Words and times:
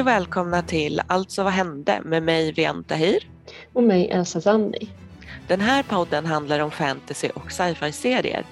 Hej 0.00 0.04
och 0.04 0.08
välkomna 0.08 0.62
till 0.62 1.02
Alltså 1.06 1.42
vad 1.42 1.52
hände 1.52 2.00
med 2.04 2.22
mig 2.22 2.52
Vian 2.52 2.84
Tahir. 2.84 3.28
Och 3.72 3.82
mig 3.82 4.10
Elsa 4.10 4.40
Zanni. 4.40 4.88
Den 5.48 5.60
här 5.60 5.82
podden 5.82 6.26
handlar 6.26 6.60
om 6.60 6.70
fantasy 6.70 7.28
och 7.28 7.52
sci-fi-serier. 7.52 8.44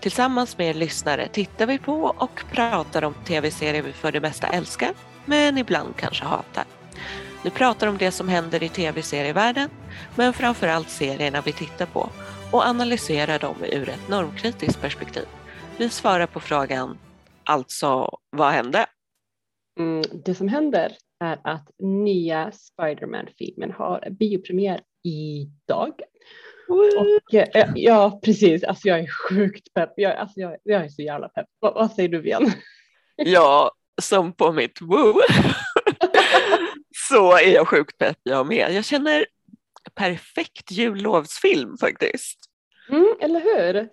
Tillsammans 0.00 0.58
med 0.58 0.70
er 0.70 0.74
lyssnare 0.74 1.28
tittar 1.28 1.66
vi 1.66 1.78
på 1.78 2.14
och 2.18 2.44
pratar 2.52 3.04
om 3.04 3.14
tv-serier 3.24 3.82
vi 3.82 3.92
för 3.92 4.12
det 4.12 4.20
mesta 4.20 4.46
älskar, 4.46 4.90
men 5.24 5.58
ibland 5.58 5.96
kanske 5.96 6.24
hatar. 6.24 6.64
Vi 7.42 7.50
pratar 7.50 7.86
om 7.86 7.98
det 7.98 8.10
som 8.10 8.28
händer 8.28 8.62
i 8.62 8.68
tv-serievärlden, 8.68 9.70
men 10.16 10.32
framförallt 10.32 10.90
serierna 10.90 11.40
vi 11.40 11.52
tittar 11.52 11.86
på 11.86 12.08
och 12.50 12.66
analyserar 12.66 13.38
dem 13.38 13.56
ur 13.72 13.88
ett 13.88 14.08
normkritiskt 14.08 14.80
perspektiv. 14.80 15.26
Vi 15.76 15.88
svarar 15.88 16.26
på 16.26 16.40
frågan, 16.40 16.98
alltså 17.44 18.18
vad 18.30 18.52
hände? 18.52 18.86
Mm, 19.78 20.02
det 20.24 20.34
som 20.34 20.48
händer 20.48 20.92
är 21.20 21.38
att 21.44 21.70
nya 21.78 22.52
Spiderman-filmen 22.52 23.72
har 23.72 24.08
biopremiär 24.10 24.80
idag. 25.02 25.92
Och, 26.68 27.34
eh, 27.34 27.70
ja, 27.74 28.20
precis. 28.24 28.64
Alltså 28.64 28.88
jag 28.88 28.98
är 28.98 29.08
sjukt 29.28 29.74
pepp. 29.74 29.92
Jag, 29.96 30.16
alltså 30.16 30.40
jag, 30.40 30.56
jag 30.62 30.84
är 30.84 30.88
så 30.88 31.02
jävla 31.02 31.28
pepp. 31.28 31.46
Vad, 31.58 31.74
vad 31.74 31.92
säger 31.92 32.08
du, 32.08 32.20
Vian? 32.20 32.52
Ja, 33.16 33.72
som 34.02 34.32
på 34.32 34.52
mitt 34.52 34.80
woo 34.80 35.20
så 37.08 37.36
är 37.36 37.54
jag 37.54 37.68
sjukt 37.68 37.98
pepp 37.98 38.18
jag 38.22 38.46
med. 38.46 38.74
Jag 38.74 38.84
känner 38.84 39.26
perfekt 39.94 40.70
jullovsfilm 40.70 41.76
faktiskt. 41.80 42.38
Mm, 42.90 43.14
eller 43.20 43.40
hur? 43.40 43.88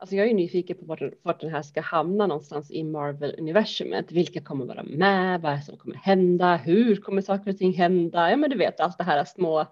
Alltså 0.00 0.16
jag 0.16 0.28
är 0.28 0.34
nyfiken 0.34 0.76
på 0.76 0.84
vart, 0.84 1.00
vart 1.22 1.40
den 1.40 1.50
här 1.50 1.62
ska 1.62 1.80
hamna 1.80 2.26
någonstans 2.26 2.70
i 2.70 2.82
Marvel-universumet. 2.82 4.12
Vilka 4.12 4.40
kommer 4.40 4.66
vara 4.66 4.82
med? 4.82 5.40
Vad 5.40 5.52
är 5.52 5.56
det 5.56 5.62
som 5.62 5.76
kommer 5.76 5.96
hända? 5.96 6.56
Hur 6.56 6.96
kommer 6.96 7.22
saker 7.22 7.50
och 7.50 7.58
ting 7.58 7.72
hända? 7.72 8.30
Ja, 8.30 8.36
men 8.36 8.50
du 8.50 8.56
vet 8.56 8.80
allt 8.80 8.98
det 8.98 9.04
här 9.04 9.24
små. 9.24 9.58
Ah, 9.58 9.66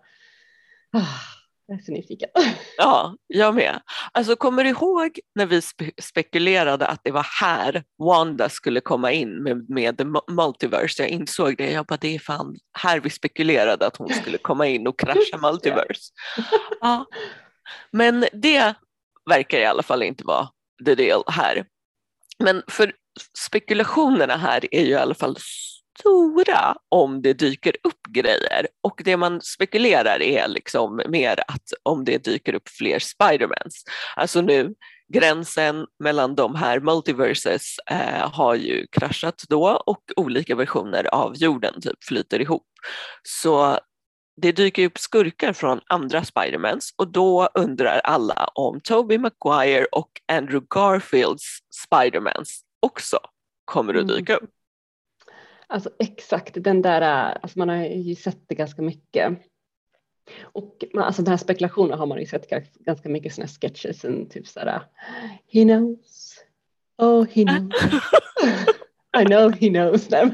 jag 1.66 1.78
är 1.78 1.82
så 1.82 1.92
nyfiken. 1.92 2.28
Ja, 2.76 3.16
jag 3.26 3.54
med. 3.54 3.80
Alltså 4.12 4.36
kommer 4.36 4.64
du 4.64 4.70
ihåg 4.70 5.20
när 5.34 5.46
vi 5.46 5.62
spe 5.62 5.90
spekulerade 6.02 6.86
att 6.86 7.00
det 7.04 7.10
var 7.10 7.26
här 7.40 7.84
Wanda 7.98 8.48
skulle 8.48 8.80
komma 8.80 9.12
in 9.12 9.42
med, 9.42 9.70
med 9.70 10.00
multiverse? 10.30 11.02
Jag 11.02 11.10
insåg 11.10 11.56
det. 11.56 11.70
Jag 11.70 11.86
bara, 11.86 11.98
det 12.00 12.14
är 12.14 12.18
fan 12.18 12.56
här 12.78 13.00
vi 13.00 13.10
spekulerade 13.10 13.86
att 13.86 13.96
hon 13.96 14.08
skulle 14.08 14.38
komma 14.38 14.66
in 14.66 14.86
och 14.86 14.98
krascha 14.98 15.38
multiverse. 15.42 16.12
Ja. 16.80 17.06
Men 17.90 18.24
det 18.32 18.74
verkar 19.28 19.58
i 19.58 19.64
alla 19.64 19.82
fall 19.82 20.02
inte 20.02 20.24
vara 20.24 20.48
the 20.84 20.94
deal 20.94 21.24
här. 21.26 21.64
Men 22.38 22.62
för 22.68 22.92
spekulationerna 23.46 24.36
här 24.36 24.74
är 24.74 24.82
ju 24.82 24.90
i 24.90 24.94
alla 24.94 25.14
fall 25.14 25.36
stora 25.98 26.76
om 26.88 27.22
det 27.22 27.32
dyker 27.32 27.76
upp 27.84 28.06
grejer 28.08 28.68
och 28.82 29.00
det 29.04 29.16
man 29.16 29.40
spekulerar 29.40 30.22
är 30.22 30.48
liksom 30.48 31.02
mer 31.08 31.40
att 31.48 31.72
om 31.82 32.04
det 32.04 32.24
dyker 32.24 32.54
upp 32.54 32.68
fler 32.68 32.98
Spidermans. 32.98 33.84
Alltså 34.16 34.40
nu 34.40 34.74
gränsen 35.12 35.86
mellan 36.04 36.34
de 36.34 36.54
här 36.54 36.80
multiverses 36.80 37.76
eh, 37.90 38.30
har 38.32 38.54
ju 38.54 38.86
kraschat 38.86 39.42
då 39.48 39.82
och 39.86 40.02
olika 40.16 40.54
versioner 40.54 41.14
av 41.14 41.36
jorden 41.36 41.80
typ 41.80 42.04
flyter 42.04 42.40
ihop. 42.40 42.66
Så 43.22 43.78
det 44.40 44.52
dyker 44.52 44.86
upp 44.86 44.98
skurkar 44.98 45.52
från 45.52 45.80
andra 45.86 46.24
Spidermans 46.24 46.94
och 46.96 47.08
då 47.08 47.48
undrar 47.54 47.98
alla 47.98 48.50
om 48.54 48.80
Tobey 48.80 49.18
Maguire 49.18 49.84
och 49.92 50.20
Andrew 50.26 50.66
Garfields 50.70 51.58
Spidermans 51.70 52.60
också 52.80 53.18
kommer 53.64 53.94
att 53.94 54.08
dyka 54.08 54.36
upp. 54.36 54.50
Alltså 55.66 55.90
exakt 55.98 56.54
den 56.54 56.82
där, 56.82 57.00
alltså 57.42 57.58
man 57.58 57.68
har 57.68 57.76
ju 57.84 58.14
sett 58.14 58.48
det 58.48 58.54
ganska 58.54 58.82
mycket. 58.82 59.38
Och 60.42 60.84
man, 60.94 61.04
alltså 61.04 61.22
den 61.22 61.30
här 61.30 61.38
spekulationen 61.38 61.98
har 61.98 62.06
man 62.06 62.20
ju 62.20 62.26
sett 62.26 62.50
ganska 62.74 63.08
mycket 63.08 63.34
sådana 63.34 63.48
sketches, 63.48 64.04
en 64.04 64.28
typ 64.28 64.46
sådär 64.46 64.82
He 65.46 65.64
knows, 65.64 66.38
oh 66.98 67.26
he 67.26 67.44
knows. 67.44 68.02
I 69.16 69.24
know 69.24 69.52
he 69.52 69.68
knows. 69.68 70.08
them. 70.08 70.30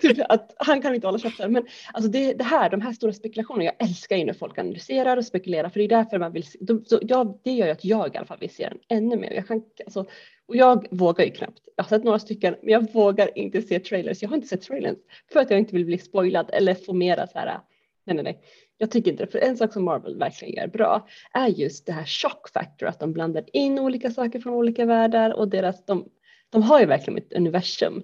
typ 0.00 0.18
att 0.28 0.54
han 0.56 0.82
kan 0.82 0.94
inte 0.94 1.06
hålla 1.06 1.18
käften. 1.18 1.52
Men 1.52 1.66
alltså 1.92 2.10
det, 2.10 2.32
det, 2.32 2.44
här, 2.44 2.70
de 2.70 2.80
här 2.80 2.92
stora 2.92 3.12
spekulationerna, 3.12 3.64
jag 3.64 3.88
älskar 3.88 4.16
ju 4.16 4.24
när 4.24 4.32
folk 4.32 4.58
analyserar 4.58 5.16
och 5.16 5.24
spekulerar 5.24 5.68
för 5.68 5.78
det 5.80 5.84
är 5.84 5.88
därför 5.88 6.18
man 6.18 6.32
vill, 6.32 6.44
de, 6.60 6.84
så 6.84 6.98
jag, 7.02 7.40
det 7.44 7.52
gör 7.52 7.66
ju 7.66 7.72
att 7.72 7.84
jag 7.84 8.14
i 8.14 8.18
alla 8.18 8.26
fall 8.26 8.38
vill 8.38 8.54
se 8.54 8.68
den 8.68 8.78
ännu 8.88 9.16
mer. 9.16 9.32
Jag 9.32 9.48
kan, 9.48 9.62
alltså, 9.84 10.06
och 10.46 10.56
jag 10.56 10.86
vågar 10.90 11.24
ju 11.24 11.30
knappt. 11.30 11.60
Jag 11.76 11.84
har 11.84 11.88
sett 11.88 12.04
några 12.04 12.18
stycken, 12.18 12.54
men 12.62 12.72
jag 12.72 12.92
vågar 12.92 13.38
inte 13.38 13.62
se 13.62 13.78
trailers. 13.78 14.22
Jag 14.22 14.28
har 14.28 14.36
inte 14.36 14.48
sett 14.48 14.62
trailers 14.62 14.96
för 15.32 15.40
att 15.40 15.50
jag 15.50 15.58
inte 15.58 15.74
vill 15.74 15.86
bli 15.86 15.98
spoilad 15.98 16.50
eller 16.52 16.74
få 16.74 16.92
mera 16.92 17.26
så 17.26 17.38
här. 17.38 17.58
Nej, 18.04 18.14
nej, 18.14 18.24
nej. 18.24 18.40
Jag 18.78 18.90
tycker 18.90 19.10
inte 19.10 19.24
det. 19.24 19.32
För 19.32 19.38
en 19.38 19.56
sak 19.56 19.72
som 19.72 19.84
Marvel 19.84 20.18
verkligen 20.18 20.54
gör 20.54 20.66
bra 20.66 21.08
är 21.32 21.48
just 21.48 21.86
det 21.86 21.92
här 21.92 22.04
shock 22.04 22.48
factor, 22.48 22.86
att 22.86 23.00
de 23.00 23.12
blandar 23.12 23.44
in 23.52 23.78
olika 23.78 24.10
saker 24.10 24.40
från 24.40 24.54
olika 24.54 24.84
världar 24.84 25.30
och 25.30 25.48
deras, 25.48 25.84
de, 25.84 26.08
de 26.52 26.62
har 26.62 26.80
ju 26.80 26.86
verkligen 26.86 27.18
ett 27.18 27.32
universum. 27.32 28.02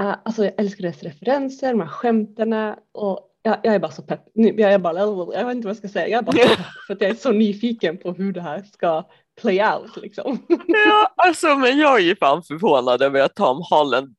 Uh, 0.00 0.14
alltså 0.24 0.44
jag 0.44 0.54
älskar 0.58 0.82
deras 0.82 1.02
referenser, 1.02 1.70
de 1.70 1.80
här 1.80 1.88
skämtena 1.88 2.78
och 2.92 3.32
jag, 3.42 3.58
jag, 3.62 3.74
är 3.74 3.78
bara 3.78 3.90
så 3.90 4.02
pepp. 4.02 4.24
Jag, 4.34 4.72
är 4.72 4.78
bara, 4.78 4.98
jag 4.98 5.46
vet 5.46 5.56
inte 5.56 5.66
vad 5.66 5.70
jag 5.70 5.76
ska 5.76 5.88
säga, 5.88 6.08
jag 6.08 6.18
är 6.18 6.22
bara 6.22 6.36
pepp 6.36 6.58
för 6.86 6.94
att 6.94 7.00
jag 7.00 7.10
är 7.10 7.14
så 7.14 7.32
nyfiken 7.32 7.98
på 7.98 8.12
hur 8.12 8.32
det 8.32 8.40
här 8.40 8.62
ska 8.62 9.04
play 9.40 9.62
out 9.64 9.96
liksom. 9.96 10.46
Ja, 10.66 11.14
alltså 11.16 11.56
men 11.56 11.78
jag 11.78 11.96
är 11.96 12.04
ju 12.04 12.16
fan 12.16 12.42
förvånad 12.42 13.02
över 13.02 13.20
att 13.20 13.34
Tom 13.34 13.62
Holland 13.70 14.14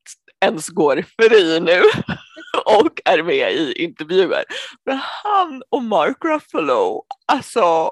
ens 0.45 0.69
går 0.69 1.03
fri 1.21 1.59
nu 1.59 1.81
och 2.79 3.01
är 3.05 3.23
med 3.23 3.51
i 3.51 3.83
intervjuer. 3.83 4.43
Men 4.85 4.99
han 5.23 5.63
och 5.69 5.83
Mark 5.83 6.17
Ruffalo, 6.25 7.05
alltså 7.25 7.91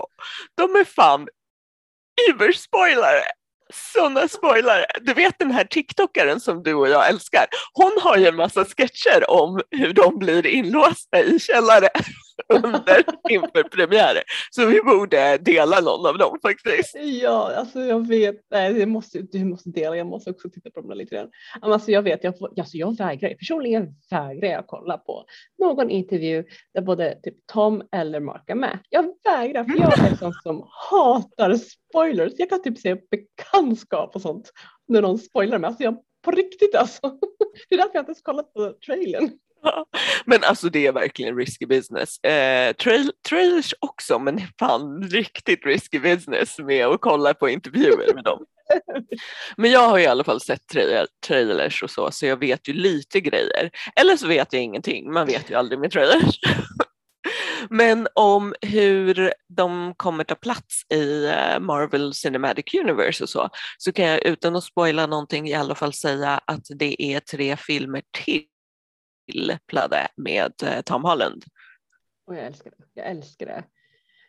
de 0.55 0.75
är 0.75 0.85
fan 0.85 1.27
überspoilare 2.31 3.23
sådana 3.93 4.27
spoilare. 4.27 4.85
Du 5.01 5.13
vet 5.13 5.39
den 5.39 5.51
här 5.51 5.63
TikTokaren 5.63 6.39
som 6.39 6.63
du 6.63 6.73
och 6.73 6.89
jag 6.89 7.09
älskar. 7.09 7.45
Hon 7.73 7.91
har 8.01 8.17
ju 8.17 8.27
en 8.27 8.35
massa 8.35 8.65
sketcher 8.65 9.29
om 9.29 9.61
hur 9.71 9.93
de 9.93 10.19
blir 10.19 10.45
inlåsta 10.45 11.19
i 11.19 11.39
källare 11.39 11.89
under 12.49 13.03
inför 13.29 13.63
premiärer. 13.63 14.23
Så 14.51 14.65
vi 14.65 14.81
borde 14.81 15.37
dela 15.37 15.79
någon 15.79 16.05
av 16.05 16.17
dem 16.17 16.37
faktiskt. 16.41 16.95
Ja, 17.21 17.53
alltså 17.55 17.79
jag 17.79 18.07
vet. 18.07 18.35
Nej, 18.51 18.79
jag 18.79 18.89
måste, 18.89 19.21
du 19.21 19.45
måste 19.45 19.69
dela. 19.69 19.97
Jag 19.97 20.07
måste 20.07 20.29
också 20.29 20.49
titta 20.49 20.69
på 20.71 20.81
dem 20.81 20.97
lite 20.97 21.15
grann. 21.15 21.29
Alltså 21.61 21.91
jag 21.91 22.01
vet, 22.01 22.23
jag, 22.23 22.33
alltså 22.59 22.77
jag 22.77 22.97
vägrar. 22.97 23.29
Personligen 23.29 23.95
vägrar 24.11 24.49
jag 24.49 24.67
kolla 24.67 24.97
på 24.97 25.25
någon 25.57 25.89
intervju 25.89 26.43
där 26.73 26.81
både 26.81 27.19
typ 27.23 27.35
Tom 27.45 27.83
eller 27.91 28.19
Mark 28.19 28.49
är 28.49 28.55
med. 28.55 28.79
Jag 28.89 29.05
vägrar, 29.23 29.63
för 29.63 29.79
jag 29.79 29.99
är 29.99 30.11
en 30.11 30.17
sån 30.17 30.33
som 30.33 30.67
hatar 30.89 31.55
spoilers. 31.55 32.33
Jag 32.37 32.49
kan 32.49 32.63
typ 32.63 32.77
se 32.77 32.95
bekantskap 32.95 34.15
och 34.15 34.21
sånt 34.21 34.51
när 34.87 35.01
någon 35.01 35.19
spoilar 35.19 35.59
mig. 35.59 35.67
Alltså 35.67 35.83
jag, 35.83 35.97
på 36.21 36.31
riktigt 36.31 36.75
alltså. 36.75 37.01
Det 37.69 37.75
är 37.75 37.77
därför 37.77 37.91
jag 37.93 38.01
inte 38.01 38.09
ens 38.09 38.21
kollat 38.21 38.53
på 38.53 38.73
trailern. 38.85 39.31
Men 40.25 40.43
alltså 40.43 40.69
det 40.69 40.87
är 40.87 40.91
verkligen 40.91 41.37
risky 41.37 41.65
business. 41.65 42.19
Eh, 42.19 42.73
trail, 42.73 43.11
trailers 43.29 43.73
också, 43.79 44.19
men 44.19 44.41
fan 44.59 45.03
riktigt 45.03 45.65
risky 45.65 45.99
business 45.99 46.59
med 46.59 46.85
att 46.85 47.01
kolla 47.01 47.33
på 47.33 47.49
intervjuer 47.49 48.13
med 48.13 48.23
dem. 48.23 48.45
Men 49.57 49.71
jag 49.71 49.89
har 49.89 49.99
i 49.99 50.05
alla 50.07 50.23
fall 50.23 50.41
sett 50.41 50.67
tra 50.67 51.05
trailers 51.27 51.83
och 51.83 51.89
så, 51.91 52.11
så 52.11 52.25
jag 52.25 52.39
vet 52.39 52.67
ju 52.67 52.73
lite 52.73 53.21
grejer. 53.21 53.69
Eller 53.95 54.17
så 54.17 54.27
vet 54.27 54.53
jag 54.53 54.61
ingenting, 54.61 55.11
man 55.11 55.27
vet 55.27 55.51
ju 55.51 55.55
aldrig 55.55 55.79
med 55.79 55.91
trailers. 55.91 56.39
Men 57.69 58.07
om 58.13 58.55
hur 58.61 59.33
de 59.57 59.93
kommer 59.97 60.23
ta 60.23 60.35
plats 60.35 60.91
i 60.93 61.25
eh, 61.25 61.59
Marvel 61.59 62.13
Cinematic 62.13 62.73
Universe 62.73 63.23
och 63.23 63.29
så, 63.29 63.49
så 63.77 63.91
kan 63.91 64.05
jag 64.05 64.25
utan 64.25 64.55
att 64.55 64.63
spoila 64.63 65.05
någonting 65.05 65.47
i 65.47 65.53
alla 65.53 65.75
fall 65.75 65.93
säga 65.93 66.41
att 66.45 66.65
det 66.69 67.01
är 67.01 67.19
tre 67.19 67.57
filmer 67.57 68.03
till 68.23 68.43
plade 69.67 70.07
med 70.15 70.53
eh, 70.63 70.81
Tom 70.81 71.03
Holland. 71.03 71.43
Och 72.27 72.35
jag 72.35 72.45
älskar 72.45 72.71
det. 72.77 72.85
Jag 72.93 73.09
älskar 73.09 73.45
det. 73.45 73.63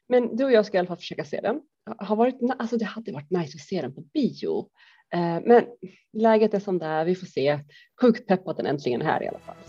Men 0.08 0.36
du 0.36 0.44
och 0.44 0.52
jag 0.52 0.66
ska 0.66 0.76
i 0.76 0.78
alla 0.78 0.88
fall 0.88 0.96
försöka 0.96 1.24
se 1.24 1.40
den. 1.40 1.60
Har 1.98 2.16
varit, 2.16 2.38
alltså 2.58 2.76
det 2.76 2.84
hade 2.84 3.12
varit 3.12 3.30
nice 3.30 3.56
att 3.56 3.66
se 3.66 3.82
den 3.82 3.94
på 3.94 4.00
bio. 4.00 4.70
Eh, 5.14 5.40
men 5.44 5.64
läget 6.12 6.54
är 6.54 6.60
som 6.60 6.78
det 6.78 6.86
är. 6.86 7.04
Vi 7.04 7.14
får 7.14 7.26
se. 7.26 7.60
Sjukt 8.00 8.26
pepp 8.26 8.48
att 8.48 8.56
den 8.56 8.66
äntligen 8.66 9.02
är 9.02 9.06
här 9.06 9.22
i 9.22 9.28
alla 9.28 9.38
fall. 9.38 9.56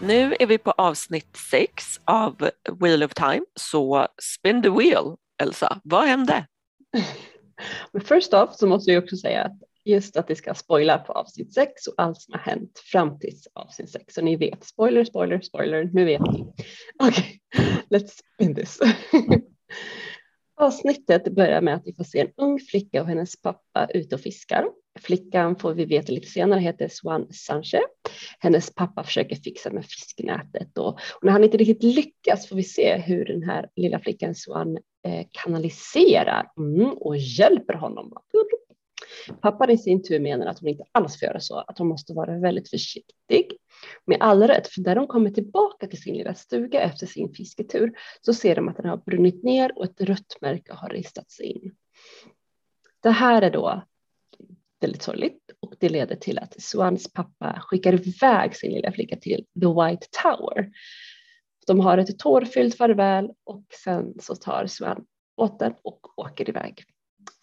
Nu 0.00 0.34
är 0.40 0.46
vi 0.46 0.58
på 0.58 0.70
avsnitt 0.70 1.36
sex 1.50 2.00
av 2.04 2.50
Wheel 2.80 3.02
of 3.02 3.14
Time, 3.14 3.44
så 3.60 4.06
spin 4.22 4.62
the 4.62 4.68
wheel, 4.68 5.16
Elsa. 5.42 5.80
Vad 5.84 6.04
hände? 6.04 6.46
Men 7.92 8.02
first 8.02 8.34
off 8.34 8.54
så 8.54 8.66
måste 8.66 8.90
jag 8.90 9.04
också 9.04 9.16
säga 9.16 9.44
att 9.44 9.71
just 9.84 10.16
att 10.16 10.28
det 10.28 10.36
ska 10.36 10.54
spoila 10.54 10.98
på 10.98 11.12
avsnitt 11.12 11.54
6 11.54 11.86
och 11.86 11.94
allt 11.96 12.20
som 12.20 12.32
har 12.34 12.40
hänt 12.40 12.78
fram 12.92 13.18
till 13.18 13.34
avsnitt 13.54 13.90
6. 13.90 14.14
Så 14.14 14.22
ni 14.22 14.36
vet, 14.36 14.64
spoiler, 14.64 15.04
spoiler, 15.04 15.40
spoiler, 15.40 15.90
nu 15.92 16.04
vet 16.04 16.20
ni. 16.20 16.52
Okej, 17.02 17.40
okay, 17.54 17.74
let's 17.90 18.08
spin 18.34 18.54
this. 18.54 18.78
Avsnittet 20.60 21.34
börjar 21.34 21.60
med 21.60 21.74
att 21.74 21.82
vi 21.84 21.94
får 21.94 22.04
se 22.04 22.20
en 22.20 22.32
ung 22.36 22.60
flicka 22.60 23.02
och 23.02 23.08
hennes 23.08 23.42
pappa 23.42 23.88
ute 23.94 24.14
och 24.14 24.20
fiskar. 24.20 24.66
Flickan 25.00 25.56
får 25.56 25.74
vi 25.74 25.84
veta 25.84 26.12
lite 26.12 26.26
senare 26.26 26.60
heter 26.60 26.88
Swan 26.88 27.32
Sanche. 27.32 27.80
Hennes 28.38 28.74
pappa 28.74 29.04
försöker 29.04 29.36
fixa 29.36 29.70
med 29.70 29.86
fisknätet 29.86 30.78
och, 30.78 30.98
när 31.22 31.32
han 31.32 31.44
inte 31.44 31.56
riktigt 31.56 31.82
lyckas 31.82 32.48
får 32.48 32.56
vi 32.56 32.62
se 32.62 32.96
hur 32.96 33.24
den 33.24 33.42
här 33.42 33.68
lilla 33.76 33.98
flickan 33.98 34.34
Swan 34.34 34.78
eh, 35.06 35.26
kanaliserar 35.30 36.46
mm, 36.58 36.90
och 36.90 37.16
hjälper 37.16 37.74
honom. 37.74 38.12
Pappan 39.40 39.70
i 39.70 39.78
sin 39.78 40.02
tur 40.02 40.20
menar 40.20 40.46
att 40.46 40.58
hon 40.58 40.68
inte 40.68 40.84
alls 40.92 41.18
får 41.18 41.26
göra 41.26 41.40
så, 41.40 41.58
att 41.58 41.78
hon 41.78 41.88
måste 41.88 42.12
vara 42.12 42.38
väldigt 42.38 42.70
försiktig. 42.70 43.52
Med 44.06 44.18
all 44.20 44.42
rätt, 44.42 44.68
för 44.68 44.80
när 44.80 44.94
de 44.94 45.06
kommer 45.06 45.30
tillbaka 45.30 45.86
till 45.86 46.02
sin 46.02 46.14
lilla 46.14 46.34
stuga 46.34 46.80
efter 46.80 47.06
sin 47.06 47.34
fisketur 47.34 47.92
så 48.20 48.34
ser 48.34 48.54
de 48.54 48.68
att 48.68 48.76
den 48.76 48.86
har 48.86 48.96
brunnit 48.96 49.42
ner 49.42 49.78
och 49.78 49.84
ett 49.84 50.00
rött 50.00 50.36
märke 50.40 50.72
har 50.72 50.88
ristats 50.88 51.40
in. 51.40 51.74
Det 53.02 53.10
här 53.10 53.42
är 53.42 53.50
då 53.50 53.82
väldigt 54.80 55.02
sorgligt 55.02 55.50
och 55.60 55.74
det 55.80 55.88
leder 55.88 56.16
till 56.16 56.38
att 56.38 56.62
Swans 56.62 57.12
pappa 57.12 57.58
skickar 57.60 57.94
iväg 57.94 58.56
sin 58.56 58.72
lilla 58.72 58.92
flicka 58.92 59.16
till 59.16 59.46
The 59.60 59.66
White 59.66 60.06
Tower. 60.22 60.70
De 61.66 61.80
har 61.80 61.98
ett 61.98 62.18
tårfyllt 62.18 62.76
farväl 62.76 63.30
och 63.44 63.64
sen 63.84 64.14
så 64.20 64.34
tar 64.34 64.66
Swan 64.66 65.04
båten 65.36 65.74
och 65.82 66.18
åker 66.18 66.48
iväg. 66.48 66.84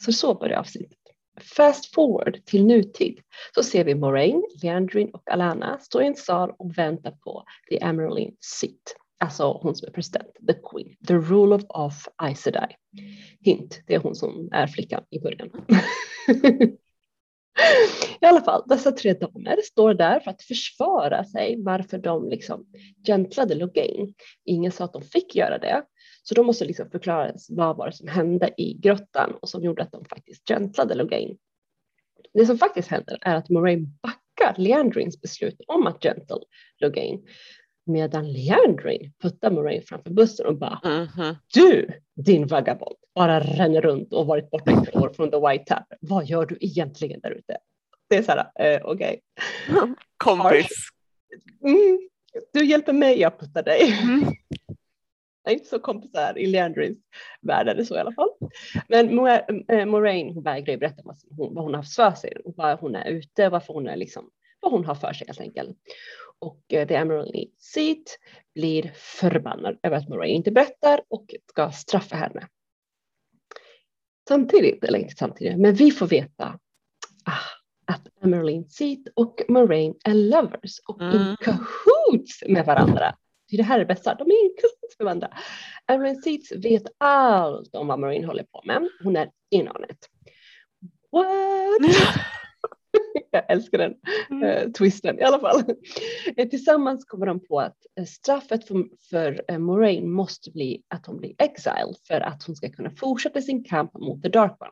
Så 0.06 0.14
så 0.14 0.34
börjar 0.34 0.60
avsnittet. 0.60 0.99
Fast 1.40 1.96
forward 1.96 2.46
till 2.46 2.66
nutid 2.66 3.20
så 3.56 3.64
ser 3.64 3.84
vi 3.84 3.96
Moraine, 3.96 4.44
Leandrin 4.64 5.10
och 5.10 5.32
Alana 5.32 5.80
stå 5.80 6.02
i 6.02 6.08
en 6.08 6.16
sal 6.16 6.54
och 6.58 6.78
vänta 6.78 7.12
på 7.12 7.44
the 7.70 7.84
Emeraldine 7.84 8.36
seat. 8.40 8.96
Alltså 9.20 9.60
hon 9.62 9.76
som 9.76 9.88
är 9.88 9.92
president, 9.92 10.28
the 10.48 10.54
queen, 10.54 10.96
the 11.08 11.14
rule 11.14 11.56
of, 11.56 11.64
of 11.70 12.08
Aes 12.16 12.42
Sedai. 12.42 12.76
Hint, 13.42 13.82
det 13.88 13.96
är 13.96 14.00
hon 14.00 14.16
som 14.16 14.50
är 14.52 14.68
flickan 14.68 15.04
i 15.10 15.20
början. 15.20 15.50
I 18.22 18.26
alla 18.26 18.42
fall, 18.42 18.64
dessa 18.66 18.92
tre 18.92 19.14
damer 19.14 19.58
står 19.64 19.94
där 19.94 20.20
för 20.20 20.32
att 20.32 20.42
försvara 20.42 21.24
sig 21.24 21.56
varför 21.64 21.98
de 21.98 22.30
liksom 22.30 22.66
gentlade 23.08 23.56
Logain. 23.56 24.14
Ingen 24.46 24.72
sa 24.72 24.84
att 24.84 24.94
de 24.94 25.02
fick 25.02 25.36
göra 25.36 25.58
det, 25.58 25.84
så 26.30 26.36
de 26.36 26.46
måste 26.46 26.66
liksom 26.66 26.90
förklara 26.90 27.34
vad 27.50 27.78
var 27.78 27.86
det 27.86 27.94
som 27.94 28.08
hände 28.08 28.54
i 28.58 28.74
grottan 28.74 29.36
och 29.42 29.50
som 29.50 29.64
gjorde 29.64 29.84
att 29.84 29.92
de 29.92 30.06
faktiskt 30.06 30.48
gentlade 30.48 30.96
Logain. 30.96 31.38
Det 32.34 32.46
som 32.46 32.58
faktiskt 32.58 32.90
händer 32.90 33.18
är 33.22 33.36
att 33.36 33.50
Moraine 33.50 33.88
backar 34.02 34.62
Leandrins 34.62 35.22
beslut 35.22 35.62
om 35.68 35.88
att 35.88 36.04
gentle 36.04 36.40
Logain 36.80 37.28
medan 37.86 38.32
Leandrin 38.32 39.14
puttar 39.22 39.52
Moraine 39.52 39.82
framför 39.82 40.10
bussen 40.10 40.46
och 40.46 40.58
bara 40.58 40.82
mm 40.84 41.08
-hmm. 41.08 41.36
du 41.54 41.88
din 42.16 42.48
vagabond 42.48 42.96
bara 43.16 43.40
ränner 43.40 43.82
runt 43.82 44.14
och 44.14 44.28
varit 44.28 44.50
borta 44.50 44.72
i 44.72 44.74
ett 44.74 44.96
år 44.96 45.14
från 45.16 45.32
the 45.32 45.38
white 45.38 45.64
tap. 45.64 45.88
Vad 46.02 46.26
gör 46.26 46.46
du 46.46 46.58
egentligen 46.62 47.20
där 47.20 47.32
ute? 47.32 47.58
Det 48.10 48.18
är 48.18 48.24
så 48.24 48.32
här, 48.32 48.40
eh, 48.40 48.82
okej. 48.84 49.22
Okay. 49.68 49.94
Kompis. 50.18 50.68
Mm, 51.64 52.10
du 52.54 52.66
hjälper 52.66 52.94
mig, 52.94 53.20
jag 53.20 53.40
puttar 53.40 53.64
dig. 53.64 54.00
Mm. 54.04 54.24
Är 55.44 55.54
inte 55.54 55.66
så 55.66 55.80
kompisar 55.80 56.38
i 56.38 56.46
Leandrins 56.46 56.98
värld 57.42 57.68
eller 57.68 57.84
så 57.84 57.96
i 57.96 58.00
alla 58.00 58.12
fall. 58.12 58.30
Men 58.88 59.28
eh, 59.68 59.86
Moraine 59.86 60.34
hon 60.34 60.44
vägrar 60.44 60.74
ju 60.74 60.78
berätta 60.78 61.02
vad 61.06 61.18
hon, 61.38 61.54
vad 61.56 61.64
hon 61.64 61.74
har 61.74 61.82
haft 61.82 61.96
för 61.96 62.12
sig, 62.12 62.34
var 62.46 62.78
hon 62.78 62.96
är 62.96 63.10
ute, 63.10 63.50
varför 63.50 63.74
hon 63.74 63.88
är 63.88 63.96
liksom, 63.96 64.30
vad 64.60 64.72
hon 64.72 64.86
har 64.86 64.96
för 64.96 65.14
sig 65.14 65.28
helt 65.28 65.42
enkelt. 65.42 65.78
Och 66.40 66.62
uh, 66.74 66.88
The 66.88 66.96
Emerald 66.96 67.36
Seat 67.58 68.18
blir 68.56 68.92
förbannad 68.96 69.78
över 69.84 69.98
att 69.98 70.10
Moraine 70.10 70.36
inte 70.36 70.52
berättar 70.52 71.02
och 71.08 71.36
ska 71.50 71.72
straffa 71.72 72.16
henne. 72.16 72.48
Samtidigt, 74.28 74.84
eller 74.84 75.00
inte 75.00 75.16
samtidigt, 75.16 75.58
men 75.60 75.74
vi 75.74 75.92
får 75.92 76.08
veta 76.08 76.60
ah, 77.26 77.94
att 77.94 78.08
Emerald 78.24 78.72
Seat 78.72 79.00
och 79.14 79.42
Moraine 79.48 79.96
är 80.06 80.14
lovers 80.14 80.80
och 80.88 81.02
mm. 81.02 81.16
in 81.16 81.36
cahoots 81.42 82.44
med 82.48 82.66
varandra. 82.66 83.16
Det 83.58 83.64
här 83.64 83.76
är 83.76 83.80
det 83.80 83.86
bästa, 83.86 84.16
de 84.16 84.28
är 84.28 84.46
in 84.46 84.56
cahoots 84.62 85.00
med 85.00 85.06
varandra. 85.06 85.30
Emerald 85.88 86.24
Seats 86.24 86.52
vet 86.52 86.84
allt 86.98 87.76
om 87.76 87.88
vad 87.88 88.00
Moraine 88.00 88.26
håller 88.26 88.44
på 88.44 88.62
med. 88.66 88.90
Hon 89.04 89.16
är 89.16 89.30
in 89.50 89.70
on 89.70 89.84
it. 89.84 90.10
What? 91.12 91.96
jag 93.32 93.52
älskar 93.52 93.78
den 93.78 93.96
mm. 94.30 94.44
eh, 94.44 94.72
twisten 94.72 95.20
i 95.20 95.24
alla 95.24 95.40
fall. 95.40 95.64
Eh, 96.38 96.50
tillsammans 96.50 97.06
kommer 97.06 97.26
de 97.26 97.40
på 97.40 97.60
att 97.60 97.78
eh, 98.00 98.06
straffet 98.06 98.68
för, 98.68 98.86
för 99.10 99.42
eh, 99.48 99.58
Moraine 99.58 100.12
måste 100.12 100.52
bli 100.52 100.84
att 100.88 101.06
hon 101.06 101.18
blir 101.18 101.34
exiled 101.38 101.96
för 102.08 102.22
att 102.22 102.44
hon 102.44 102.56
ska 102.56 102.70
kunna 102.70 102.92
fortsätta 102.92 103.42
sin 103.42 103.64
kamp 103.64 103.94
mot 103.94 104.24
the 104.24 104.30
dark 104.30 104.62
one. 104.62 104.72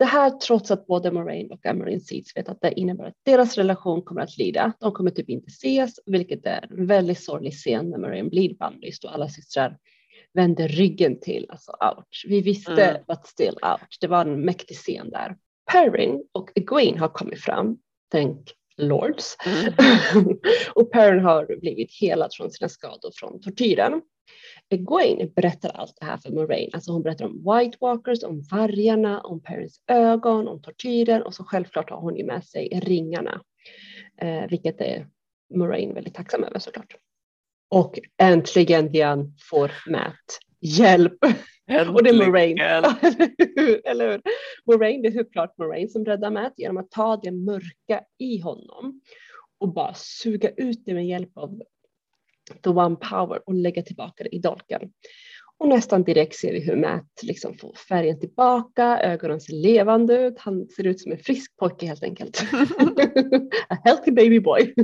Det 0.00 0.06
här 0.06 0.30
trots 0.30 0.70
att 0.70 0.86
både 0.86 1.10
Moraine 1.10 1.50
och 1.50 1.66
Emerine 1.66 2.00
Seeds 2.00 2.36
vet 2.36 2.48
att 2.48 2.60
det 2.60 2.72
innebär 2.72 3.04
att 3.04 3.14
deras 3.24 3.58
relation 3.58 4.02
kommer 4.02 4.20
att 4.20 4.38
lida. 4.38 4.72
De 4.80 4.92
kommer 4.92 5.10
typ 5.10 5.28
inte 5.28 5.48
ses, 5.48 6.00
vilket 6.06 6.46
är 6.46 6.66
en 6.70 6.86
väldigt 6.86 7.20
sorglig 7.20 7.52
scen 7.52 7.90
när 7.90 7.98
Moraine 7.98 8.28
blir 8.28 8.54
bannlyst 8.54 9.04
och 9.04 9.14
alla 9.14 9.28
systrar 9.28 9.76
vänder 10.34 10.68
ryggen 10.68 11.20
till. 11.20 11.46
Alltså 11.48 11.72
ouch. 11.72 12.26
Vi 12.28 12.40
visste, 12.40 12.84
mm. 12.84 13.02
but 13.08 13.26
still 13.26 13.54
ouch. 13.62 13.98
Det 14.00 14.06
var 14.06 14.20
en 14.24 14.40
mäktig 14.40 14.76
scen 14.76 15.10
där. 15.10 15.36
Perrin 15.72 16.24
och 16.32 16.50
Egwene 16.54 16.98
har 16.98 17.08
kommit 17.08 17.40
fram, 17.40 17.78
thank 18.12 18.52
lords. 18.76 19.36
Mm. 19.46 19.74
och 20.74 20.92
Perrin 20.92 21.24
har 21.24 21.60
blivit 21.60 22.00
helad 22.00 22.30
från 22.34 22.50
sina 22.50 22.68
skador 22.68 23.10
från 23.14 23.40
tortyren. 23.40 24.02
Egwene 24.70 25.26
berättar 25.26 25.70
allt 25.70 25.96
det 26.00 26.06
här 26.06 26.16
för 26.16 26.30
Moraine, 26.32 26.70
alltså 26.72 26.92
hon 26.92 27.02
berättar 27.02 27.24
om 27.24 27.36
White 27.36 27.78
Walkers, 27.80 28.24
om 28.24 28.42
vargarna, 28.50 29.20
om 29.20 29.42
Perrins 29.42 29.82
ögon, 29.86 30.48
om 30.48 30.62
tortyren 30.62 31.22
och 31.22 31.34
så 31.34 31.44
självklart 31.44 31.90
har 31.90 32.00
hon 32.00 32.16
ju 32.16 32.24
med 32.24 32.44
sig 32.44 32.80
ringarna, 32.82 33.42
eh, 34.20 34.46
vilket 34.48 34.80
är 34.80 35.06
Moraine 35.54 35.94
väldigt 35.94 36.14
tacksam 36.14 36.44
över 36.44 36.58
såklart. 36.58 36.96
Och 37.70 37.98
äntligen 38.22 38.92
Dian 38.92 39.34
får 39.50 39.72
Matt 39.90 40.40
hjälp 40.60 41.18
och 41.94 42.04
det 42.04 42.10
är 42.10 42.26
Moraine. 42.26 42.60
Eller 43.84 44.10
hur? 44.10 44.22
Moraine, 44.64 45.02
det 45.02 45.08
är 45.08 45.12
såklart 45.12 45.58
Moraine 45.58 45.88
som 45.88 46.04
räddar 46.04 46.30
Matt 46.30 46.54
genom 46.56 46.76
att 46.76 46.90
ta 46.90 47.16
det 47.16 47.30
mörka 47.30 48.04
i 48.18 48.38
honom 48.38 49.00
och 49.58 49.72
bara 49.72 49.94
suga 49.94 50.50
ut 50.50 50.82
det 50.84 50.94
med 50.94 51.06
hjälp 51.06 51.30
av 51.34 51.62
the 52.62 52.70
one 52.70 52.96
power 52.96 53.40
och 53.46 53.54
lägga 53.54 53.82
tillbaka 53.82 54.24
det 54.24 54.34
i 54.36 54.38
dolken. 54.38 54.80
Och 55.58 55.68
nästan 55.68 56.02
direkt 56.02 56.36
ser 56.36 56.52
vi 56.52 56.60
hur 56.60 56.76
Matt 56.76 57.22
liksom 57.22 57.58
får 57.58 57.74
färgen 57.88 58.20
tillbaka, 58.20 59.00
ögonen 59.02 59.40
ser 59.40 59.52
levande 59.52 60.26
ut, 60.26 60.38
han 60.38 60.68
ser 60.68 60.86
ut 60.86 61.00
som 61.00 61.12
en 61.12 61.18
frisk 61.18 61.56
pojke 61.56 61.86
helt 61.86 62.02
enkelt. 62.02 62.42
A 63.68 63.76
healthy 63.84 64.10
baby 64.10 64.40
boy. 64.40 64.74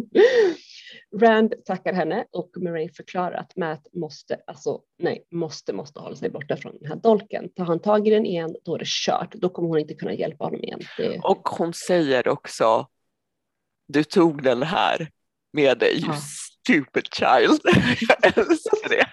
Rand 1.20 1.54
tackar 1.64 1.92
henne 1.92 2.26
och 2.32 2.50
Murray 2.56 2.88
förklarar 2.88 3.36
att 3.36 3.56
Matt 3.56 3.86
måste, 3.92 4.40
alltså 4.46 4.80
nej, 4.98 5.26
måste, 5.30 5.72
måste 5.72 6.00
hålla 6.00 6.16
sig 6.16 6.30
borta 6.30 6.56
från 6.56 6.78
den 6.80 6.88
här 6.88 6.96
dolken. 6.96 7.48
Tar 7.48 7.64
han 7.64 7.80
tag 7.80 8.08
i 8.08 8.10
den 8.10 8.26
igen, 8.26 8.56
då 8.64 8.74
är 8.74 8.78
det 8.78 8.88
kört. 8.88 9.34
Då 9.34 9.48
kommer 9.48 9.68
hon 9.68 9.78
inte 9.78 9.94
kunna 9.94 10.14
hjälpa 10.14 10.44
honom 10.44 10.64
igen. 10.64 10.80
Det... 10.96 11.18
Och 11.18 11.48
hon 11.48 11.74
säger 11.74 12.28
också, 12.28 12.86
du 13.88 14.04
tog 14.04 14.42
den 14.42 14.62
här 14.62 15.10
med 15.52 15.78
dig, 15.78 16.04
ja. 16.06 16.14
Stupid 16.66 17.14
child. 17.14 17.60
Jag 18.08 18.38
älskar 18.38 18.88
det. 18.88 19.06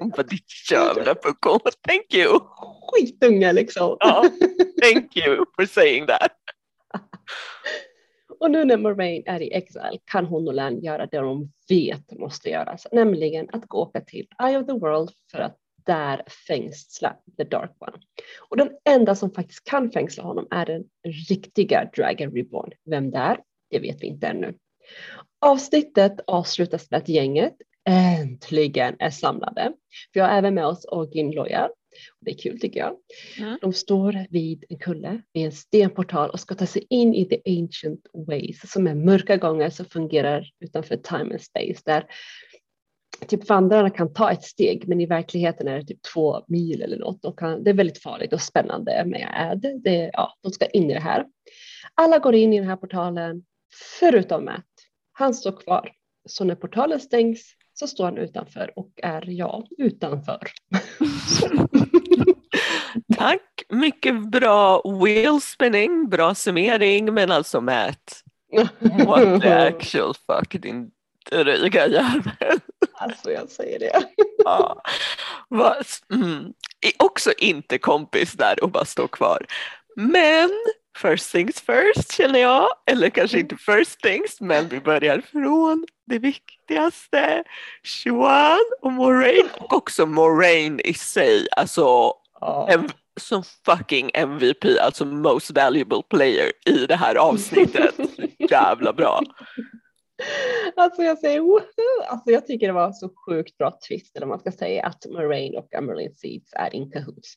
Hon 0.00 0.10
bara, 0.10 0.22
ditt 0.22 0.70
jävla 0.70 1.14
pucko, 1.14 1.58
thank 1.88 2.14
you. 2.14 2.40
Skitunge 2.82 3.52
liksom. 3.52 3.96
Ja, 4.00 4.24
thank 4.82 5.16
you 5.16 5.44
for 5.56 5.66
saying 5.66 6.06
that. 6.06 6.32
Och 8.40 8.50
nu 8.50 8.64
när 8.64 8.76
Moraine 8.76 9.22
är 9.26 9.40
i 9.40 9.52
exil 9.52 10.00
kan 10.04 10.26
hon 10.26 10.48
och 10.48 10.54
Lan 10.54 10.80
göra 10.80 11.06
det 11.06 11.18
de 11.18 11.52
vet 11.68 12.18
måste 12.18 12.50
göras, 12.50 12.86
nämligen 12.92 13.48
att 13.52 13.66
gå 13.66 13.78
åka 13.78 14.00
till 14.00 14.26
Eye 14.42 14.58
of 14.58 14.66
the 14.66 14.72
World 14.72 15.10
för 15.32 15.38
att 15.38 15.56
där 15.86 16.22
fängsla 16.46 17.16
the 17.36 17.44
dark 17.44 17.72
one. 17.78 17.96
Och 18.48 18.56
den 18.56 18.70
enda 18.84 19.14
som 19.14 19.30
faktiskt 19.30 19.64
kan 19.64 19.90
fängsla 19.90 20.22
honom 20.22 20.46
är 20.50 20.66
den 20.66 20.84
riktiga 21.28 21.90
Dragon 21.96 22.32
Reborn. 22.32 22.70
Vem 22.84 23.10
det 23.10 23.18
är, 23.18 23.40
det 23.70 23.78
vet 23.78 24.02
vi 24.02 24.06
inte 24.06 24.26
ännu. 24.26 24.54
Avsnittet 25.40 26.20
avslutas 26.26 26.90
med 26.90 26.98
att 26.98 27.08
gänget 27.08 27.56
äntligen 27.88 28.96
är 28.98 29.10
samlade. 29.10 29.72
Vi 30.12 30.20
har 30.20 30.28
även 30.28 30.54
med 30.54 30.66
oss 30.66 30.84
Orgin 30.84 31.30
Loya 31.30 31.68
det 32.20 32.30
är 32.30 32.38
kul 32.38 32.60
tycker 32.60 32.80
jag. 32.80 32.96
Mm. 33.38 33.58
De 33.60 33.72
står 33.72 34.26
vid 34.30 34.64
en 34.68 34.78
kulle 34.78 35.22
vid 35.32 35.46
en 35.46 35.52
stenportal 35.52 36.30
och 36.30 36.40
ska 36.40 36.54
ta 36.54 36.66
sig 36.66 36.86
in 36.90 37.14
i 37.14 37.24
the 37.24 37.60
ancient 37.60 38.00
ways 38.28 38.72
som 38.72 38.86
är 38.86 38.94
mörka 38.94 39.36
gånger 39.36 39.70
som 39.70 39.86
fungerar 39.86 40.50
utanför 40.60 40.96
time 40.96 41.30
and 41.30 41.40
space 41.40 41.82
där 41.84 42.06
typ 43.28 43.48
vandrarna 43.48 43.90
kan 43.90 44.12
ta 44.12 44.30
ett 44.30 44.42
steg 44.42 44.88
men 44.88 45.00
i 45.00 45.06
verkligheten 45.06 45.68
är 45.68 45.78
det 45.78 45.84
typ 45.84 46.02
två 46.14 46.44
mil 46.48 46.82
eller 46.82 46.98
något. 46.98 47.24
Och 47.24 47.38
kan, 47.38 47.64
det 47.64 47.70
är 47.70 47.74
väldigt 47.74 48.02
farligt 48.02 48.32
och 48.32 48.40
spännande 48.40 49.04
med 49.06 49.28
ad. 49.34 49.80
Det, 49.84 50.10
ja, 50.12 50.34
de 50.42 50.52
ska 50.52 50.66
in 50.66 50.90
i 50.90 50.94
det 50.94 51.00
här. 51.00 51.26
Alla 51.94 52.18
går 52.18 52.34
in 52.34 52.52
i 52.52 52.58
den 52.58 52.68
här 52.68 52.76
portalen 52.76 53.44
förutom 54.00 54.44
Matt. 54.44 54.64
Han 55.18 55.34
står 55.34 55.52
kvar. 55.52 55.90
Så 56.28 56.44
när 56.44 56.54
portalen 56.54 57.00
stängs 57.00 57.54
så 57.74 57.86
står 57.86 58.04
han 58.04 58.18
utanför 58.18 58.72
och 58.76 58.90
är 59.02 59.30
jag 59.30 59.66
utanför. 59.78 60.38
Tack, 63.16 63.62
mycket 63.68 64.30
bra 64.30 64.82
wheel 65.02 65.40
spinning, 65.40 66.08
bra 66.08 66.34
summering 66.34 67.14
men 67.14 67.30
alltså 67.30 67.60
Matt, 67.60 68.22
what 69.06 69.42
the 69.42 69.52
actual 69.68 70.14
fuck 70.14 70.62
din 70.62 70.90
dryga 71.30 71.86
jävel. 71.86 72.60
Alltså 72.92 73.30
jag 73.32 73.50
säger 73.50 73.78
det. 73.78 74.02
Ja. 74.44 74.82
Mm. 76.14 76.52
Också 76.98 77.32
inte 77.38 77.78
kompis 77.78 78.32
där 78.32 78.64
och 78.64 78.70
bara 78.70 78.84
stå 78.84 79.08
kvar. 79.08 79.46
Men 79.96 80.50
first 80.98 81.32
things 81.32 81.60
first 81.60 82.12
känner 82.12 82.38
jag, 82.38 82.68
eller 82.86 83.10
kanske 83.10 83.38
inte 83.38 83.56
first 83.56 84.00
things, 84.00 84.40
men 84.40 84.68
vi 84.68 84.80
börjar 84.80 85.20
från 85.20 85.86
det 86.06 86.18
viktigaste. 86.18 87.44
Juan 88.04 88.58
och 88.80 88.92
Moraine 88.92 89.48
och 89.58 89.72
också 89.72 90.06
Moraine 90.06 90.80
i 90.80 90.94
sig, 90.94 91.46
alltså 91.56 92.12
en, 92.68 92.88
som 93.20 93.42
fucking 93.66 94.10
MVP, 94.14 94.64
alltså 94.80 95.04
most 95.04 95.50
valuable 95.50 96.02
player 96.10 96.52
i 96.66 96.86
det 96.86 96.96
här 96.96 97.14
avsnittet. 97.14 97.94
Jävla 98.50 98.92
bra. 98.92 99.22
Alltså 100.76 101.02
jag 101.02 101.18
säger 101.18 101.40
woho! 101.40 101.62
Alltså 102.08 102.30
jag 102.30 102.46
tycker 102.46 102.66
det 102.66 102.72
var 102.72 102.92
så 102.92 103.10
sjukt 103.26 103.58
bra 103.58 103.78
twist 103.88 104.16
eller 104.16 104.26
man 104.26 104.38
ska 104.38 104.52
säga 104.52 104.86
att 104.86 105.06
Moraine 105.06 105.58
och 105.58 105.74
Emerald 105.74 106.16
Seeds 106.16 106.52
är 106.52 106.74
in 106.74 106.90
cahoots. 106.90 107.34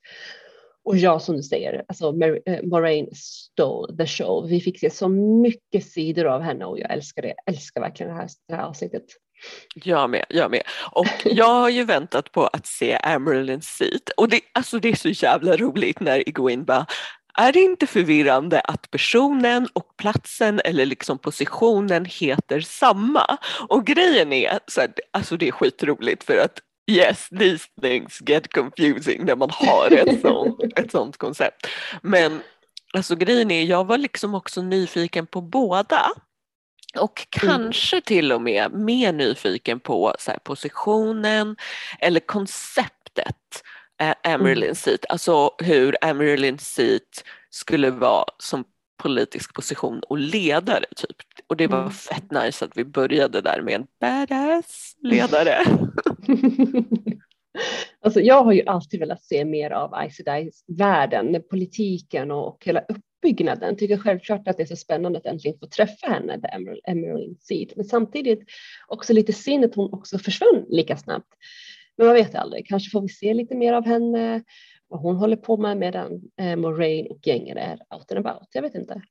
Och 0.83 0.97
ja, 0.97 1.19
som 1.19 1.37
du 1.37 1.43
säger, 1.43 1.83
alltså 1.87 2.13
eh, 2.45 2.63
Moraine 2.63 3.09
stole 3.13 3.97
the 3.97 4.07
show. 4.07 4.47
Vi 4.49 4.61
fick 4.61 4.79
se 4.79 4.89
så 4.89 5.09
mycket 5.09 5.85
sidor 5.85 6.25
av 6.25 6.41
henne 6.41 6.65
och 6.65 6.79
jag 6.79 6.91
älskar 6.91 7.21
det. 7.21 7.27
Jag 7.27 7.55
älskar 7.55 7.81
verkligen 7.81 8.11
det 8.11 8.17
här, 8.17 8.29
det 8.47 8.55
här 8.55 8.63
avsnittet. 8.63 9.03
Jag 9.73 10.09
med, 10.09 10.25
jag 10.29 10.51
med. 10.51 10.63
Och 10.91 11.07
jag 11.25 11.53
har 11.53 11.69
ju 11.69 11.83
väntat 11.83 12.31
på 12.31 12.47
att 12.47 12.65
se 12.65 12.95
Amerlin 12.95 13.61
Seat 13.61 14.09
och 14.17 14.29
det, 14.29 14.41
alltså 14.53 14.79
det 14.79 14.89
är 14.89 14.95
så 14.95 15.09
jävla 15.09 15.57
roligt 15.57 15.99
när 15.99 16.29
Iguin 16.29 16.63
bara 16.63 16.85
är 17.37 17.53
det 17.53 17.59
inte 17.59 17.87
förvirrande 17.87 18.59
att 18.59 18.91
personen 18.91 19.67
och 19.73 19.97
platsen 19.97 20.61
eller 20.65 20.85
liksom 20.85 21.17
positionen 21.17 22.05
heter 22.05 22.61
samma? 22.61 23.37
Och 23.69 23.85
grejen 23.85 24.33
är, 24.33 24.59
så 24.67 24.81
här, 24.81 24.93
alltså 25.11 25.37
det 25.37 25.47
är 25.47 25.51
skitroligt 25.51 26.23
för 26.23 26.37
att 26.37 26.59
yes, 26.91 27.29
these 27.39 27.67
things 27.81 28.21
get 28.21 28.53
confusing 28.53 29.25
när 29.25 29.35
man 29.35 29.49
har 29.51 29.91
ett 29.91 30.21
sånt, 30.21 30.59
ett 30.75 30.91
sånt 30.91 31.17
koncept. 31.17 31.67
Men 32.01 32.41
alltså 32.93 33.15
grejen 33.15 33.51
är, 33.51 33.63
jag 33.63 33.85
var 33.87 33.97
liksom 33.97 34.35
också 34.35 34.61
nyfiken 34.61 35.27
på 35.27 35.41
båda. 35.41 36.05
Och 36.99 37.27
kanske 37.29 38.01
till 38.01 38.31
och 38.31 38.41
med 38.41 38.71
mer 38.73 39.11
nyfiken 39.13 39.79
på 39.79 40.15
så 40.19 40.31
här, 40.31 40.39
positionen 40.43 41.55
eller 41.99 42.19
konceptet 42.19 43.63
eh, 44.01 44.33
Amerlin 44.33 44.75
Seat, 44.75 45.05
alltså 45.09 45.51
hur 45.57 45.97
Amerlin 46.01 46.59
Seat 46.59 47.23
skulle 47.49 47.89
vara 47.91 48.25
som 48.37 48.63
politisk 49.03 49.53
position 49.53 49.99
och 50.09 50.17
ledare 50.17 50.85
typ. 50.95 51.17
Och 51.47 51.57
det 51.57 51.67
var 51.67 51.79
Mm. 51.79 51.91
fett 51.91 52.31
nice 52.31 52.65
att 52.65 52.77
vi 52.77 52.85
började 52.85 53.41
där 53.41 53.61
med 53.61 53.73
en 53.73 53.87
badass 53.99 54.95
ledare. 55.03 55.65
Alltså 58.03 58.19
jag 58.19 58.43
har 58.43 58.51
ju 58.51 58.65
alltid 58.65 58.99
velat 58.99 59.23
se 59.23 59.45
mer 59.45 59.71
av 59.71 60.05
Icy 60.07 60.23
Dice 60.23 60.63
världen, 60.67 61.43
politiken 61.49 62.31
och 62.31 62.65
hela 62.65 62.81
uppbyggnaden. 62.81 63.77
Tycker 63.77 63.97
självklart 63.97 64.47
att 64.47 64.57
det 64.57 64.63
är 64.63 64.67
så 64.67 64.75
spännande 64.75 65.19
att 65.19 65.25
äntligen 65.25 65.59
få 65.59 65.67
träffa 65.67 66.07
henne, 66.07 66.41
The 66.41 66.47
Emerald, 66.47 66.79
Emerald 66.83 67.41
Seed. 67.41 67.73
Men 67.75 67.85
samtidigt 67.85 68.43
också 68.87 69.13
lite 69.13 69.33
synd 69.33 69.65
att 69.65 69.75
hon 69.75 69.93
också 69.93 70.19
försvann 70.19 70.65
lika 70.69 70.97
snabbt. 70.97 71.33
Men 71.97 72.07
man 72.07 72.15
vet 72.15 72.35
aldrig, 72.35 72.67
kanske 72.67 72.89
får 72.89 73.01
vi 73.01 73.09
se 73.09 73.33
lite 73.33 73.55
mer 73.55 73.73
av 73.73 73.85
henne, 73.85 74.43
vad 74.87 75.01
hon 75.01 75.15
håller 75.15 75.35
på 75.35 75.57
med 75.57 75.77
medan 75.77 76.21
eh, 76.39 76.55
Moraine 76.55 77.07
och 77.07 77.27
gänget 77.27 77.57
är 77.57 77.79
out 77.95 78.11
and 78.11 78.27
about. 78.27 78.47
Jag 78.53 78.61
vet 78.61 78.75
inte. 78.75 79.01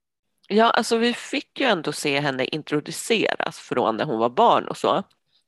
Ja, 0.49 0.71
alltså 0.71 0.97
vi 0.97 1.13
fick 1.13 1.61
ju 1.61 1.67
ändå 1.67 1.93
se 1.93 2.21
henne 2.21 2.45
introduceras 2.45 3.59
från 3.59 3.97
när 3.97 4.05
hon 4.05 4.19
var 4.19 4.31
barn 4.31 4.69
och 4.69 4.77
så. 4.77 5.03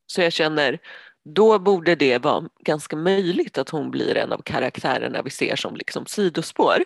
Så 0.07 0.21
jag 0.21 0.33
känner, 0.33 0.79
då 1.25 1.59
borde 1.59 1.95
det 1.95 2.19
vara 2.19 2.49
ganska 2.64 2.97
möjligt 2.97 3.59
att 3.59 3.69
hon 3.69 3.91
blir 3.91 4.17
en 4.17 4.33
av 4.33 4.43
karaktärerna 4.43 5.23
vi 5.23 5.31
ser 5.31 5.57
som 5.57 5.76
liksom 5.76 6.07
sidospår. 6.07 6.85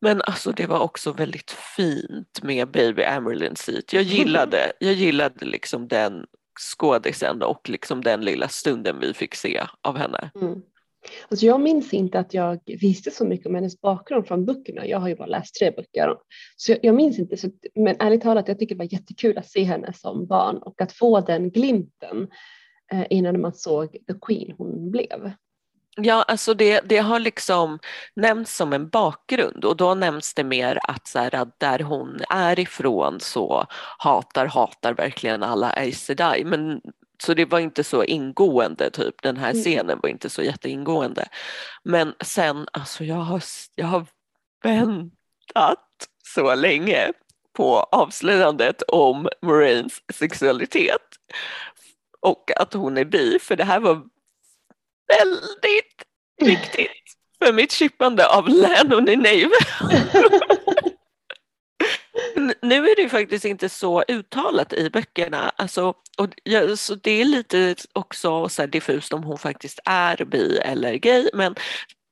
Men 0.00 0.22
alltså 0.22 0.52
det 0.52 0.66
var 0.66 0.78
också 0.78 1.12
väldigt 1.12 1.50
fint 1.50 2.42
med 2.42 2.70
Baby 2.70 3.02
Amerlin 3.02 3.56
Seat. 3.56 3.92
Jag 3.92 4.02
gillade, 4.02 4.72
jag 4.78 4.92
gillade 4.92 5.46
liksom 5.46 5.88
den 5.88 6.26
skådisen 6.60 7.42
och 7.42 7.68
liksom 7.68 8.02
den 8.02 8.20
lilla 8.20 8.48
stunden 8.48 9.00
vi 9.00 9.14
fick 9.14 9.34
se 9.34 9.62
av 9.82 9.96
henne. 9.96 10.30
Mm. 10.34 10.62
Alltså 11.28 11.46
jag 11.46 11.60
minns 11.60 11.92
inte 11.92 12.18
att 12.18 12.34
jag 12.34 12.60
visste 12.66 13.10
så 13.10 13.24
mycket 13.24 13.46
om 13.46 13.54
hennes 13.54 13.80
bakgrund 13.80 14.26
från 14.26 14.44
böckerna. 14.44 14.86
Jag 14.86 14.98
har 14.98 15.08
ju 15.08 15.16
bara 15.16 15.26
läst 15.26 15.54
tre 15.54 15.70
böcker. 15.70 16.16
Så 16.56 16.72
jag, 16.72 16.78
jag 16.82 16.94
minns 16.94 17.18
inte, 17.18 17.36
så, 17.36 17.50
men 17.74 17.96
ärligt 17.98 18.22
talat, 18.22 18.48
jag 18.48 18.58
tycker 18.58 18.74
det 18.74 18.78
var 18.78 18.92
jättekul 18.92 19.38
att 19.38 19.50
se 19.50 19.62
henne 19.62 19.92
som 19.92 20.26
barn 20.26 20.56
och 20.56 20.80
att 20.80 20.92
få 20.92 21.20
den 21.20 21.50
glimten 21.50 22.28
innan 23.10 23.40
man 23.40 23.52
såg 23.52 23.92
The 23.92 24.14
Queen 24.22 24.54
hon 24.58 24.90
blev. 24.90 25.32
Ja, 25.96 26.22
alltså 26.22 26.54
det, 26.54 26.80
det 26.80 26.98
har 26.98 27.18
liksom 27.18 27.78
nämnts 28.16 28.56
som 28.56 28.72
en 28.72 28.88
bakgrund 28.88 29.64
och 29.64 29.76
då 29.76 29.94
nämns 29.94 30.34
det 30.34 30.44
mer 30.44 30.78
att, 30.82 31.08
så 31.08 31.18
här, 31.18 31.34
att 31.34 31.60
där 31.60 31.78
hon 31.78 32.20
är 32.30 32.58
ifrån 32.58 33.20
så 33.20 33.66
hatar, 33.98 34.46
hatar 34.46 34.94
verkligen 34.94 35.42
alla 35.42 35.70
Aes. 35.70 36.10
Men 36.44 36.80
så 37.22 37.34
det 37.34 37.44
var 37.44 37.58
inte 37.58 37.84
så 37.84 38.04
ingående, 38.04 38.90
typ 38.90 39.22
den 39.22 39.36
här 39.36 39.50
Mm. 39.50 39.62
scenen 39.62 39.98
var 40.02 40.08
inte 40.10 40.30
så 40.30 40.42
jätteingående. 40.42 41.28
Men 41.84 42.14
sen, 42.20 42.68
alltså 42.72 43.04
jag 43.04 43.16
har, 43.16 43.42
jag 43.74 43.86
har 43.86 44.06
väntat 44.62 45.78
så 46.34 46.54
länge 46.54 47.12
på 47.52 47.78
avslöjandet 47.78 48.82
om 48.82 49.28
Moraines 49.42 50.02
sexualitet 50.14 51.00
och 52.24 52.50
att 52.56 52.74
hon 52.74 52.98
är 52.98 53.04
bi, 53.04 53.38
för 53.38 53.56
det 53.56 53.64
här 53.64 53.80
var 53.80 54.02
väldigt 55.08 56.02
viktigt 56.40 56.90
för 57.38 57.52
mitt 57.52 57.72
chippande 57.72 58.26
av 58.28 58.48
Lennon 58.48 59.08
i 59.08 59.16
Nave. 59.16 59.50
Nu 62.62 62.88
är 62.88 62.96
det 62.96 63.02
ju 63.02 63.08
faktiskt 63.08 63.44
inte 63.44 63.68
så 63.68 64.04
uttalat 64.08 64.72
i 64.72 64.90
böckerna, 64.90 65.52
alltså, 65.56 65.94
och 66.18 66.28
ja, 66.42 66.76
så 66.76 66.94
det 66.94 67.10
är 67.10 67.24
lite 67.24 67.74
också 67.92 68.48
så 68.48 68.62
här 68.62 68.66
diffust 68.66 69.12
om 69.12 69.24
hon 69.24 69.38
faktiskt 69.38 69.80
är 69.84 70.24
bi 70.24 70.58
eller 70.58 70.94
gay, 70.94 71.30
men 71.34 71.54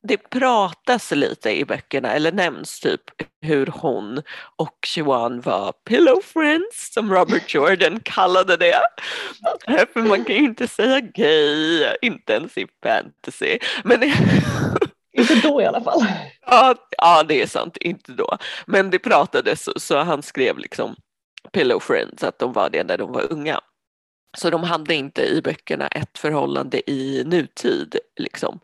det 0.02 0.16
pratas 0.16 1.10
lite 1.10 1.50
i 1.50 1.64
böckerna, 1.64 2.12
eller 2.12 2.32
nämns 2.32 2.80
typ 2.80 3.00
hur 3.42 3.66
hon 3.66 4.22
och 4.56 4.86
Siobhan 4.86 5.40
var 5.40 5.72
pillow 5.72 6.20
friends, 6.20 6.92
som 6.94 7.12
Robert 7.14 7.54
Jordan 7.54 8.00
kallade 8.00 8.56
det. 8.56 8.80
Eh, 9.68 9.84
För 9.92 10.00
man 10.02 10.24
kan 10.24 10.36
ju 10.36 10.42
inte 10.42 10.68
säga 10.68 11.00
gay, 11.00 11.86
inte 12.02 12.32
ens 12.32 12.58
i 12.58 12.66
fantasy. 12.82 13.58
Men 13.84 14.02
inte 15.12 15.34
då 15.34 15.62
i 15.62 15.64
alla 15.66 15.80
fall. 15.80 16.06
Ja, 16.46 16.74
ja, 16.98 17.22
det 17.22 17.42
är 17.42 17.46
sant, 17.46 17.76
inte 17.76 18.12
då. 18.12 18.38
Men 18.66 18.90
det 18.90 18.98
pratades 18.98 19.64
så, 19.64 19.72
så 19.76 19.98
han 19.98 20.22
skrev 20.22 20.58
liksom 20.58 20.96
Pillow 21.52 21.80
Friends 21.80 22.24
att 22.24 22.38
de 22.38 22.52
var 22.52 22.70
det 22.70 22.84
när 22.84 22.98
de 22.98 23.12
var 23.12 23.32
unga. 23.32 23.60
Så 24.38 24.50
de 24.50 24.62
hade 24.64 24.94
inte 24.94 25.22
i 25.22 25.42
böckerna 25.42 25.88
ett 25.88 26.18
förhållande 26.18 26.90
i 26.90 27.22
nutid 27.26 27.96
liksom. 28.16 28.60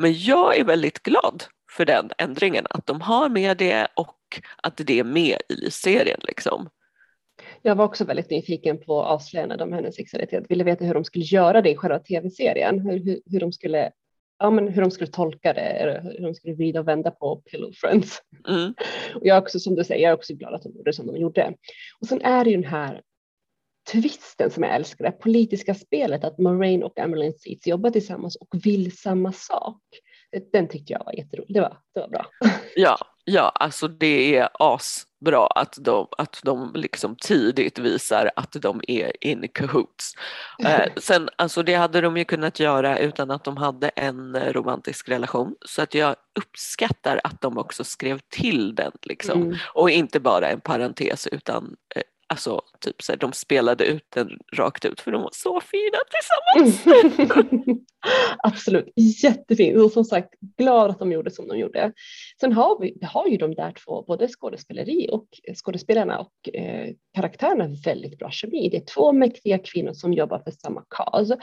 Men 0.00 0.14
jag 0.14 0.58
är 0.58 0.64
väldigt 0.64 1.02
glad 1.02 1.44
för 1.76 1.84
den 1.84 2.10
ändringen, 2.18 2.66
att 2.70 2.86
de 2.86 3.00
har 3.00 3.28
med 3.28 3.56
det 3.56 3.88
och 3.96 4.16
att 4.62 4.76
det 4.76 4.98
är 4.98 5.04
med 5.04 5.38
i 5.48 5.70
serien 5.70 6.20
liksom. 6.22 6.68
Jag 7.62 7.74
var 7.74 7.84
också 7.84 8.04
väldigt 8.04 8.30
nyfiken 8.30 8.78
på 8.78 9.02
avslöjandet 9.02 9.60
om 9.60 9.72
hennes 9.72 9.96
sexualitet. 9.96 10.44
Ville 10.48 10.64
veta 10.64 10.84
hur 10.84 10.94
de 10.94 11.04
skulle 11.04 11.24
göra 11.24 11.62
det 11.62 11.70
i 11.70 11.76
själva 11.76 11.98
tv-serien. 11.98 12.80
Hur, 12.80 13.04
hur, 13.04 13.20
hur, 13.26 13.40
de 13.40 13.52
skulle, 13.52 13.90
ja, 14.38 14.50
men 14.50 14.68
hur 14.68 14.82
de 14.82 14.90
skulle 14.90 15.10
tolka 15.10 15.52
det, 15.52 16.00
hur 16.18 16.26
de 16.26 16.34
skulle 16.34 16.54
vrida 16.54 16.80
och 16.80 16.88
vända 16.88 17.10
på 17.10 17.36
Pillow 17.36 17.72
Friends. 17.72 18.22
Mm. 18.48 18.74
Och 19.14 19.26
jag 19.26 19.36
är 19.36 19.40
också, 19.40 19.60
som 19.60 19.74
du 19.74 19.84
säger, 19.84 20.02
jag 20.02 20.10
är 20.10 20.16
också 20.16 20.34
glad 20.34 20.54
att 20.54 20.62
de 20.62 20.72
gjorde 20.76 20.92
som 20.92 21.06
de 21.06 21.16
gjorde. 21.16 21.54
Och 22.00 22.06
sen 22.06 22.22
är 22.22 22.44
det 22.44 22.50
ju 22.50 22.56
den 22.56 22.70
här 22.70 23.02
twisten 23.92 24.50
som 24.50 24.62
jag 24.62 24.74
älskar, 24.74 25.04
det 25.04 25.12
politiska 25.12 25.74
spelet 25.74 26.24
att 26.24 26.38
Moraine 26.38 26.82
och 26.82 26.98
Emerald 26.98 27.40
Seats 27.40 27.66
jobbar 27.66 27.90
tillsammans 27.90 28.36
och 28.36 28.48
vill 28.64 28.96
samma 28.96 29.32
sak. 29.32 29.82
Den 30.52 30.68
tyckte 30.68 30.92
jag 30.92 31.04
var 31.04 31.12
jätterolig, 31.12 31.54
det 31.54 31.60
var, 31.60 31.78
det 31.94 32.00
var 32.00 32.08
bra. 32.08 32.26
Ja, 32.76 32.98
ja, 33.24 33.52
alltså 33.54 33.88
det 33.88 34.36
är 34.36 34.48
asbra 34.52 35.46
att 35.46 35.78
de, 35.80 36.06
att 36.18 36.40
de 36.44 36.72
liksom 36.74 37.16
tidigt 37.16 37.78
visar 37.78 38.30
att 38.36 38.52
de 38.52 38.80
är 38.88 39.24
in 39.24 39.48
cahoots. 39.54 40.14
Eh, 40.64 40.92
sen, 40.96 41.28
alltså 41.36 41.62
det 41.62 41.74
hade 41.74 42.00
de 42.00 42.16
ju 42.16 42.24
kunnat 42.24 42.60
göra 42.60 42.98
utan 42.98 43.30
att 43.30 43.44
de 43.44 43.56
hade 43.56 43.88
en 43.88 44.52
romantisk 44.52 45.08
relation. 45.08 45.54
Så 45.66 45.82
att 45.82 45.94
jag 45.94 46.16
uppskattar 46.38 47.20
att 47.24 47.40
de 47.40 47.58
också 47.58 47.84
skrev 47.84 48.20
till 48.28 48.74
den 48.74 48.92
liksom. 49.02 49.42
Mm. 49.42 49.56
Och 49.74 49.90
inte 49.90 50.20
bara 50.20 50.48
en 50.48 50.60
parentes 50.60 51.26
utan 51.26 51.76
eh, 51.94 52.02
alltså 52.28 52.62
typ 52.80 53.02
så 53.02 53.12
här, 53.12 53.18
de 53.18 53.32
spelade 53.32 53.84
ut 53.84 54.04
den 54.14 54.38
rakt 54.56 54.84
ut 54.84 55.00
för 55.00 55.12
de 55.12 55.22
var 55.22 55.30
så 55.32 55.60
fina 55.60 55.98
tillsammans. 56.10 56.84
Absolut, 58.38 58.92
jättefint 59.22 59.78
och 59.78 59.92
som 59.92 60.04
sagt 60.04 60.34
glad 60.56 60.90
att 60.90 60.98
de 60.98 61.12
gjorde 61.12 61.30
som 61.30 61.48
de 61.48 61.58
gjorde. 61.58 61.92
Sen 62.40 62.52
har 62.52 62.80
vi, 62.80 62.96
vi 63.00 63.06
har 63.06 63.26
ju 63.26 63.36
de 63.36 63.54
där 63.54 63.72
två, 63.72 64.02
både 64.02 64.28
skådespeleri 64.28 65.08
och 65.12 65.26
eh, 65.48 65.54
skådespelarna 65.54 66.18
och 66.18 66.54
eh, 66.54 66.94
karaktärerna 67.14 67.68
väldigt 67.84 68.18
bra 68.18 68.30
kemi. 68.30 68.68
Det 68.68 68.76
är 68.76 68.84
två 68.94 69.12
mäktiga 69.12 69.58
kvinnor 69.58 69.92
som 69.92 70.12
jobbar 70.12 70.38
för 70.38 70.50
samma 70.50 70.84
cause 70.88 71.38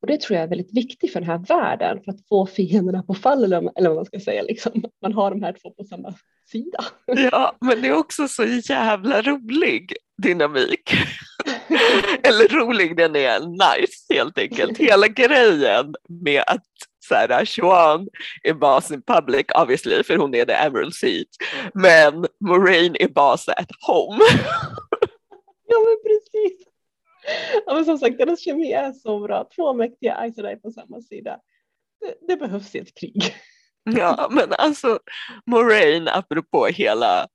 och 0.00 0.06
det 0.06 0.20
tror 0.20 0.36
jag 0.36 0.44
är 0.44 0.48
väldigt 0.48 0.76
viktigt 0.76 1.12
för 1.12 1.20
den 1.20 1.30
här 1.30 1.38
världen 1.38 2.02
för 2.04 2.12
att 2.12 2.28
få 2.28 2.46
fienderna 2.46 3.02
på 3.02 3.14
fall 3.14 3.44
eller, 3.44 3.78
eller 3.78 3.88
vad 3.88 3.96
man 3.96 4.06
ska 4.06 4.20
säga, 4.20 4.42
liksom. 4.42 4.84
man 5.02 5.12
har 5.12 5.30
de 5.30 5.42
här 5.42 5.52
två 5.62 5.70
på 5.70 5.84
samma 5.84 6.14
sida. 6.46 6.84
Ja, 7.06 7.56
men 7.60 7.82
det 7.82 7.88
är 7.88 7.96
också 7.96 8.28
så 8.28 8.44
jävla 8.44 9.22
rolig 9.22 9.96
dynamik. 10.22 10.90
Eller 12.22 12.48
rolig, 12.48 12.96
den 12.96 13.16
är 13.16 13.40
nice 13.40 14.14
helt 14.14 14.38
enkelt. 14.38 14.78
Hela 14.78 15.08
grejen 15.08 15.94
med 16.08 16.42
att 16.46 16.64
här, 17.10 17.44
Chuan 17.44 18.08
är 18.42 18.54
bas 18.54 18.90
in 18.90 19.02
public 19.02 19.46
obviously 19.54 20.02
för 20.02 20.16
hon 20.16 20.34
är 20.34 20.44
the 20.44 20.52
emerald 20.52 20.94
seat 20.94 21.28
men 21.74 22.26
Moraine 22.40 22.96
är 23.00 23.08
bas 23.08 23.48
at 23.48 23.70
home. 23.86 24.24
ja 25.66 25.78
men 25.78 25.96
precis. 26.02 26.66
Ja, 27.66 27.74
men 27.74 27.84
som 27.84 27.98
sagt 27.98 28.18
deras 28.18 28.40
kemi 28.40 28.72
är 28.72 28.92
så 28.92 29.20
bra, 29.20 29.48
två 29.56 29.74
mäktiga 29.74 30.30
Ice 30.30 30.62
på 30.62 30.70
samma 30.70 31.00
sida. 31.00 31.40
Det, 32.00 32.14
det 32.28 32.36
behövs 32.36 32.74
ett 32.74 32.94
krig. 33.00 33.34
Ja 33.86 34.28
men 34.30 34.52
alltså 34.52 34.98
Moraine 35.46 36.08
apropå 36.08 36.66
hela 36.66 37.26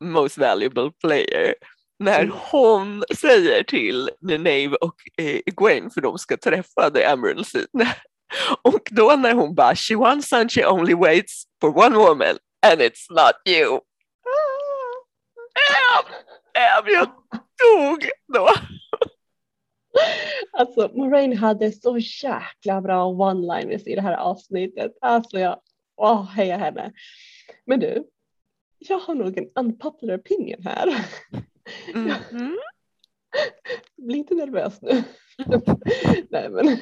most 0.00 0.38
valuable 0.38 0.90
player 1.00 1.54
när 1.98 2.20
mm. 2.20 2.36
hon 2.50 3.04
säger 3.16 3.62
till 3.62 4.10
Nenave 4.20 4.76
och 4.80 4.94
eh, 5.18 5.40
Gwen 5.46 5.90
för 5.90 6.00
de 6.00 6.18
ska 6.18 6.36
träffa 6.36 6.90
The 6.90 7.02
Emerald 7.02 7.46
Seat 7.46 7.70
och 8.62 8.88
då 8.90 9.16
när 9.18 9.34
hon 9.34 9.54
bara 9.54 9.74
she 9.74 9.96
wants 9.96 10.32
and 10.32 10.52
she 10.52 10.66
only 10.66 10.94
waits 10.94 11.44
for 11.60 11.78
one 11.78 11.96
woman 11.96 12.38
and 12.66 12.80
it's 12.80 13.06
not 13.10 13.54
you. 13.54 13.80
Äm, 15.78 16.14
äm, 16.54 16.84
jag 16.86 17.08
dog 17.58 18.08
då. 18.34 18.48
Alltså 20.52 20.90
Moraine 20.94 21.36
hade 21.36 21.72
så 21.72 21.98
jäkla 21.98 22.80
bra 22.80 23.04
one-liners 23.04 23.82
i 23.86 23.94
det 23.94 24.02
här 24.02 24.16
avsnittet. 24.16 24.92
Alltså 25.00 25.38
jag 25.38 25.60
åh, 25.98 26.24
heja 26.24 26.56
henne. 26.56 26.92
Men 27.64 27.80
du, 27.80 28.04
jag 28.78 28.98
har 28.98 29.14
nog 29.14 29.38
en 29.38 29.50
unpopular 29.54 30.18
opinion 30.18 30.62
här. 30.64 30.88
Mm 31.94 32.08
-hmm. 32.08 32.54
Bli 33.96 34.18
inte 34.18 34.34
nervös 34.34 34.82
nu. 34.82 35.02
Nej, 36.30 36.50
men. 36.50 36.78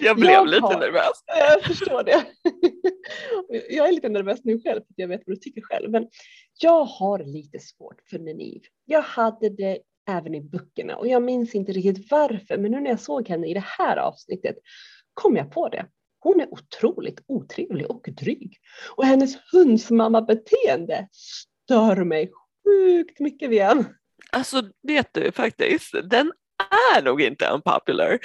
Jag 0.00 0.16
blev 0.16 0.30
jag 0.30 0.48
lite 0.48 0.62
har, 0.62 0.80
nervös. 0.80 1.24
Jag 1.26 1.62
förstår 1.62 2.02
det. 2.02 2.24
Jag 3.70 3.88
är 3.88 3.92
lite 3.92 4.08
nervös 4.08 4.40
nu 4.44 4.60
själv 4.60 4.80
för 4.80 4.94
jag 4.96 5.08
vet 5.08 5.22
vad 5.26 5.36
du 5.36 5.40
tycker 5.40 5.60
själv. 5.60 5.90
Men 5.90 6.08
jag 6.60 6.84
har 6.84 7.18
lite 7.18 7.58
svårt 7.58 8.00
för 8.10 8.18
Neniv. 8.18 8.62
Jag 8.84 9.02
hade 9.02 9.48
det 9.48 9.78
även 10.08 10.34
i 10.34 10.40
böckerna 10.40 10.96
och 10.96 11.06
jag 11.06 11.22
minns 11.22 11.54
inte 11.54 11.72
riktigt 11.72 12.10
varför. 12.10 12.58
Men 12.58 12.72
nu 12.72 12.80
när 12.80 12.90
jag 12.90 13.00
såg 13.00 13.28
henne 13.28 13.46
i 13.46 13.54
det 13.54 13.64
här 13.64 13.96
avsnittet 13.96 14.56
kom 15.14 15.36
jag 15.36 15.50
på 15.50 15.68
det. 15.68 15.86
Hon 16.26 16.40
är 16.40 16.54
otroligt 16.54 17.20
otrevlig 17.26 17.90
och 17.90 18.08
dryg. 18.16 18.58
Och 18.96 19.04
hennes 19.04 19.36
hundsmamma-beteende 19.52 21.08
stör 21.12 22.04
mig 22.04 22.32
sjukt 22.64 23.20
mycket 23.20 23.50
Vian. 23.50 23.84
Alltså 24.32 24.62
vet 24.82 25.14
du 25.14 25.32
faktiskt, 25.32 25.94
den 26.10 26.32
är 26.94 27.02
nog 27.02 27.22
inte 27.22 27.46
unpopular. 27.46 28.18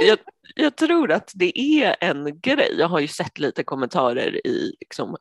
Jag, 0.00 0.18
jag 0.54 0.76
tror 0.76 1.12
att 1.12 1.32
det 1.34 1.58
är 1.58 1.96
en 2.00 2.40
grej, 2.40 2.74
jag 2.78 2.88
har 2.88 3.00
ju 3.00 3.08
sett 3.08 3.38
lite 3.38 3.64
kommentarer 3.64 4.46
i 4.46 4.76
liksom, 4.80 5.16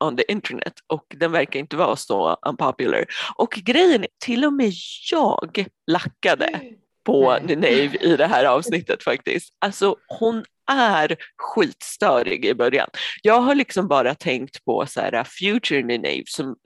on 0.00 0.16
the 0.16 0.32
internet 0.32 0.74
och 0.86 1.04
den 1.16 1.32
verkar 1.32 1.60
inte 1.60 1.76
vara 1.76 1.96
så 1.96 2.36
unpopular. 2.46 3.04
Och 3.36 3.50
grejen 3.50 4.02
är, 4.02 4.08
till 4.24 4.44
och 4.44 4.52
med 4.52 4.72
jag 5.10 5.66
lackade 5.86 6.60
på 7.04 7.38
Neve 7.38 7.98
i 8.00 8.16
det 8.16 8.26
här 8.26 8.44
avsnittet 8.56 9.02
faktiskt. 9.02 9.54
Alltså 9.58 9.96
hon 10.06 10.44
är 10.70 11.16
skitstörig 11.36 12.44
i 12.44 12.54
början. 12.54 12.88
Jag 13.22 13.40
har 13.40 13.54
liksom 13.54 13.88
bara 13.88 14.14
tänkt 14.14 14.64
på 14.64 14.86
så 14.86 15.00
här, 15.00 15.24
Future 15.24 15.82
Neve 15.82 16.24
som 16.26 16.56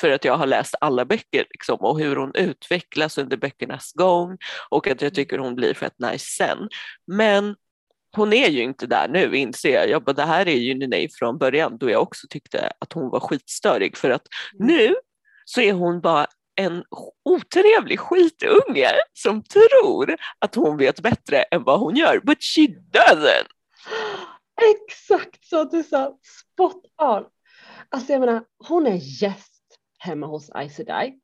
för 0.00 0.10
att 0.10 0.24
jag 0.24 0.36
har 0.36 0.46
läst 0.46 0.74
alla 0.80 1.04
böcker 1.04 1.46
liksom, 1.50 1.78
och 1.80 1.98
hur 1.98 2.16
hon 2.16 2.34
utvecklas 2.34 3.18
under 3.18 3.36
böckernas 3.36 3.92
gång 3.92 4.38
och 4.70 4.86
att 4.86 5.02
jag 5.02 5.14
tycker 5.14 5.38
hon 5.38 5.54
blir 5.54 5.74
fett 5.74 5.98
nice 5.98 6.26
sen. 6.26 6.68
Men 7.06 7.56
hon 8.16 8.32
är 8.32 8.48
ju 8.48 8.62
inte 8.62 8.86
där 8.86 9.08
nu 9.08 9.36
inser 9.36 9.74
jag. 9.74 9.88
jag 9.88 10.04
bara, 10.04 10.12
det 10.12 10.22
här 10.22 10.48
är 10.48 10.56
ju 10.56 10.74
Ninei 10.74 11.08
från 11.18 11.38
början 11.38 11.78
då 11.78 11.90
jag 11.90 12.02
också 12.02 12.26
tyckte 12.30 12.72
att 12.78 12.92
hon 12.92 13.10
var 13.10 13.20
skitstörig 13.20 13.96
för 13.96 14.10
att 14.10 14.26
mm. 14.60 14.66
nu 14.66 14.94
så 15.44 15.60
är 15.60 15.72
hon 15.72 16.00
bara 16.00 16.26
en 16.56 16.84
otrevlig 17.24 18.00
skitunge 18.00 18.90
som 19.12 19.42
tror 19.42 20.16
att 20.38 20.54
hon 20.54 20.76
vet 20.76 21.00
bättre 21.00 21.42
än 21.42 21.64
vad 21.64 21.80
hon 21.80 21.96
gör, 21.96 22.20
but 22.20 22.42
she 22.42 22.66
doesn't. 22.92 23.48
Exakt 24.74 25.44
så 25.44 25.64
du 25.64 25.82
sa, 25.82 26.18
spot 26.22 26.82
on. 27.02 27.24
Alltså 27.88 28.12
jag 28.12 28.20
menar, 28.20 28.44
hon 28.68 28.86
är 28.86 29.22
gäst 29.22 29.50
hemma 29.98 30.26
hos 30.26 30.50
Aes 30.50 30.80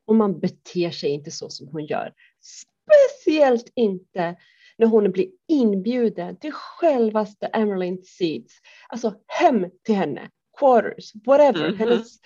och 0.07 0.15
man 0.15 0.39
beter 0.39 0.91
sig 0.91 1.09
inte 1.09 1.31
så 1.31 1.49
som 1.49 1.67
hon 1.67 1.85
gör. 1.85 2.13
Speciellt 2.41 3.71
inte 3.75 4.35
när 4.77 4.87
hon 4.87 5.11
blir 5.11 5.27
inbjuden 5.47 6.39
till 6.39 6.51
självaste 6.53 7.45
Emerald 7.45 8.05
Seeds, 8.05 8.53
alltså 8.89 9.15
hem 9.27 9.65
till 9.85 9.95
henne, 9.95 10.29
quarters, 10.59 11.11
whatever. 11.25 11.59
Mm 11.59 11.73
-hmm. 11.73 11.77
Hennes 11.77 12.17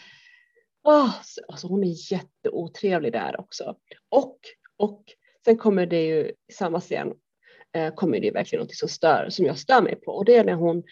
Oh, 0.85 1.11
alltså 1.47 1.67
hon 1.67 1.83
är 1.83 2.11
jätteotrevlig 2.11 3.11
där 3.11 3.39
också. 3.39 3.75
Och, 4.09 4.39
och 4.77 5.03
sen 5.45 5.57
kommer 5.57 5.85
det 5.85 6.05
ju 6.05 6.31
i 6.47 6.53
samma 6.53 6.79
scen 6.79 7.13
eh, 7.75 7.93
kommer 7.93 8.19
det 8.19 8.31
verkligen 8.31 8.63
något 8.63 8.75
som 8.75 8.89
stör, 8.89 9.29
som 9.29 9.45
jag 9.45 9.57
stör 9.57 9.81
mig 9.81 9.95
på 9.95 10.11
och 10.11 10.25
det 10.25 10.35
är 10.35 10.43
när 10.43 10.53
hon, 10.53 10.83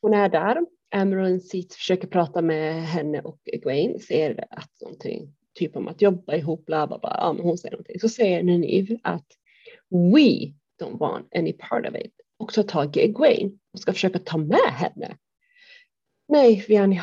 hon 0.00 0.14
är 0.14 0.28
där, 0.28 0.58
Emerald 0.90 1.42
Seat 1.42 1.74
försöker 1.74 2.08
prata 2.08 2.42
med 2.42 2.82
henne 2.82 3.20
och 3.20 3.40
Egwene, 3.44 3.98
säger 3.98 4.44
att 4.50 4.80
någonting, 4.80 5.34
typ 5.54 5.76
om 5.76 5.88
att 5.88 6.02
jobba 6.02 6.34
ihop, 6.34 6.66
bla 6.66 6.86
bla 6.86 6.98
bla, 6.98 7.16
ja, 7.20 7.32
men 7.32 7.42
hon 7.42 7.58
säger 7.58 7.72
någonting. 7.72 8.00
Så 8.00 8.08
säger 8.08 8.42
Neneve 8.42 8.98
att 9.02 9.26
we 9.90 10.54
don't 10.80 10.98
want 10.98 11.34
any 11.34 11.52
part 11.52 11.86
of 11.86 11.94
it 11.94 12.12
och 12.36 12.52
tar 12.52 12.62
tag 12.62 12.96
i 12.96 13.00
Egwene 13.00 13.50
och 13.72 13.80
ska 13.80 13.92
försöka 13.92 14.18
ta 14.18 14.38
med 14.38 14.70
henne. 14.72 15.16
Nej, 16.28 16.64
Vianney, 16.68 17.00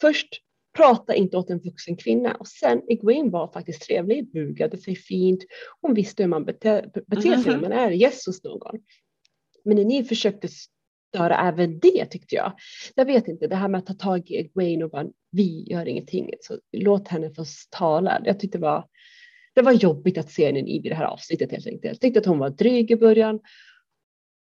först 0.00 0.28
prata 0.76 1.14
inte 1.14 1.36
åt 1.36 1.50
en 1.50 1.58
vuxen 1.58 1.96
kvinna. 1.96 2.34
Och 2.34 2.48
sen 2.48 2.82
Egwene 2.88 3.30
var 3.30 3.52
faktiskt 3.52 3.82
trevlig, 3.82 4.32
bugade 4.32 4.78
sig 4.78 4.96
fint. 4.96 5.44
Hon 5.80 5.94
visste 5.94 6.22
hur 6.22 6.30
man 6.30 6.44
beter, 6.44 6.90
beter 7.06 7.36
sig 7.36 7.52
när 7.52 7.52
mhm. 7.52 7.60
man 7.60 7.72
är 7.72 7.90
gäst 7.90 8.26
hos 8.26 8.44
någon. 8.44 8.76
Men 9.64 9.76
när 9.76 9.84
ni 9.84 10.04
försökte 10.04 10.48
störa 11.14 11.48
även 11.48 11.78
det 11.78 12.06
tyckte 12.06 12.34
jag. 12.34 12.52
Jag 12.94 13.04
vet 13.04 13.28
inte, 13.28 13.46
det 13.46 13.56
här 13.56 13.68
med 13.68 13.78
att 13.78 13.86
ta 13.86 13.94
tag 13.94 14.30
i 14.30 14.36
Egwene 14.36 14.84
och 14.84 14.90
bara 14.90 15.06
vi 15.30 15.64
gör 15.70 15.86
ingenting, 15.86 16.30
så 16.40 16.58
låt 16.72 17.08
henne 17.08 17.30
få 17.30 17.44
tala. 17.70 18.22
Jag 18.24 18.40
tyckte 18.40 18.58
det 18.58 18.62
var, 18.62 18.88
det 19.54 19.62
var 19.62 19.72
jobbigt 19.72 20.18
att 20.18 20.30
se 20.30 20.46
henne 20.46 20.58
i 20.58 20.78
det 20.78 20.94
här 20.94 21.04
avsnittet 21.04 21.50
helt 21.50 21.66
enkelt. 21.66 21.84
Jag 21.84 22.00
tyckte 22.00 22.20
att 22.20 22.26
hon 22.26 22.38
var 22.38 22.50
dryg 22.50 22.90
i 22.90 22.96
början. 22.96 23.40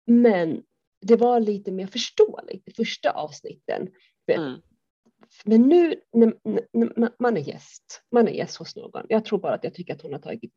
Men 0.07 0.63
det 1.01 1.17
var 1.17 1.41
lite 1.41 1.73
mer 1.73 1.87
förståeligt 1.87 2.69
i 2.69 2.73
första 2.73 3.11
avsnitten. 3.11 3.89
Mm. 4.33 4.61
Men 5.45 5.63
nu 5.63 5.95
när, 6.13 6.35
när 6.73 7.11
man 7.19 7.37
är 7.37 7.41
gäst, 7.41 8.03
man 8.13 8.29
är 8.29 8.33
gäst 8.33 8.57
hos 8.57 8.77
någon. 8.77 9.07
Jag 9.09 9.25
tror 9.25 9.39
bara 9.39 9.55
att 9.55 9.65
jag 9.65 9.75
tycker 9.75 9.95
att 9.95 10.03
hon 10.03 10.13
har 10.13 10.21
tagit 10.21 10.53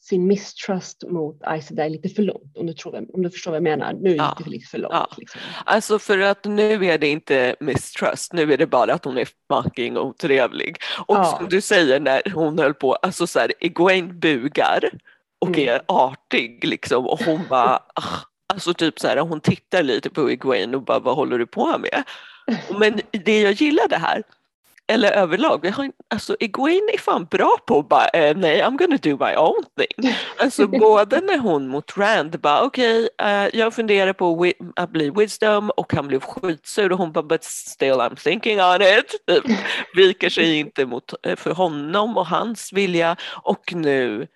sin 0.00 0.26
mistrust 0.26 1.04
mot 1.08 1.42
Aisa 1.42 1.88
lite 1.88 2.08
för 2.08 2.22
långt 2.22 2.56
om 2.56 2.66
du, 2.66 2.72
tror, 2.72 3.14
om 3.14 3.22
du 3.22 3.30
förstår 3.30 3.50
vad 3.50 3.56
jag 3.56 3.62
menar. 3.62 3.92
Nu 3.92 4.10
är 4.10 4.16
ja. 4.16 4.38
det 4.44 4.50
lite 4.50 4.66
för 4.66 4.78
långt. 4.78 4.94
Ja. 4.94 5.08
Liksom. 5.16 5.40
Alltså 5.64 5.98
för 5.98 6.18
att 6.18 6.44
nu 6.44 6.86
är 6.86 6.98
det 6.98 7.08
inte 7.08 7.56
mistrust, 7.60 8.32
nu 8.32 8.52
är 8.52 8.58
det 8.58 8.66
bara 8.66 8.94
att 8.94 9.04
hon 9.04 9.18
är 9.18 9.28
fucking 9.52 9.98
otrevlig. 9.98 10.76
Och 11.06 11.16
ja. 11.16 11.24
som 11.24 11.48
du 11.48 11.60
säger 11.60 12.00
när 12.00 12.22
hon 12.34 12.58
höll 12.58 12.74
på, 12.74 12.94
alltså 12.94 13.26
så 13.26 13.38
här, 13.38 13.52
Egwene 13.60 14.12
bugar 14.12 14.90
och 15.38 15.48
mm. 15.48 15.68
är 15.68 15.82
artig 15.88 16.64
liksom 16.64 17.06
och 17.06 17.20
hon 17.20 17.40
bara, 17.48 17.82
alltså 18.56 18.74
typ 18.74 18.98
så 18.98 19.08
här, 19.08 19.16
hon 19.16 19.40
tittar 19.40 19.82
lite 19.82 20.10
på 20.10 20.30
Egwene 20.30 20.76
och 20.76 20.82
bara 20.82 20.98
vad 20.98 21.16
håller 21.16 21.38
du 21.38 21.46
på 21.46 21.78
med? 21.78 22.02
Men 22.78 23.00
det 23.10 23.40
jag 23.40 23.52
gillade 23.52 23.96
här, 23.96 24.22
eller 24.86 25.12
överlag, 25.12 25.58
vi 25.62 25.70
har, 25.70 25.90
alltså 26.10 26.36
Egwene 26.40 26.92
är 26.92 26.98
fan 26.98 27.24
bra 27.30 27.56
på 27.66 27.78
att 27.78 27.88
bara, 27.88 28.08
eh, 28.08 28.36
nej 28.36 28.62
I'm 28.62 28.76
gonna 28.76 28.96
do 28.96 29.24
my 29.24 29.36
own 29.36 29.64
thing. 29.78 30.14
Alltså 30.38 30.66
både 30.66 31.20
när 31.20 31.38
hon 31.38 31.68
mot 31.68 31.96
Rand 31.96 32.40
bara 32.40 32.62
okej, 32.62 33.08
okay, 33.18 33.44
eh, 33.44 33.48
jag 33.52 33.74
funderar 33.74 34.12
på 34.12 34.52
att 34.76 34.90
bli 34.90 35.10
wisdom 35.10 35.70
och 35.70 35.92
han 35.92 36.08
blev 36.08 36.20
skitsur 36.20 36.92
och 36.92 36.98
hon 36.98 37.12
bara 37.12 37.22
but 37.22 37.44
still 37.44 37.92
I'm 37.92 38.22
thinking 38.22 38.60
on 38.60 38.82
it. 38.82 39.26
Typ, 39.26 39.44
viker 39.94 40.30
sig 40.30 40.58
inte 40.58 40.86
mot, 40.86 41.14
eh, 41.22 41.36
för 41.36 41.50
honom 41.50 42.16
och 42.16 42.26
hans 42.26 42.72
vilja 42.72 43.16
och 43.42 43.74
nu 43.74 44.26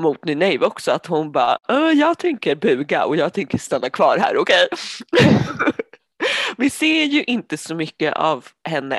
mot 0.00 0.24
Nineve 0.24 0.66
också 0.66 0.90
att 0.90 1.06
hon 1.06 1.32
bara 1.32 1.58
jag 1.94 2.18
tänker 2.18 2.54
buga 2.54 3.04
och 3.04 3.16
jag 3.16 3.32
tänker 3.32 3.58
stanna 3.58 3.90
kvar 3.90 4.18
här, 4.18 4.36
okej? 4.36 4.68
Okay? 4.72 5.72
Vi 6.56 6.70
ser 6.70 7.04
ju 7.04 7.24
inte 7.24 7.56
så 7.56 7.74
mycket 7.74 8.14
av 8.14 8.46
henne 8.68 8.98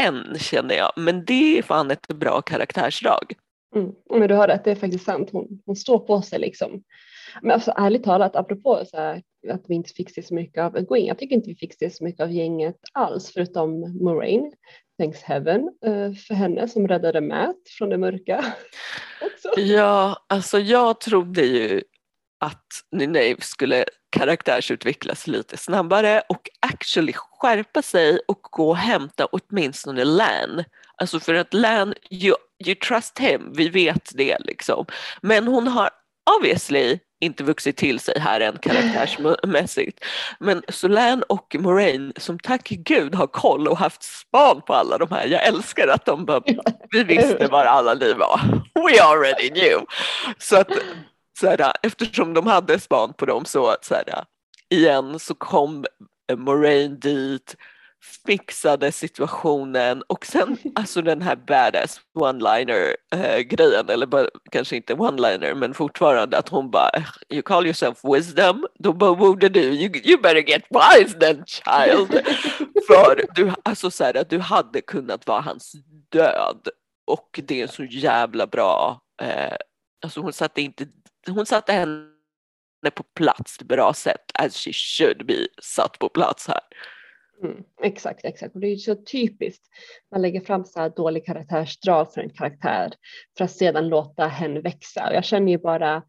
än 0.00 0.38
känner 0.38 0.74
jag, 0.74 0.92
men 0.96 1.24
det 1.24 1.58
är 1.58 1.62
fan 1.62 1.90
ett 1.90 2.08
bra 2.08 2.42
karaktärsdrag. 2.42 3.34
Mm. 3.76 3.92
Men 4.10 4.28
du 4.28 4.34
har 4.34 4.48
rätt, 4.48 4.64
det 4.64 4.70
är 4.70 4.74
faktiskt 4.74 5.04
sant. 5.04 5.28
Hon, 5.32 5.62
hon 5.66 5.76
står 5.76 5.98
på 5.98 6.22
sig 6.22 6.38
liksom. 6.38 6.82
Men 7.42 7.50
alltså, 7.50 7.72
ärligt 7.76 8.04
talat, 8.04 8.36
apropå 8.36 8.82
så 8.86 8.96
här, 8.96 9.22
att 9.50 9.64
vi 9.68 9.74
inte 9.74 9.90
fick 9.90 10.14
se 10.14 10.22
så 10.22 10.34
mycket 10.34 10.62
av 10.62 10.72
Gwen, 10.72 11.06
jag 11.06 11.18
tycker 11.18 11.36
inte 11.36 11.48
vi 11.48 11.56
fick 11.56 11.74
se 11.74 11.90
så 11.90 12.04
mycket 12.04 12.20
av 12.20 12.30
gänget 12.32 12.76
alls 12.92 13.32
förutom 13.32 13.80
Moraine. 14.04 14.52
Thanks 15.00 15.22
heaven 15.22 15.70
eh, 15.86 16.12
för 16.12 16.34
henne 16.34 16.68
som 16.68 16.88
räddade 16.88 17.20
Matt 17.20 17.68
från 17.78 17.88
det 17.88 17.98
mörka. 17.98 18.44
ja, 19.56 20.24
alltså 20.26 20.58
jag 20.58 21.00
trodde 21.00 21.42
ju 21.42 21.82
att 22.40 22.66
Nineve 22.92 23.40
skulle 23.40 23.84
karaktärsutvecklas 24.10 25.26
lite 25.26 25.56
snabbare 25.56 26.22
och 26.28 26.50
actually 26.60 27.12
skärpa 27.12 27.82
sig 27.82 28.20
och 28.28 28.42
gå 28.42 28.68
och 28.68 28.76
hämta 28.76 29.26
åtminstone 29.26 30.04
Lan. 30.04 30.64
Alltså 30.96 31.20
för 31.20 31.34
att 31.34 31.54
Lan, 31.54 31.94
you, 32.10 32.34
you 32.66 32.74
trust 32.74 33.18
him, 33.18 33.52
vi 33.56 33.68
vet 33.68 34.10
det 34.14 34.38
liksom. 34.40 34.86
Men 35.22 35.46
hon 35.46 35.68
har 35.68 35.90
obviously 36.38 36.98
inte 37.20 37.44
vuxit 37.44 37.76
till 37.76 38.00
sig 38.00 38.18
här 38.18 38.40
än 38.40 38.58
karaktärsmässigt. 38.58 40.04
Men 40.38 40.62
Solan 40.68 41.22
och 41.22 41.56
Moraine 41.58 42.12
som 42.16 42.38
tack 42.38 42.68
gud 42.68 43.14
har 43.14 43.26
koll 43.26 43.68
och 43.68 43.78
haft 43.78 44.02
span 44.02 44.62
på 44.66 44.74
alla 44.74 44.98
de 44.98 45.10
här. 45.10 45.26
Jag 45.26 45.46
älskar 45.46 45.88
att 45.88 46.04
de 46.04 46.24
bara, 46.24 46.42
vi 46.90 47.04
visste 47.04 47.46
var 47.46 47.64
alla 47.64 47.94
ni 47.94 48.12
var. 48.12 48.40
We 48.74 49.02
already 49.02 49.48
knew. 49.48 49.86
Så 50.38 50.56
att 50.56 50.70
så 51.40 51.46
här, 51.46 51.72
eftersom 51.82 52.34
de 52.34 52.46
hade 52.46 52.80
span 52.80 53.12
på 53.12 53.26
dem 53.26 53.44
så, 53.44 53.76
så 53.82 53.94
här, 53.94 54.24
igen 54.70 55.18
så 55.18 55.34
kom 55.34 55.84
Moraine 56.36 57.00
dit, 57.00 57.56
fixade 58.26 58.92
situationen 58.92 60.02
och 60.02 60.26
sen 60.26 60.56
alltså 60.74 61.02
den 61.02 61.22
här 61.22 61.36
badass 61.36 62.00
one-liner 62.14 62.96
äh, 63.14 63.38
grejen 63.38 63.88
eller 63.88 64.06
bara, 64.06 64.28
kanske 64.50 64.76
inte 64.76 64.94
one-liner 64.94 65.54
men 65.54 65.74
fortfarande 65.74 66.38
att 66.38 66.48
hon 66.48 66.70
bara 66.70 66.90
you 67.28 67.42
call 67.42 67.66
yourself 67.66 67.98
wisdom 68.04 68.66
då 68.78 68.92
borde 68.92 69.48
du 69.48 69.60
you, 69.60 69.96
you 70.04 70.20
better 70.20 70.48
get 70.48 70.64
wise 70.70 71.18
then 71.18 71.44
child 71.46 72.10
för 72.86 73.24
du 73.34 73.52
alltså 73.62 73.90
så 73.90 74.04
här, 74.04 74.16
att 74.16 74.30
du 74.30 74.38
hade 74.38 74.80
kunnat 74.80 75.26
vara 75.26 75.40
hans 75.40 75.72
död 76.12 76.68
och 77.06 77.40
det 77.42 77.60
är 77.60 77.66
så 77.66 77.84
jävla 77.84 78.46
bra 78.46 79.00
eh, 79.22 79.56
alltså 80.04 80.20
hon 80.20 80.32
satte 80.32 80.62
inte 80.62 80.86
hon 81.28 81.46
satte 81.46 81.72
henne 81.72 82.06
på 82.94 83.02
plats 83.02 83.58
på 83.58 83.64
bra 83.64 83.94
sätt 83.94 84.30
as 84.34 84.56
she 84.56 84.72
should 84.72 85.26
be 85.26 85.46
satt 85.62 85.98
på 85.98 86.08
plats 86.08 86.48
här. 86.48 86.60
Mm, 87.42 87.62
exakt, 87.82 88.24
exakt. 88.24 88.54
Och 88.54 88.60
det 88.60 88.66
är 88.66 88.70
ju 88.70 88.76
så 88.76 88.94
typiskt. 88.94 89.64
Man 90.10 90.22
lägger 90.22 90.40
fram 90.40 90.64
så 90.64 90.80
här 90.80 90.92
dålig 90.96 91.26
karaktärsdrag 91.26 92.12
för 92.12 92.20
en 92.20 92.30
karaktär 92.30 92.92
för 93.38 93.44
att 93.44 93.50
sedan 93.50 93.88
låta 93.88 94.26
henne 94.26 94.60
växa. 94.60 95.08
Och 95.08 95.14
jag 95.14 95.24
känner 95.24 95.52
ju 95.52 95.58
bara 95.58 96.02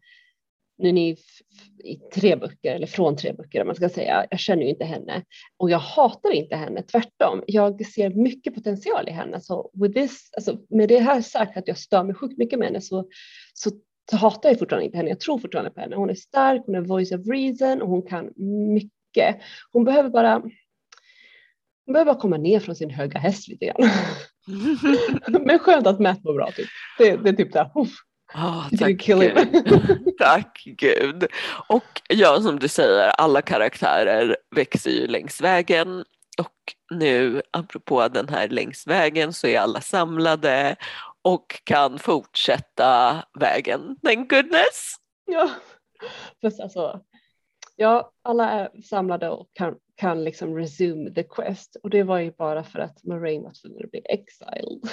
nu 0.78 0.92
ni 0.92 1.16
i 1.84 1.96
tre 2.14 2.36
böcker 2.36 2.74
eller 2.74 2.86
från 2.86 3.16
tre 3.16 3.32
böcker 3.32 3.60
om 3.60 3.66
man 3.66 3.76
ska 3.76 3.88
säga. 3.88 4.26
Jag 4.30 4.40
känner 4.40 4.62
ju 4.62 4.68
inte 4.68 4.84
henne 4.84 5.24
och 5.56 5.70
jag 5.70 5.78
hatar 5.78 6.30
inte 6.30 6.56
henne. 6.56 6.82
Tvärtom. 6.82 7.42
Jag 7.46 7.86
ser 7.86 8.10
mycket 8.10 8.54
potential 8.54 9.08
i 9.08 9.12
henne. 9.12 9.40
Så 9.40 9.70
with 9.74 9.94
this, 9.94 10.30
alltså 10.36 10.58
med 10.68 10.88
det 10.88 10.98
här 10.98 11.20
sagt 11.20 11.56
att 11.56 11.68
jag 11.68 11.78
stör 11.78 12.04
mig 12.04 12.14
sjukt 12.14 12.38
mycket 12.38 12.58
med 12.58 12.68
henne 12.68 12.80
så 12.80 13.08
så 13.54 13.70
hatar 14.16 14.48
jag 14.48 14.58
fortfarande 14.58 14.86
inte 14.86 14.96
henne. 14.96 15.08
Jag 15.08 15.20
tror 15.20 15.38
fortfarande 15.38 15.70
på 15.70 15.80
henne. 15.80 15.96
Hon 15.96 16.10
är 16.10 16.14
stark, 16.14 16.62
hon 16.66 16.74
är 16.74 16.80
voice 16.80 17.12
of 17.12 17.26
reason 17.26 17.82
och 17.82 17.88
hon 17.88 18.02
kan 18.02 18.32
mycket. 18.74 19.36
Hon 19.72 19.84
behöver 19.84 20.10
bara, 20.10 20.42
hon 21.86 21.92
behöver 21.92 22.12
bara 22.12 22.20
komma 22.20 22.36
ner 22.36 22.60
från 22.60 22.76
sin 22.76 22.90
höga 22.90 23.18
häst 23.18 23.48
lite 23.48 23.66
grann. 23.66 23.90
Men 25.46 25.58
skönt 25.58 25.86
att 25.86 26.00
Matt 26.00 26.24
mår 26.24 26.34
bra 26.34 26.50
typ. 26.50 26.68
Det, 26.98 27.16
det 27.16 27.28
är 27.28 27.32
typ 27.32 27.52
såhär, 27.52 27.70
Oh, 28.34 28.68
tack, 28.78 28.92
Gud. 28.92 29.32
tack 30.18 30.62
Gud. 30.64 31.26
Och 31.68 32.02
ja, 32.08 32.40
som 32.40 32.58
du 32.58 32.68
säger, 32.68 33.08
alla 33.08 33.42
karaktärer 33.42 34.36
växer 34.56 34.90
ju 34.90 35.06
längs 35.06 35.40
vägen 35.40 36.04
och 36.38 36.74
nu 36.94 37.42
apropå 37.50 38.08
den 38.08 38.28
här 38.28 38.48
längs 38.48 38.86
vägen 38.86 39.32
så 39.32 39.46
är 39.46 39.60
alla 39.60 39.80
samlade 39.80 40.76
och 41.22 41.60
kan 41.64 41.98
fortsätta 41.98 43.22
vägen. 43.40 43.96
Thank 44.02 44.30
goodness! 44.30 44.96
Ja, 45.24 45.50
Fast 46.42 46.60
alltså, 46.60 47.00
ja 47.76 48.12
alla 48.22 48.50
är 48.50 48.82
samlade 48.82 49.28
och 49.28 49.48
kan, 49.52 49.74
kan 49.96 50.24
liksom 50.24 50.56
resume 50.56 51.14
the 51.14 51.22
quest 51.22 51.76
och 51.82 51.90
det 51.90 52.02
var 52.02 52.18
ju 52.18 52.30
bara 52.30 52.64
för 52.64 52.78
att 52.78 53.04
Moraine 53.04 53.42
var 53.42 53.52
tvungen 53.62 53.84
att 53.84 53.90
bli 53.90 54.02
exiled. 54.04 54.88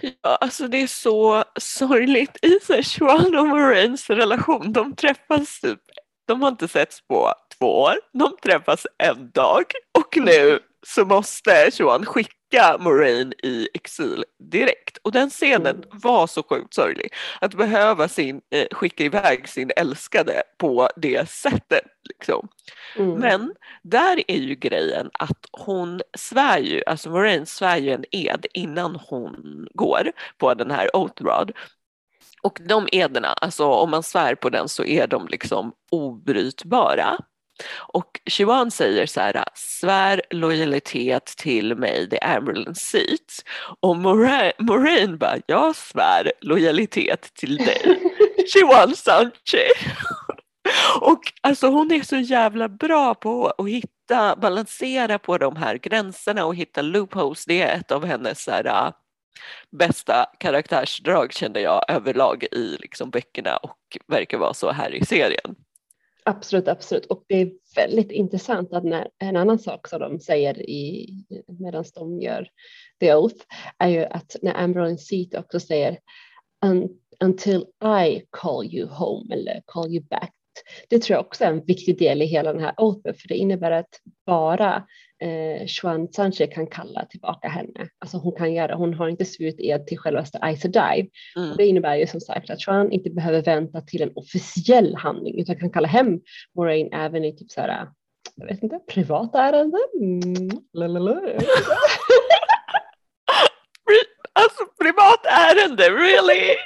Ja, 0.00 0.36
alltså 0.36 0.68
det 0.68 0.82
är 0.82 0.86
så 0.86 1.44
sorgligt 1.60 2.38
i 2.42 2.58
Szechuan 2.62 3.38
och 3.38 3.48
Moraines 3.48 4.10
relation. 4.10 4.72
De 4.72 4.96
träffas 4.96 5.60
typ, 5.60 5.80
de 6.26 6.42
har 6.42 6.48
inte 6.48 6.68
setts 6.68 7.06
på 7.06 7.32
två 7.58 7.80
år, 7.80 7.94
de 8.12 8.36
träffas 8.42 8.86
en 8.98 9.30
dag 9.30 9.64
och 9.98 10.16
nu 10.16 10.58
så 10.86 11.04
måste 11.04 11.70
Johan 11.72 12.06
skicka 12.06 12.32
skicka 12.52 12.78
Moraine 12.78 13.32
i 13.42 13.68
exil 13.74 14.24
direkt. 14.38 14.98
Och 15.02 15.12
den 15.12 15.30
scenen 15.30 15.76
mm. 15.76 15.88
var 15.92 16.26
så 16.26 16.42
sjukt 16.42 16.74
sorglig. 16.74 17.12
Att 17.40 17.54
behöva 17.54 18.08
sin, 18.08 18.40
eh, 18.50 18.66
skicka 18.70 19.04
iväg 19.04 19.48
sin 19.48 19.70
älskade 19.76 20.42
på 20.58 20.88
det 20.96 21.28
sättet. 21.28 21.84
Liksom. 22.08 22.48
Mm. 22.96 23.18
Men 23.18 23.54
där 23.82 24.22
är 24.28 24.38
ju 24.38 24.54
grejen 24.54 25.10
att 25.12 25.46
hon 25.52 26.00
svär 26.18 26.58
ju, 26.58 26.82
alltså 26.86 27.10
Moraine 27.10 27.46
svär 27.46 27.76
ju 27.76 27.90
en 27.90 28.04
ed 28.10 28.46
innan 28.54 28.96
hon 28.96 29.66
går 29.74 30.12
på 30.38 30.54
den 30.54 30.70
här 30.70 30.96
Oathrod. 30.96 31.52
Och 32.42 32.58
de 32.68 32.88
ederna, 32.92 33.28
alltså 33.28 33.64
om 33.64 33.90
man 33.90 34.02
svär 34.02 34.34
på 34.34 34.50
den 34.50 34.68
så 34.68 34.84
är 34.84 35.06
de 35.06 35.28
liksom 35.28 35.72
obrytbara. 35.90 37.18
Och 37.76 38.20
Siobhan 38.30 38.70
säger 38.70 39.06
så 39.06 39.20
här, 39.20 39.44
svär 39.54 40.22
lojalitet 40.30 41.26
till 41.26 41.76
mig, 41.76 42.08
the 42.10 42.18
ambulance 42.18 42.80
seat. 42.80 43.44
Och 43.80 43.96
Moraine, 43.96 45.16
bara, 45.18 45.38
jag 45.46 45.76
svär 45.76 46.32
lojalitet 46.40 47.34
till 47.34 47.56
dig, 47.56 48.00
Siobhan 48.52 48.96
Sanche. 48.96 49.68
Och 51.00 51.20
alltså 51.40 51.68
hon 51.68 51.92
är 51.92 52.02
så 52.02 52.16
jävla 52.16 52.68
bra 52.68 53.14
på 53.14 53.46
att 53.58 53.68
hitta, 53.68 54.36
balansera 54.36 55.18
på 55.18 55.38
de 55.38 55.56
här 55.56 55.78
gränserna 55.78 56.44
och 56.44 56.54
hitta 56.54 56.82
loopholes. 56.82 57.44
Det 57.44 57.62
är 57.62 57.76
ett 57.76 57.92
av 57.92 58.04
hennes 58.04 58.44
så 58.44 58.50
här, 58.50 58.66
äh, 58.66 58.92
bästa 59.78 60.26
karaktärsdrag 60.38 61.32
känner 61.32 61.60
jag 61.60 61.84
överlag 61.88 62.44
i 62.52 62.76
liksom 62.80 63.10
böckerna 63.10 63.56
och 63.56 63.78
verkar 64.06 64.38
vara 64.38 64.54
så 64.54 64.70
här 64.70 64.94
i 64.94 65.04
serien. 65.04 65.56
Absolut, 66.24 66.68
absolut. 66.68 67.06
Och 67.06 67.24
det 67.28 67.34
är 67.40 67.52
väldigt 67.76 68.10
intressant 68.10 68.72
att 68.72 68.84
när, 68.84 69.08
en 69.18 69.36
annan 69.36 69.58
sak 69.58 69.88
som 69.88 70.00
de 70.00 70.20
säger 70.20 70.70
i, 70.70 71.08
medan 71.60 71.84
de 71.94 72.20
gör 72.20 72.48
the 73.00 73.14
oath 73.14 73.44
är 73.78 73.88
ju 73.88 74.04
att 74.04 74.36
när 74.42 74.54
Ambrose 74.54 74.96
Seat 75.04 75.34
också 75.44 75.60
säger 75.60 75.98
until 77.20 77.66
I 78.04 78.22
call 78.30 78.66
you 78.66 78.88
home 78.88 79.34
eller 79.34 79.62
call 79.66 79.90
you 79.90 80.04
back. 80.04 80.32
Det 80.88 80.98
tror 80.98 81.16
jag 81.16 81.26
också 81.26 81.44
är 81.44 81.48
en 81.48 81.64
viktig 81.64 81.98
del 81.98 82.22
i 82.22 82.26
hela 82.26 82.52
den 82.52 82.62
här 82.62 82.74
oathen 82.76 83.14
för 83.14 83.28
det 83.28 83.36
innebär 83.36 83.70
att 83.70 84.00
bara 84.26 84.86
eh, 85.22 85.66
Xuan 85.66 86.08
Sanche 86.12 86.46
kan 86.46 86.66
kalla 86.66 87.04
tillbaka 87.04 87.48
henne. 87.48 87.88
Alltså 87.98 88.16
hon 88.16 88.32
kan 88.32 88.54
göra, 88.54 88.74
hon 88.74 88.94
har 88.94 89.08
inte 89.08 89.24
svurit 89.24 89.60
ed 89.60 89.86
till 89.86 89.98
självaste 89.98 90.38
Isa 90.44 90.68
Dive. 90.68 91.08
Mm. 91.36 91.56
Det 91.56 91.66
innebär 91.66 91.96
ju 91.96 92.06
som 92.06 92.20
sagt 92.20 92.50
att 92.50 92.60
Xuan 92.60 92.92
inte 92.92 93.10
behöver 93.10 93.42
vänta 93.42 93.80
till 93.80 94.02
en 94.02 94.12
officiell 94.14 94.96
handling 94.96 95.40
utan 95.40 95.56
kan 95.58 95.70
kalla 95.70 95.88
hem 95.88 96.20
Moraine 96.56 96.92
även 96.92 97.24
i 97.24 97.36
typ 97.36 97.50
så 97.50 97.60
här, 97.60 97.88
jag 98.36 98.46
vet 98.46 98.62
inte, 98.62 98.78
privata 98.78 99.42
ärenden. 99.42 99.80
Mm. 100.00 100.50
alltså 104.32 104.64
privat 104.82 105.26
ärende, 105.26 105.90
really? 105.90 106.56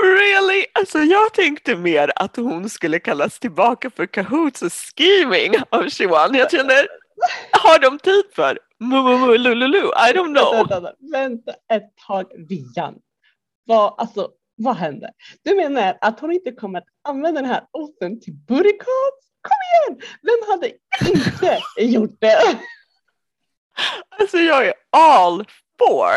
Really? 0.00 0.66
Alltså 0.72 0.98
jag 0.98 1.34
tänkte 1.34 1.76
mer 1.76 2.12
att 2.16 2.36
hon 2.36 2.70
skulle 2.70 2.98
kallas 2.98 3.38
tillbaka 3.38 3.90
för 3.90 4.06
Kahoots 4.06 4.62
och 4.62 4.72
scheming 4.72 5.54
av 5.70 5.88
Shiwan. 5.90 6.34
Jag 6.34 6.50
känner, 6.50 6.88
har 7.52 7.78
de 7.78 7.98
tid 7.98 8.24
för 8.34 8.58
Lululu? 9.38 9.78
I 9.78 10.12
don't 10.12 10.34
know. 10.34 10.54
Vänta, 10.56 10.80
vänta, 10.80 10.94
vänta 11.12 11.52
ett 11.72 11.96
tag, 12.06 12.26
Vian. 12.48 12.94
Vad, 13.64 13.94
alltså, 13.98 14.30
vad 14.56 14.76
hände? 14.76 15.12
Du 15.42 15.54
menar 15.56 15.98
att 16.00 16.20
hon 16.20 16.32
inte 16.32 16.52
kommer 16.52 16.78
att 16.78 16.84
använda 17.08 17.40
den 17.40 17.50
här 17.50 17.64
osten 17.70 18.20
till 18.20 18.34
calls? 18.48 19.22
Kom 19.42 19.58
igen! 19.72 20.08
Vem 20.22 20.50
hade 20.50 20.72
inte 21.10 21.60
gjort 21.94 22.20
det? 22.20 22.58
Alltså 24.20 24.38
jag 24.38 24.66
är 24.66 24.74
all 24.90 25.44
for 25.78 26.12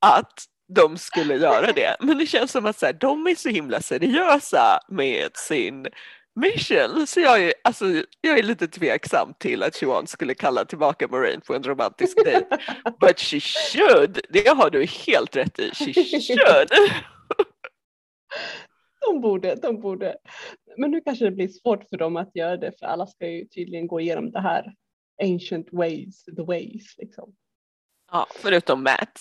att 0.00 0.44
de 0.68 0.98
skulle 0.98 1.34
göra 1.34 1.72
det. 1.72 1.96
Men 2.00 2.18
det 2.18 2.26
känns 2.26 2.52
som 2.52 2.66
att 2.66 2.78
så 2.78 2.86
här, 2.86 2.92
de 2.92 3.26
är 3.26 3.34
så 3.34 3.48
himla 3.48 3.80
seriösa 3.80 4.80
med 4.88 5.30
sin 5.34 5.86
mission. 6.34 7.06
Så 7.06 7.20
jag 7.20 7.42
är, 7.42 7.52
alltså, 7.64 7.84
jag 8.20 8.38
är 8.38 8.42
lite 8.42 8.68
tveksam 8.68 9.34
till 9.38 9.62
att 9.62 9.74
Siobhan 9.74 10.06
skulle 10.06 10.34
kalla 10.34 10.64
tillbaka 10.64 11.08
Moraine 11.08 11.40
på 11.40 11.54
en 11.54 11.62
romantisk 11.62 12.16
dejt. 12.24 12.46
But 13.00 13.20
she 13.20 13.40
should! 13.40 14.20
Det 14.28 14.48
har 14.48 14.70
du 14.70 14.86
helt 15.06 15.36
rätt 15.36 15.58
i. 15.58 15.70
She 15.74 16.20
should! 16.20 16.68
De 19.00 19.20
borde, 19.20 19.54
de 19.54 19.80
borde. 19.80 20.16
Men 20.76 20.90
nu 20.90 21.00
kanske 21.00 21.24
det 21.24 21.30
blir 21.30 21.48
svårt 21.48 21.88
för 21.88 21.96
dem 21.96 22.16
att 22.16 22.36
göra 22.36 22.56
det 22.56 22.72
för 22.78 22.86
alla 22.86 23.06
ska 23.06 23.28
ju 23.28 23.44
tydligen 23.44 23.86
gå 23.86 24.00
igenom 24.00 24.30
det 24.30 24.40
här 24.40 24.74
ancient 25.22 25.68
ways, 25.72 26.24
the 26.24 26.42
ways 26.42 26.98
liksom. 26.98 27.34
Ja, 28.12 28.26
förutom 28.30 28.82
Matt. 28.82 29.20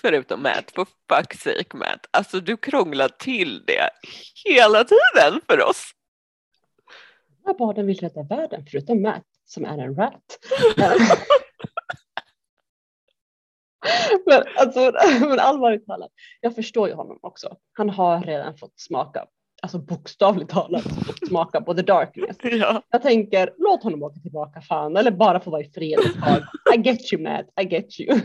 Förutom 0.00 0.42
Matt, 0.42 0.72
for 0.74 0.86
fuck's 1.10 1.36
sake 1.36 1.76
Matt. 1.76 2.06
Alltså 2.10 2.40
du 2.40 2.56
krånglar 2.56 3.08
till 3.08 3.64
det 3.66 3.90
hela 4.44 4.84
tiden 4.84 5.40
för 5.46 5.68
oss. 5.68 5.90
Alla 7.44 7.54
barnen 7.58 7.86
vill 7.86 7.98
rädda 7.98 8.22
världen 8.22 8.64
förutom 8.70 9.02
Matt 9.02 9.24
som 9.44 9.64
är 9.64 9.78
en 9.78 9.94
rat. 9.94 10.38
men, 14.26 14.42
alltså, 14.56 14.92
men 15.20 15.38
allvarligt 15.38 15.86
talat, 15.86 16.10
jag 16.40 16.54
förstår 16.54 16.88
ju 16.88 16.94
honom 16.94 17.18
också. 17.22 17.56
Han 17.72 17.90
har 17.90 18.22
redan 18.22 18.56
fått 18.56 18.80
smaka, 18.80 19.26
alltså 19.62 19.78
bokstavligt 19.78 20.50
talat 20.50 20.82
fått 20.82 21.28
smaka 21.28 21.60
på 21.60 21.74
the 21.74 21.82
darkness. 21.82 22.36
Ja. 22.42 22.82
Jag 22.90 23.02
tänker, 23.02 23.54
låt 23.58 23.82
honom 23.82 24.02
åka 24.02 24.20
tillbaka 24.20 24.60
fan, 24.60 24.96
eller 24.96 25.10
bara 25.10 25.40
få 25.40 25.50
vara 25.50 25.62
i 25.62 25.70
fred 25.70 25.98
ett 25.98 26.20
tag. 26.24 26.42
I 26.74 26.80
get 26.80 27.12
you 27.12 27.22
Matt, 27.22 27.46
I 27.60 27.64
get 27.64 28.00
you. 28.00 28.20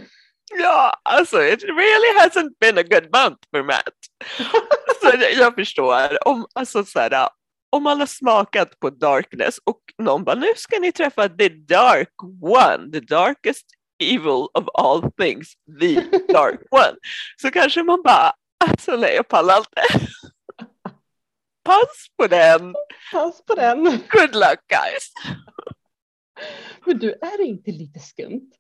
Ja, 0.54 1.02
alltså 1.04 1.44
it 1.44 1.64
really 1.64 2.20
hasn't 2.20 2.52
been 2.60 2.78
a 2.78 2.84
good 2.84 3.04
month 3.04 3.48
för 3.52 3.64
Matt. 3.64 3.94
så 5.02 5.08
jag, 5.08 5.34
jag 5.34 5.56
förstår. 5.56 6.28
Om, 6.28 6.46
alltså, 6.54 6.86
så 6.86 7.00
här, 7.00 7.30
om 7.70 7.84
man 7.84 8.00
har 8.00 8.08
smakat 8.08 8.80
på 8.80 8.90
darkness 8.90 9.60
och 9.64 9.82
någon 9.98 10.24
bara 10.24 10.36
nu 10.36 10.48
ska 10.56 10.80
ni 10.80 10.92
träffa 10.92 11.30
the 11.30 11.50
dark 11.50 12.14
one, 12.42 12.92
the 12.92 13.00
darkest 13.00 13.66
evil 14.00 14.48
of 14.54 14.68
all 14.74 15.12
things, 15.12 15.54
the 15.80 15.96
dark 16.34 16.60
one. 16.72 16.98
Så 17.42 17.52
kanske 17.52 17.84
man 17.84 18.02
bara, 18.02 18.34
alltså 18.66 18.96
nej 18.96 19.16
jag 19.16 19.28
pallar 19.28 19.58
inte. 19.58 19.82
Pass 21.64 22.08
på 22.18 22.28
den. 22.28 22.76
Pass 23.12 23.46
på 23.46 23.56
den. 23.56 23.84
Good 23.84 24.36
luck 24.36 24.60
guys. 24.68 25.12
Men 26.86 27.00
du, 27.00 27.12
är 27.12 27.38
det 27.38 27.44
inte 27.44 27.72
lite 27.72 28.00
skumt? 28.00 28.52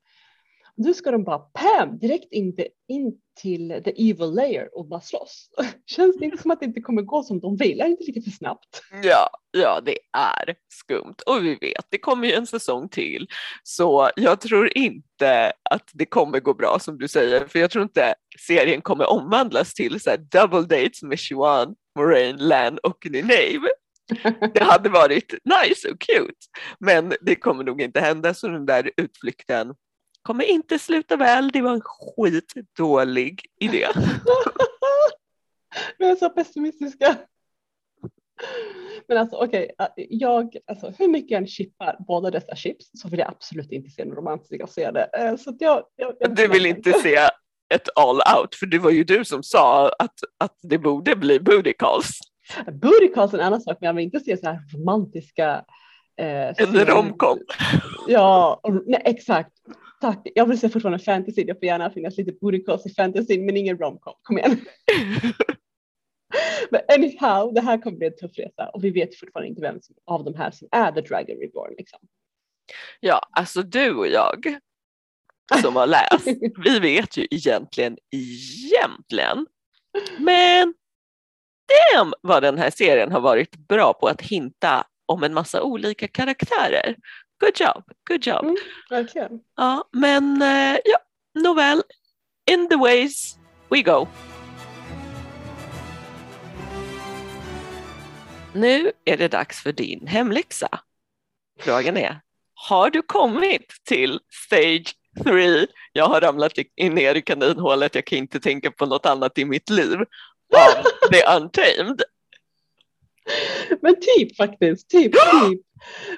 Nu 0.78 0.94
ska 0.94 1.12
de 1.12 1.24
bara 1.24 1.40
pam, 1.40 2.00
direkt 2.00 2.32
in, 2.32 2.56
in 2.88 3.14
till 3.42 3.82
the 3.86 4.10
evil 4.12 4.34
layer 4.34 4.78
och 4.78 4.88
bara 4.88 5.02
slåss. 5.02 5.50
Känns 5.86 6.18
det 6.18 6.26
inte 6.26 6.38
som 6.38 6.52
att 6.52 6.60
det 6.60 6.66
inte 6.66 6.82
kommer 6.82 7.02
gå 7.02 7.24
som 7.24 7.40
de 7.40 7.56
vill? 7.56 7.82
Är 7.82 7.84
det 7.84 7.90
inte 7.90 8.04
lite 8.04 8.22
för 8.22 8.32
snabbt? 8.32 8.82
Ja, 9.04 9.30
ja, 9.52 9.82
det 9.86 9.98
är 10.18 10.56
skumt 10.70 11.16
och 11.26 11.46
vi 11.46 11.56
vet, 11.56 11.86
det 11.90 11.98
kommer 11.98 12.28
ju 12.28 12.34
en 12.34 12.48
säsong 12.48 12.90
till. 12.90 13.28
Så 13.64 14.10
jag 14.16 14.42
tror 14.42 14.78
inte 14.78 15.54
att 15.70 15.90
det 15.94 16.06
kommer 16.06 16.40
gå 16.40 16.54
bra 16.54 16.78
som 16.80 16.98
du 16.98 17.08
säger, 17.08 17.48
för 17.48 17.60
jag 17.60 17.72
tror 17.72 17.84
inte 17.84 18.16
serien 18.48 18.82
kommer 18.82 19.10
omvandlas 19.10 19.74
till 19.74 20.00
så 20.00 20.10
här 20.10 20.18
double 20.18 20.78
dates 20.78 21.04
med 21.04 21.20
Siobhan, 21.20 21.76
Moraine, 22.00 22.38
Lan 22.38 22.78
och 22.84 23.08
Nineve. 23.10 23.70
Det 24.54 24.64
hade 24.64 24.90
varit 24.90 25.32
nice 25.32 25.90
och 25.92 26.00
cute, 26.00 26.46
men 26.80 27.14
det 27.22 27.36
kommer 27.36 27.64
nog 27.64 27.82
inte 27.82 28.00
hända 28.00 28.34
så 28.34 28.48
den 28.48 28.66
där 28.66 28.92
utflykten 28.98 29.74
kommer 30.26 30.44
inte 30.44 30.80
sluta 30.80 31.18
väl. 31.18 31.52
Det 31.52 31.62
var 31.62 31.74
en 31.74 31.82
skitdålig 31.82 33.46
idé. 33.60 33.88
Vi 35.98 36.06
är 36.06 36.16
så 36.16 36.30
pessimistiska. 36.30 37.16
Men 39.08 39.18
alltså 39.18 39.36
okej, 39.36 39.72
okay, 39.80 40.08
jag, 40.10 40.58
alltså 40.68 40.94
hur 41.00 41.08
mycket 41.08 41.32
jag 41.32 41.42
än 41.42 41.48
chippar 41.48 41.96
båda 42.08 42.32
dessa 42.32 42.56
chips 42.56 42.92
så 42.94 43.10
vill 43.10 43.20
jag 43.20 43.30
absolut 43.30 43.72
inte 43.72 43.90
se 43.90 44.06
någon 44.06 44.16
romantiska 44.16 44.68
scener. 44.68 45.08
Eh, 45.14 45.36
så 45.36 45.56
jag, 45.60 45.84
jag, 45.96 46.16
jag 46.20 46.36
du 46.36 46.48
vill 46.48 46.66
inte 46.66 46.94
se 46.94 47.16
ett 47.74 47.90
all 47.96 48.16
out, 48.16 48.56
för 48.56 48.66
det 48.66 48.80
var 48.80 48.92
ju 48.92 49.04
du 49.04 49.26
som 49.26 49.44
sa 49.44 49.92
att, 50.00 50.20
att 50.38 50.58
det 50.62 50.78
borde 50.78 51.16
bli 51.16 51.40
booty 51.40 51.74
calls. 51.74 52.20
Booty 52.66 53.14
calls 53.14 53.34
är 53.34 53.38
en 53.38 53.46
annan 53.46 53.62
sak, 53.62 53.78
men 53.82 53.88
jag 53.88 53.94
vill 53.94 54.06
inte 54.06 54.20
se 54.20 54.38
så 54.38 54.46
här 54.46 54.60
romantiska 54.74 55.66
Eh, 56.18 56.54
en 56.58 56.86
romcom. 56.86 57.40
Ja, 58.08 58.62
nej, 58.86 59.02
exakt. 59.06 59.52
Tack. 60.06 60.28
Jag 60.36 60.46
vill 60.46 60.60
se 60.60 60.70
fortfarande 60.70 61.04
fantasy. 61.04 61.44
Det 61.44 61.54
får 61.54 61.64
gärna 61.64 61.90
finnas 61.90 62.18
lite 62.18 62.32
booty 62.32 62.64
calls 62.64 62.86
i 62.86 62.94
fantasy, 62.94 63.40
men 63.40 63.58
ingen 63.58 63.78
romcom. 63.78 64.14
Kom 64.22 64.38
igen. 64.38 64.60
men 66.70 66.82
anyhow, 66.88 67.54
det 67.54 67.62
här 67.62 67.82
kommer 67.82 67.98
bli 67.98 68.08
en 68.08 68.16
tuff 68.16 68.38
resa 68.38 68.70
och 68.74 68.84
vi 68.84 68.90
vet 68.90 69.20
fortfarande 69.20 69.50
inte 69.50 69.62
vem 69.62 69.82
som, 69.82 69.96
av 70.06 70.24
de 70.24 70.36
här 70.36 70.52
som 70.52 70.68
är 70.72 70.92
the 70.92 71.02
Dragon 71.02 71.38
Reborn. 71.38 71.74
Liksom. 71.78 72.00
Ja, 73.00 73.22
alltså 73.32 73.62
du 73.62 73.96
och 73.96 74.08
jag 74.08 74.60
som 75.62 75.76
har 75.76 75.88
läst, 75.88 76.28
vi 76.66 76.80
vet 76.80 77.18
ju 77.18 77.28
egentligen, 77.32 77.98
egentligen, 78.12 79.48
men 80.20 80.74
damn 81.94 82.14
vad 82.22 82.44
den 82.44 82.58
här 82.58 82.70
serien 82.70 83.12
har 83.12 83.22
varit 83.22 83.56
bra 83.56 83.94
på 83.94 84.08
att 84.08 84.22
hinta 84.22 84.88
om 85.06 85.24
en 85.24 85.34
massa 85.34 85.64
olika 85.64 86.08
karaktärer. 86.08 86.96
Good 87.40 87.62
job, 87.62 87.84
good 88.08 88.28
job. 88.28 88.44
Mm, 88.44 88.56
verkligen. 88.90 89.40
Ja, 89.56 89.90
men 89.92 90.42
eh, 90.42 90.80
ja, 90.86 90.98
nåväl, 91.34 91.84
in 92.52 92.70
the 92.70 92.76
ways 92.76 93.38
we 93.70 93.82
go. 93.82 94.08
Nu 98.54 98.92
är 99.06 99.18
det 99.18 99.28
dags 99.28 99.64
för 99.64 99.72
din 99.72 100.08
hemläxa. 100.08 100.80
Frågan 101.60 101.98
är, 101.98 102.22
har 102.54 102.90
du 102.90 103.02
kommit 103.02 103.74
till 103.84 104.20
stage 104.48 104.96
3? 105.24 105.68
Jag 105.92 106.06
har 106.06 106.22
ramlat 106.22 106.52
ner 106.78 107.16
i 107.16 107.22
kaninhålet, 107.22 107.96
jag 107.96 108.06
kan 108.06 108.18
inte 108.18 108.40
tänka 108.40 108.72
på 108.72 108.86
något 108.86 109.06
annat 109.06 109.38
i 109.38 109.46
mitt 109.46 109.70
liv. 109.70 109.98
Av 110.54 110.84
The 111.12 111.38
Untamed. 111.38 112.02
Men 113.82 113.96
typ 113.96 114.36
faktiskt, 114.36 114.90
typ, 114.90 115.12
typ. 115.12 115.62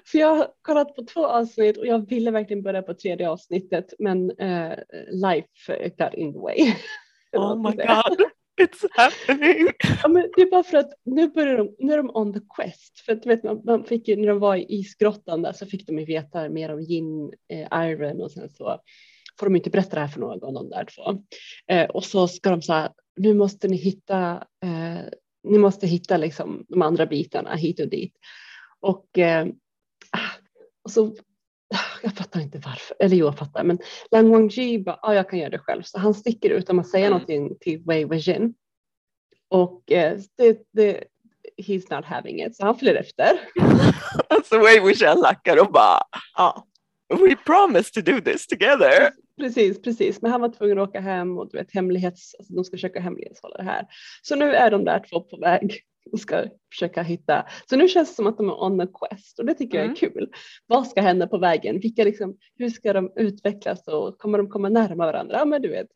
För 0.06 0.18
jag 0.18 0.36
har 0.36 0.48
kollat 0.62 0.96
på 0.96 1.04
två 1.04 1.28
avsnitt 1.28 1.78
och 1.78 1.88
jag 1.88 2.10
ville 2.10 2.32
verkligen 2.32 2.64
börja 2.64 2.82
på 2.82 2.94
tredje 2.94 3.30
avsnittet 3.30 3.94
men 4.00 4.32
uh, 4.32 4.74
life 5.12 5.90
got 5.98 6.14
in 6.14 6.34
the 6.34 6.40
way. 6.40 6.74
Oh 7.34 7.56
my 7.56 7.76
god, 7.76 8.22
it's 8.62 8.86
happening. 8.92 9.68
Ja, 10.04 10.10
men 10.10 10.30
det 10.36 10.42
är 10.42 10.52
bara 10.52 10.64
för 10.64 10.78
att 10.78 10.94
nu 11.06 11.28
börjar 11.28 11.58
de, 11.58 11.76
nu 11.80 11.94
är 11.94 11.98
de 11.98 12.12
on 12.14 12.34
the 12.34 12.40
quest. 12.56 13.00
För 13.00 13.14
att 13.14 13.26
vet 13.26 13.44
man, 13.44 13.62
man 13.66 13.84
fick 13.84 14.08
ju, 14.08 14.16
när 14.16 14.28
de 14.28 14.40
var 14.40 14.56
i 14.56 14.66
isgrottan 14.70 15.42
där 15.42 15.52
så 15.52 15.66
fick 15.66 15.88
de 15.88 16.00
ju 16.00 16.06
veta 16.06 16.50
mer 16.50 16.74
om 16.74 16.80
gin, 16.80 17.34
eh, 17.50 17.90
iron 17.90 18.22
och 18.22 18.32
sen 18.32 18.50
så 18.50 18.80
får 19.40 19.46
de 19.46 19.56
inte 19.56 19.70
berätta 19.70 19.96
det 19.96 20.02
här 20.02 20.08
för 20.08 20.20
någon, 20.20 20.54
de 20.54 20.70
där 20.70 20.86
två. 20.96 21.24
Eh, 21.74 21.90
och 21.90 22.04
så 22.04 22.28
ska 22.28 22.50
de 22.50 22.62
säga, 22.62 22.92
nu 23.18 23.34
måste 23.34 23.68
ni 23.68 23.78
hitta 23.78 24.44
eh, 24.64 25.06
ni 25.52 25.58
måste 25.58 25.88
hitta 25.88 26.18
liksom 26.18 26.66
de 26.70 26.82
andra 26.82 27.06
bitarna 27.06 27.56
hit 27.56 27.80
och 27.80 27.88
dit. 27.88 28.14
Och, 28.80 29.18
eh, 29.18 29.48
ah, 30.12 30.32
och 30.84 30.92
så, 30.92 31.06
ah, 31.76 32.00
jag 32.04 32.14
fattar 32.14 32.40
inte 32.40 32.62
varför, 32.66 32.96
eller 33.00 33.16
jo 33.16 33.26
jag 33.26 33.38
fattar, 33.38 33.64
men 33.64 33.80
Lang 34.12 34.32
Wangji 34.32 34.80
bara, 34.80 35.00
ja 35.02 35.16
jag 35.16 35.30
kan 35.30 35.40
göra 35.40 35.50
det 35.50 35.60
själv. 35.60 35.84
Så 35.84 36.00
han 36.00 36.14
sticker 36.14 36.50
utan 36.50 36.80
att 36.80 36.90
säga 36.90 37.06
mm. 37.06 37.12
någonting 37.12 37.58
till 37.60 37.84
Wei 37.86 38.06
Weijin. 38.06 38.54
Och 39.50 39.92
eh, 39.92 40.20
det, 40.38 40.62
det, 40.72 41.04
he's 41.58 41.96
not 41.96 42.06
having 42.06 42.42
it, 42.42 42.56
så 42.56 42.66
han 42.66 42.80
följer 42.80 42.96
efter. 42.96 43.40
alltså 44.30 44.60
Wei 44.60 44.80
Weijin 44.80 45.20
lackar 45.20 45.62
och 45.62 45.72
bara, 45.72 46.02
ja. 46.38 46.68
We 47.10 47.36
promised 47.36 47.94
to 47.94 48.12
do 48.12 48.22
this 48.22 48.48
together. 48.48 49.12
Precis, 49.38 49.82
precis. 49.82 50.22
Men 50.22 50.32
han 50.32 50.42
var 50.42 50.50
tvungen 50.50 50.80
att 50.80 50.90
åka 50.90 51.00
hem 51.00 51.38
och 51.38 51.50
du 51.52 51.58
vet 51.58 51.74
hemlighets, 51.74 52.36
alltså 52.40 52.54
de 52.54 52.64
ska 52.64 52.78
försöka 52.78 53.00
hemlighetshålla 53.00 53.58
det 53.58 53.64
här. 53.64 53.86
Så 54.22 54.36
nu 54.36 54.54
är 54.54 54.72
de 54.72 54.86
där 54.86 55.04
två 55.10 55.22
på 55.22 55.38
väg 55.38 55.80
och 56.12 56.20
ska 56.20 56.44
försöka 56.72 57.04
hitta. 57.04 57.46
Så 57.70 57.76
nu 57.76 57.88
känns 57.88 58.10
det 58.10 58.16
som 58.16 58.28
att 58.28 58.38
de 58.38 58.50
är 58.50 58.64
on 58.64 58.82
a 58.82 58.88
quest 58.88 59.40
och 59.40 59.46
det 59.46 59.54
tycker 59.54 59.78
mm. 59.78 59.90
jag 59.90 60.04
är 60.04 60.08
mm. 60.08 60.14
kul. 60.14 60.34
Vad 60.68 60.88
ska 60.88 61.02
hända 61.02 61.28
på 61.28 61.38
vägen? 61.38 61.80
Vilka 61.80 62.04
liksom, 62.04 62.38
hur 62.56 62.70
ska 62.70 62.94
de 62.94 63.12
utvecklas 63.16 63.88
och 63.88 64.18
kommer 64.18 64.38
de 64.38 64.50
komma 64.50 64.70
närmare 64.70 65.12
varandra? 65.12 65.38
Ja, 65.38 65.46
men 65.46 65.62
du 65.62 65.70
vet. 65.70 65.88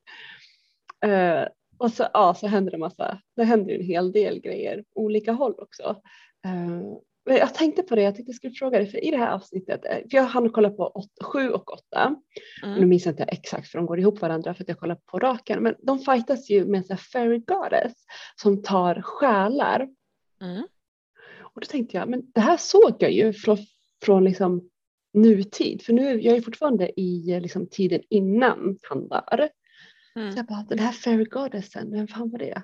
Uh, 1.06 1.48
och 1.78 1.92
så, 1.92 2.08
ja, 2.14 2.34
så 2.34 2.48
händer 2.48 2.72
det 2.72 2.78
massa, 2.78 3.22
det 3.36 3.44
händer 3.44 3.76
en 3.76 3.86
hel 3.86 4.12
del 4.12 4.40
grejer 4.40 4.84
olika 4.96 5.32
håll 5.32 5.56
också. 5.58 6.02
Uh, 6.48 6.98
jag 7.24 7.54
tänkte 7.54 7.84
på 7.84 7.96
det, 7.96 8.02
jag 8.02 8.16
tänkte 8.16 8.30
jag 8.30 8.36
skulle 8.36 8.54
fråga 8.54 8.78
dig, 8.78 8.88
för 8.88 9.04
i 9.04 9.12
det 9.12 9.18
här 9.18 9.32
avsnittet, 9.32 9.86
eh, 9.86 9.98
för 9.98 10.18
jag 10.18 10.24
hann 10.24 10.50
kolla 10.50 10.70
på 10.70 11.06
7 11.22 11.50
och 11.50 11.74
8, 11.74 12.16
mm. 12.64 12.80
nu 12.80 12.86
minns 12.86 13.06
jag 13.06 13.14
inte 13.14 13.24
exakt 13.24 13.68
för 13.68 13.78
de 13.78 13.86
går 13.86 14.00
ihop 14.00 14.22
varandra 14.22 14.54
för 14.54 14.64
att 14.64 14.70
jag 14.70 14.80
kollar 14.80 14.96
på 14.96 15.20
raken, 15.20 15.64
men 15.64 15.76
de 15.80 16.00
fightas 16.00 16.50
ju 16.50 16.66
med 16.66 16.92
en 16.92 16.98
fairy 16.98 17.40
goddess 17.40 17.94
som 18.42 18.64
tar 18.64 19.02
själar. 19.02 19.90
Mm. 20.42 20.64
Och 21.40 21.62
då 21.62 21.66
tänkte 21.66 21.98
jag, 21.98 22.10
men 22.10 22.32
det 22.34 22.42
här 22.42 22.58
såg 22.58 22.96
jag 23.00 23.12
ju 23.12 23.34
från, 23.34 23.58
från 24.06 24.24
liksom 24.24 24.70
nutid, 25.14 25.82
för 25.82 25.94
nu 25.94 26.22
jag 26.22 26.38
är 26.38 26.42
fortfarande 26.42 27.00
i 27.00 27.40
liksom 27.42 27.68
tiden 27.68 28.02
innan 28.10 28.78
han 28.90 29.08
dör. 29.08 29.50
Mm. 30.16 30.32
Så 30.32 30.40
jag 30.40 30.46
bara, 30.46 30.66
den 30.70 30.80
här 30.80 30.92
fairy 30.92 31.26
goddesen, 31.26 31.92
vem 31.92 32.08
fan 32.08 32.30
var 32.30 32.40
det? 32.40 32.64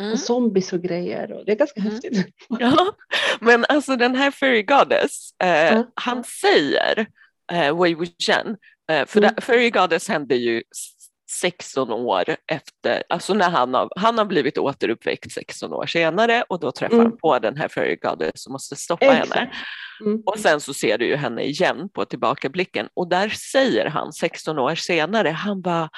Mm. 0.00 0.12
Och 0.12 0.18
zombies 0.18 0.72
och 0.72 0.82
grejer 0.82 1.32
och 1.32 1.44
det 1.46 1.52
är 1.52 1.56
ganska 1.56 1.80
Mm. 1.80 1.92
häftigt. 1.92 2.26
Ja, 2.58 2.92
men 3.40 3.64
alltså 3.68 3.96
den 3.96 4.14
här 4.14 4.30
Fairy 4.30 4.62
Goddess, 4.62 5.30
eh, 5.42 5.48
Ja. 5.48 5.84
han 5.94 6.24
säger 6.24 7.06
eh, 7.52 7.80
Wei 7.82 7.94
Wuxian, 7.94 8.56
eh, 8.90 9.06
för 9.06 9.18
Mm. 9.18 9.34
det, 9.36 9.42
Fairy 9.42 9.70
Goddess 9.70 10.08
hände 10.08 10.36
ju 10.36 10.58
s- 10.58 10.92
16 11.40 11.90
år 11.90 12.24
efter, 12.52 13.02
alltså 13.08 13.34
när 13.34 13.50
han 13.50 13.74
har, 13.74 13.88
han 13.96 14.18
har 14.18 14.24
blivit 14.24 14.58
återuppväckt 14.58 15.32
16 15.32 15.72
år 15.72 15.86
senare 15.86 16.44
och 16.48 16.60
då 16.60 16.72
träffar 16.72 16.94
Mm. 16.94 17.06
han 17.06 17.18
på 17.18 17.38
den 17.38 17.56
här 17.56 17.68
Fairy 17.68 17.96
Goddess 17.96 18.46
och 18.46 18.52
måste 18.52 18.76
stoppa 18.76 19.06
henne. 19.06 19.20
Exakt. 19.22 19.54
Mm. 20.00 20.22
Och 20.26 20.38
sen 20.38 20.60
så 20.60 20.74
ser 20.74 20.98
du 20.98 21.06
ju 21.06 21.16
henne 21.16 21.42
igen 21.42 21.88
på 21.94 22.04
tillbakablicken 22.04 22.88
och 22.94 23.08
där 23.08 23.28
säger 23.28 23.86
han 23.86 24.12
16 24.12 24.58
år 24.58 24.74
senare, 24.74 25.28
han 25.28 25.62
bara 25.62 25.88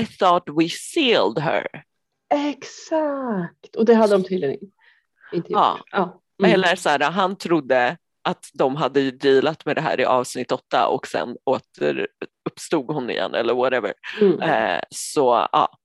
I 0.00 0.06
thought 0.06 0.44
we 0.60 0.68
sealed 0.68 1.38
her. 1.38 1.66
Exakt, 2.34 3.76
och 3.76 3.84
det 3.84 3.94
hade 3.94 4.12
de 4.12 4.24
tydligen 4.24 4.58
inte 5.32 5.52
gjort. 5.52 5.60
Ja. 5.60 5.78
Ja. 5.92 6.20
Mm. 6.42 6.54
Eller 6.54 6.76
så 6.76 6.88
här, 6.88 7.00
han 7.00 7.36
trodde 7.36 7.96
att 8.22 8.44
de 8.54 8.76
hade 8.76 9.00
ju 9.00 9.10
dealat 9.10 9.66
med 9.66 9.76
det 9.76 9.80
här 9.80 10.00
i 10.00 10.04
avsnitt 10.04 10.52
åtta 10.52 10.86
och 10.86 11.06
sen 11.06 11.36
återuppstod 11.44 12.90
hon 12.90 13.10
igen 13.10 13.34
eller 13.34 13.54
whatever. 13.54 13.94
Mm. 14.20 14.40
Eh, 14.42 14.80
så 14.90 15.48
ja, 15.52 15.78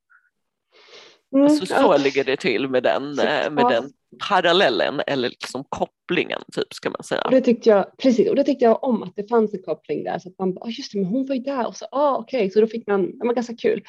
Mm, 1.33 1.45
alltså, 1.45 1.65
så 1.65 1.97
ligger 1.97 2.23
det 2.23 2.37
till 2.37 2.67
med 2.67 2.83
den, 2.83 3.19
eh, 3.19 3.51
med 3.51 3.65
den 3.69 3.91
parallellen 4.29 5.01
eller 5.07 5.29
liksom 5.29 5.63
kopplingen 5.69 6.41
typ 6.51 6.73
ska 6.73 6.89
man 6.89 7.03
säga. 7.03 7.21
Och 7.21 7.31
det 7.31 7.41
tyckte 7.41 7.69
jag, 7.69 7.97
precis, 7.97 8.29
och 8.29 8.35
det 8.35 8.43
tyckte 8.43 8.65
jag 8.65 8.83
om 8.83 9.03
att 9.03 9.15
det 9.15 9.29
fanns 9.29 9.53
en 9.53 9.63
koppling 9.63 10.03
där. 10.03 10.19
Så 10.19 10.29
att 10.29 10.39
man 10.39 10.53
bara, 10.53 10.65
ah, 10.65 10.69
just 10.69 10.93
det, 10.93 10.99
men 10.99 11.07
hon 11.07 11.25
var 11.25 11.35
ju 11.35 11.41
där 11.41 11.67
och 11.67 11.75
så, 11.75 11.85
ah, 11.91 12.17
okej, 12.17 12.51
så 12.51 12.61
då 12.61 12.67
fick 12.67 12.87
man, 12.87 13.19
det 13.19 13.27
var 13.27 13.33
ganska 13.33 13.55
kul. 13.55 13.83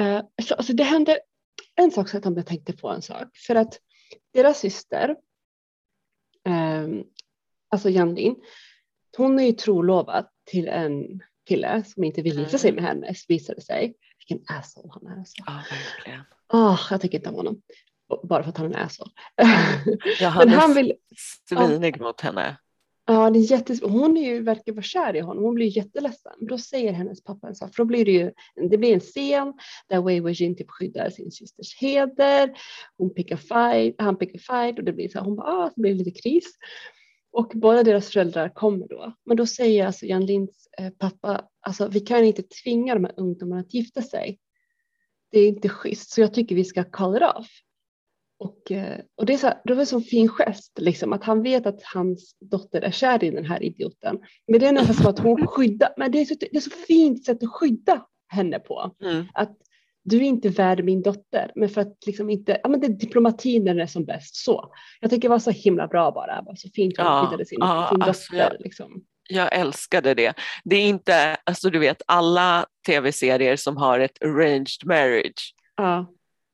Eh, 0.00 0.20
så, 0.42 0.54
alltså 0.54 0.72
det 0.72 0.84
hände 0.84 1.18
en 1.74 1.90
sak 1.90 2.08
så 2.08 2.18
att 2.18 2.24
jag 2.24 2.46
tänkte 2.46 2.72
på 2.72 2.88
en 2.88 3.02
sak, 3.02 3.36
för 3.46 3.54
att 3.54 3.80
deras 4.32 4.58
syster, 4.58 5.16
ehm, 6.44 7.04
alltså 7.68 7.90
Janlin, 7.90 8.36
hon 9.16 9.38
är 9.38 9.44
ju 9.44 9.52
trolovad 9.52 10.28
till 10.44 10.68
en 10.68 11.22
kille 11.48 11.84
som 11.84 12.04
inte 12.04 12.22
vill 12.22 12.38
gifta 12.38 12.58
sig 12.58 12.72
med 12.72 12.84
henne, 12.84 13.14
visade 13.28 13.60
sig. 13.60 13.94
Vilken 14.18 14.56
asshole 14.56 14.88
han 14.92 15.06
är. 15.06 15.18
Alltså. 15.18 15.34
Ja, 15.46 15.62
verkligen. 15.70 16.24
Ah, 16.46 16.78
jag 16.90 17.00
tycker 17.00 17.18
inte 17.18 17.28
om 17.28 17.34
honom. 17.34 17.62
Bara 18.22 18.42
för 18.42 18.50
att 18.50 18.56
han 18.56 18.74
är 18.74 18.78
en 18.78 18.84
asshole. 18.84 19.10
Ja, 20.20 20.34
Men 20.38 20.48
han 20.48 20.48
han 20.48 20.70
är 20.70 20.74
vill, 20.74 20.92
svinig 21.48 22.00
mot 22.00 22.20
henne. 22.20 22.56
Ja, 23.08 23.30
det 23.30 23.38
är 23.38 23.50
jättes... 23.50 23.82
Hon 23.82 24.16
är 24.16 24.22
ju, 24.22 24.42
verkar 24.42 24.72
vara 24.72 24.82
kär 24.82 25.16
i 25.16 25.20
honom. 25.20 25.44
Hon 25.44 25.54
blir 25.54 25.76
jätteledsen. 25.76 26.32
Då 26.40 26.58
säger 26.58 26.92
hennes 26.92 27.24
pappa 27.24 27.48
en 27.48 27.54
sak. 27.54 27.74
För 27.74 27.82
då 27.82 27.86
blir 27.86 28.04
det 28.04 28.12
ju 28.12 28.32
det 28.70 28.78
blir 28.78 28.94
en 28.94 29.00
scen 29.00 29.52
där 29.88 30.02
Wei 30.02 30.20
Weijin 30.20 30.56
typ 30.56 30.70
skyddar 30.70 31.10
sin 31.10 31.30
systers 31.30 31.80
heder. 31.80 32.58
Hon 32.96 33.14
pickar 33.14 33.36
fight, 33.36 33.94
han 33.98 34.16
pickar 34.16 34.38
fight 34.38 34.78
och 34.78 34.84
det 34.84 34.92
blir 34.92 35.08
så 35.08 35.18
här, 35.18 35.24
hon 35.24 35.36
bara, 35.36 35.48
ah, 35.48 35.70
så 35.74 35.80
blir 35.80 35.92
det 35.92 35.98
lite 36.04 36.20
kris. 36.20 36.54
Och 37.32 37.52
båda 37.54 37.82
deras 37.82 38.10
föräldrar 38.10 38.48
kommer 38.48 38.88
då. 38.88 39.14
Men 39.24 39.36
då 39.36 39.46
säger 39.46 39.86
alltså 39.86 40.06
Jan 40.06 40.26
Linds 40.26 40.68
eh, 40.78 40.90
pappa, 40.90 41.48
alltså 41.60 41.88
vi 41.88 42.00
kan 42.00 42.24
inte 42.24 42.42
tvinga 42.42 42.94
de 42.94 43.04
här 43.04 43.14
ungdomarna 43.16 43.60
att 43.60 43.74
gifta 43.74 44.02
sig. 44.02 44.38
Det 45.30 45.40
är 45.40 45.48
inte 45.48 45.68
schysst, 45.68 46.10
så 46.10 46.20
jag 46.20 46.34
tycker 46.34 46.54
vi 46.54 46.64
ska 46.64 46.84
call 46.84 47.16
it 47.16 47.22
off. 47.22 47.48
Och, 48.38 48.72
eh, 48.72 49.00
och 49.16 49.26
det, 49.26 49.32
är 49.32 49.36
så 49.36 49.46
här, 49.46 49.60
det 49.64 49.74
var 49.74 49.80
en 49.80 49.86
sån 49.86 50.02
fin 50.02 50.28
gest, 50.28 50.72
liksom, 50.78 51.12
att 51.12 51.24
han 51.24 51.42
vet 51.42 51.66
att 51.66 51.82
hans 51.82 52.36
dotter 52.40 52.80
är 52.80 52.90
kär 52.90 53.24
i 53.24 53.30
den 53.30 53.44
här 53.44 53.62
idioten. 53.62 54.18
Men 54.48 54.60
det 54.60 54.66
är 54.66 54.72
nästan 54.72 54.94
som 54.94 55.06
att 55.06 55.18
hon 55.18 55.46
skyddar, 55.46 55.94
men 55.96 56.12
det 56.12 56.20
är 56.20 56.24
så, 56.24 56.34
det 56.40 56.56
är 56.56 56.60
så 56.60 56.70
fint 56.70 57.24
sätt 57.24 57.42
att 57.42 57.50
skydda 57.52 58.06
henne 58.28 58.58
på. 58.58 58.94
Mm. 59.02 59.24
Att 59.34 59.56
du 60.04 60.16
är 60.16 60.22
inte 60.22 60.48
värd 60.48 60.84
min 60.84 61.02
dotter, 61.02 61.52
men 61.54 61.68
för 61.68 61.80
att 61.80 61.96
liksom 62.06 62.30
inte, 62.30 62.60
ja 62.62 62.68
men 62.68 62.80
det 62.80 62.86
är 62.86 62.90
diplomatin 62.90 63.64
när 63.64 63.74
den 63.74 63.82
är 63.82 63.86
som 63.86 64.04
bäst 64.04 64.36
så. 64.36 64.72
Jag 65.00 65.10
tycker 65.10 65.22
det 65.28 65.32
var 65.32 65.38
så 65.38 65.50
himla 65.50 65.86
bra 65.88 66.10
bara, 66.10 66.42
bara 66.42 66.56
så 66.56 66.68
fint 66.74 66.94
Ja, 66.96 67.18
hon 67.20 67.26
skyddade 67.26 67.46
sin, 67.46 67.58
ja, 67.60 67.88
sin 67.92 68.02
alltså, 68.02 68.32
dotter. 68.32 68.44
jag- 68.52 68.60
Liksom. 68.64 69.02
Jag 69.28 69.54
älskade 69.56 70.14
det. 70.14 70.34
Det 70.64 70.76
är 70.76 70.88
inte, 70.88 71.36
alltså 71.44 71.70
du 71.70 71.78
vet 71.78 72.02
alla 72.06 72.66
tv-serier 72.86 73.56
som 73.56 73.76
har 73.76 73.98
ett 74.00 74.22
arranged 74.22 74.84
marriage 74.84 75.54
Ja, 75.76 76.06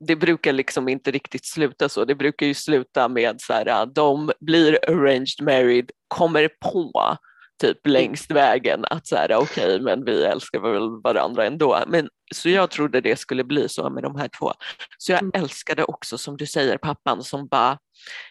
det 0.06 0.16
brukar 0.16 0.52
liksom 0.52 0.88
inte 0.88 1.10
riktigt 1.10 1.44
sluta 1.44 1.88
så. 1.88 2.04
Det 2.04 2.14
brukar 2.14 2.46
ju 2.46 2.54
sluta 2.54 3.08
med 3.08 3.40
så 3.40 3.52
här, 3.52 3.86
de 3.86 4.32
blir 4.40 4.78
arranged 4.90 5.40
married, 5.42 5.90
kommer 6.08 6.48
på 6.48 7.16
typ 7.60 7.86
längs 7.86 8.30
vägen 8.30 8.84
att 8.90 9.06
så 9.06 9.16
här, 9.16 9.34
okej, 9.36 9.80
men 9.80 10.04
vi 10.04 10.24
älskar 10.24 10.60
väl 10.60 11.02
varandra 11.02 11.46
ändå. 11.46 11.78
Men, 11.86 12.08
så 12.34 12.48
jag 12.48 12.70
trodde 12.70 13.00
det 13.00 13.16
skulle 13.18 13.44
bli 13.44 13.68
så 13.68 13.90
med 13.90 14.02
de 14.02 14.16
här 14.16 14.28
två. 14.38 14.52
Så 14.98 15.12
jag 15.12 15.22
Mm. 15.22 15.32
älskade 15.34 15.84
också 15.84 16.18
som 16.18 16.36
du 16.36 16.46
säger 16.46 16.78
pappan 16.78 17.22
som 17.22 17.46
bara, 17.48 17.78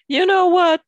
you 0.08 0.26
know 0.26 0.52
what, 0.52 0.82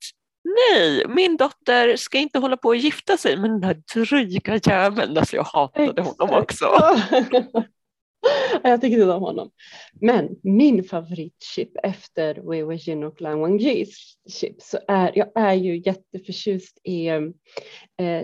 nej, 0.44 1.08
min 1.08 1.38
dotter 1.38 1.96
ska 1.96 2.18
inte 2.18 2.40
hålla 2.40 2.58
på 2.58 2.72
att 2.72 2.82
gifta 2.82 3.18
sig 3.18 3.38
med 3.38 3.50
den 3.50 3.64
här 3.64 3.82
dryga 3.94 4.60
jäveln. 4.64 5.18
Alltså 5.18 5.36
jag 5.36 5.44
hatade 5.44 6.02
honom 6.02 6.30
också. 6.30 6.66
Ja, 8.64 8.70
jag 8.70 8.82
tycker 8.82 8.98
inte 9.02 9.14
om 9.14 9.22
honom. 9.24 9.50
Men 10.02 10.36
min 10.44 10.84
favoritchip 10.84 11.70
efter 11.84 12.36
Wei 12.50 12.64
Weijin 12.64 13.04
och 13.04 13.22
Lang 13.22 13.40
Wangjis 13.42 14.18
chip 14.30 14.62
så 14.62 14.78
är 14.88 15.12
jag 15.16 15.28
är 15.36 15.54
ju 15.54 15.78
jätteförtjust 15.86 16.80
i 16.84 17.08
eh, 17.08 17.22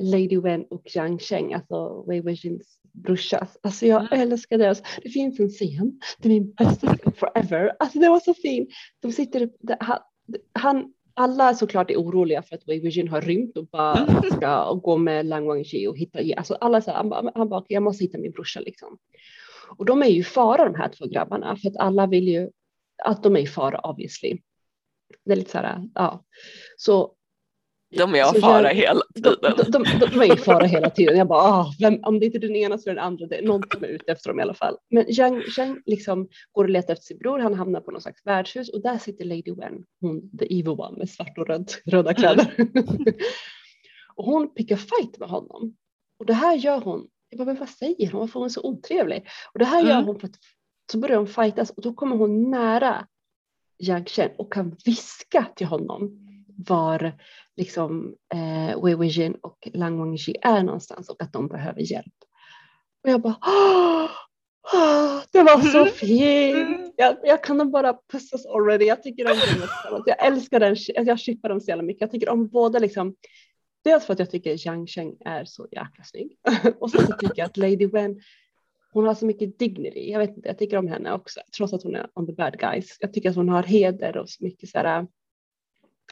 Lady 0.02 0.40
Wen 0.40 0.66
och 0.70 0.82
Jiang 0.96 1.20
Sheng, 1.20 1.54
alltså 1.54 2.04
Wei 2.08 2.22
Weijins 2.22 2.80
brorsa. 2.94 3.48
Alltså 3.64 3.86
jag 3.86 4.14
Mm. 4.14 4.32
älskar 4.32 4.58
deras. 4.58 4.82
Det 5.04 5.10
finns 5.10 5.40
en 5.40 5.50
scen, 5.50 6.00
det 6.20 6.28
är 6.28 6.34
min 6.34 6.52
bästa 6.54 6.96
scen 6.98 7.14
forever. 7.14 7.72
Alltså 7.80 8.00
det 8.00 8.10
var 8.10 8.20
så 8.20 8.34
fin. 8.34 8.68
De 9.02 9.12
sitter, 9.12 9.50
där, 9.60 9.78
han, 9.80 10.00
han, 10.54 10.94
alla 11.14 11.54
såklart 11.54 11.92
är 11.92 11.96
oroliga 11.98 12.42
för 12.42 12.56
att 12.56 12.68
Wei 12.68 12.80
Weijin 12.80 13.08
har 13.08 13.22
rymt 13.22 13.58
och 13.58 13.68
bara 13.68 14.22
ska 14.32 14.74
gå 14.74 14.98
med 14.98 15.26
Lang 15.26 15.46
Wangji 15.48 15.88
och 15.88 15.98
hitta, 15.98 16.20
alltså 16.38 16.54
alla 16.54 16.82
så 16.82 16.92
här, 16.92 16.98
han, 16.98 17.10
bara- 17.10 17.32
han 17.36 17.50
bara, 17.50 17.60
"Okej, 17.60 17.74
jag 17.74 17.84
måste 17.84 18.04
hitta 18.04 18.18
min 18.18 18.32
brorsa 18.32 18.60
liksom. 18.60 18.98
Och 19.78 19.86
de 19.86 20.02
är 20.04 20.08
ju 20.08 20.20
i 20.20 20.24
fara 20.24 20.66
de 20.66 20.76
här 20.76 20.90
två 20.90 21.06
grabbarna 21.06 21.56
för 21.56 21.70
att 21.70 21.78
alla 21.78 22.08
vill 22.08 22.28
ju 22.28 22.50
att 23.04 23.24
de 23.24 23.36
är 23.36 23.40
i 23.40 23.48
fara 23.48 23.80
obviously. 23.80 24.38
Det 25.26 25.32
är 25.32 25.36
lite 25.36 25.52
så 25.52 25.58
här, 25.58 25.90
ja. 25.96 26.24
Så 26.78 27.14
De 27.98 28.16
är 28.16 28.38
i 28.38 28.42
fara 28.42 28.64
jag- 28.68 28.76
hela 28.76 29.02
de, 29.16 29.22
tiden. 29.22 29.56
de, 29.72 29.72
de, 29.72 30.08
de 30.12 30.22
är 30.22 30.34
i 30.34 30.38
fara 30.38 30.66
hela 30.66 30.90
tiden. 30.90 31.18
Jag 31.18 31.28
bara, 31.28 31.40
ah, 31.42 31.74
vem, 31.80 32.00
om 32.04 32.20
det 32.20 32.26
inte 32.26 32.38
är 32.38 32.40
den 32.40 32.56
ena 32.56 32.78
så 32.78 32.90
är 32.90 32.94
det 32.94 33.00
den 33.02 33.06
andra. 33.08 33.26
Det 33.28 33.38
är 33.38 33.44
någon 33.44 33.64
som 33.74 33.84
är 33.84 33.88
ute 33.88 34.12
efter 34.12 34.30
dem 34.30 34.40
i 34.40 34.42
alla 34.44 34.54
fall. 34.54 34.78
Men 34.90 35.14
Zhang, 35.14 35.44
Zhang 35.56 35.82
liksom 35.86 36.28
går 36.52 36.64
och 36.64 36.70
letar 36.70 36.94
efter 36.94 37.06
sin 37.06 37.18
bror. 37.18 37.40
Han 37.40 37.54
hamnar 37.54 37.82
på 37.82 37.92
någon 37.92 38.02
slags 38.02 38.26
värdshus 38.26 38.70
och 38.70 38.82
där 38.82 38.98
sitter 38.98 39.26
Lady 39.26 39.52
Wen, 39.58 39.84
hon 40.02 40.38
the 40.38 40.46
evil 40.60 40.70
one 40.80 40.98
med 40.98 41.10
svart 41.10 41.38
och 41.38 41.48
röd, 41.48 41.72
röda 41.86 42.14
kläder. 42.14 42.54
och 44.16 44.26
hon 44.26 44.54
pickar 44.54 44.76
fight 44.76 45.20
med 45.20 45.30
honom. 45.30 45.76
Och 46.20 46.26
det 46.26 46.34
här 46.34 46.56
gör 46.56 46.82
hon. 46.82 47.08
Jag 47.30 47.38
bara, 47.40 47.46
men 47.46 47.56
vad 47.60 47.70
säger 47.70 48.12
hon? 48.12 48.20
Varför 48.20 48.40
är 48.40 48.42
hon 48.42 48.50
så 48.50 48.62
otrevlig? 48.64 49.28
Och 49.54 49.60
det 49.60 49.66
här 49.66 49.82
gör 49.82 49.92
Mm. 49.94 50.06
hon 50.06 50.20
för 50.20 50.28
att 50.28 50.36
så 50.92 50.98
börjar 50.98 51.16
de 51.16 51.28
fightas 51.28 51.70
och 51.70 51.82
då 51.84 51.94
kommer 51.94 52.16
hon 52.16 52.52
nära 52.52 53.08
Yang 53.80 54.06
Chen 54.06 54.30
och 54.38 54.54
kan 54.54 54.76
viska 54.86 55.48
till 55.56 55.68
honom 55.68 56.26
var 56.68 57.14
liksom 57.58 58.16
eh, 58.34 58.84
Wei 58.84 58.96
Weijin 58.96 59.36
och 59.42 59.68
Lang 59.74 59.98
Wangji 60.00 60.36
är 60.42 60.64
någonstans 60.64 61.10
och 61.10 61.22
att 61.24 61.34
de 61.34 61.48
behöver 61.48 61.92
hjälp. 61.92 62.14
Och 63.04 63.10
jag 63.10 63.22
bara, 63.22 63.36
"Åh, 63.42 64.10
åh, 64.74 65.22
det 65.32 65.44
var 65.44 65.62
så 65.62 65.78
Mm. 65.80 65.92
fint. 65.94 66.94
Jag, 66.98 67.16
jag 67.24 67.44
kan 67.44 67.72
bara 67.72 67.94
pussas 68.12 68.46
already. 68.46 68.86
Jag 68.86 69.04
tycker 69.04 69.26
om 69.32 69.38
dem. 69.92 70.04
Jag 70.06 70.26
älskar 70.26 70.60
den, 70.60 70.76
jag 71.08 71.20
chippar 71.20 71.50
dem 71.50 71.62
så 71.62 71.68
jävla 71.70 71.84
mycket. 71.84 72.02
Jag 72.02 72.12
tycker 72.12 72.30
om 72.30 72.48
båda 72.48 72.80
liksom. 72.80 73.16
Dels 73.90 74.06
för 74.06 74.14
att 74.14 74.20
jag 74.20 74.32
tycker 74.32 74.68
Yang 74.68 74.88
Sheng 74.88 75.18
är 75.26 75.46
så 75.46 75.68
jäkla 75.72 76.04
snygg 76.04 76.38
och 76.80 76.92
sen 76.92 77.08
så 77.08 77.14
tycker 77.14 77.34
jag 77.38 77.46
att 77.46 77.58
Lady 77.58 77.88
Wen 77.88 78.22
hon 78.94 79.06
har 79.06 79.16
så 79.16 79.26
mycket 79.26 79.60
dignity. 79.60 80.12
Jag 80.12 80.20
vet 80.20 80.30
inte, 80.38 80.48
jag 80.50 80.58
tycker 80.58 80.78
om 80.78 80.88
henne 80.88 81.14
också, 81.14 81.40
trots 81.58 81.74
att 81.74 81.84
hon 81.84 81.96
är 81.96 82.08
on 82.14 82.26
the 82.26 82.34
bad 82.34 82.60
guys. 82.60 82.98
Jag 83.00 83.14
tycker 83.14 83.30
att 83.30 83.36
hon 83.36 83.50
har 83.50 83.64
heder 83.64 84.18
och 84.18 84.30
så 84.30 84.44
mycket 84.44 84.70
så 84.70 84.78
här. 84.78 85.08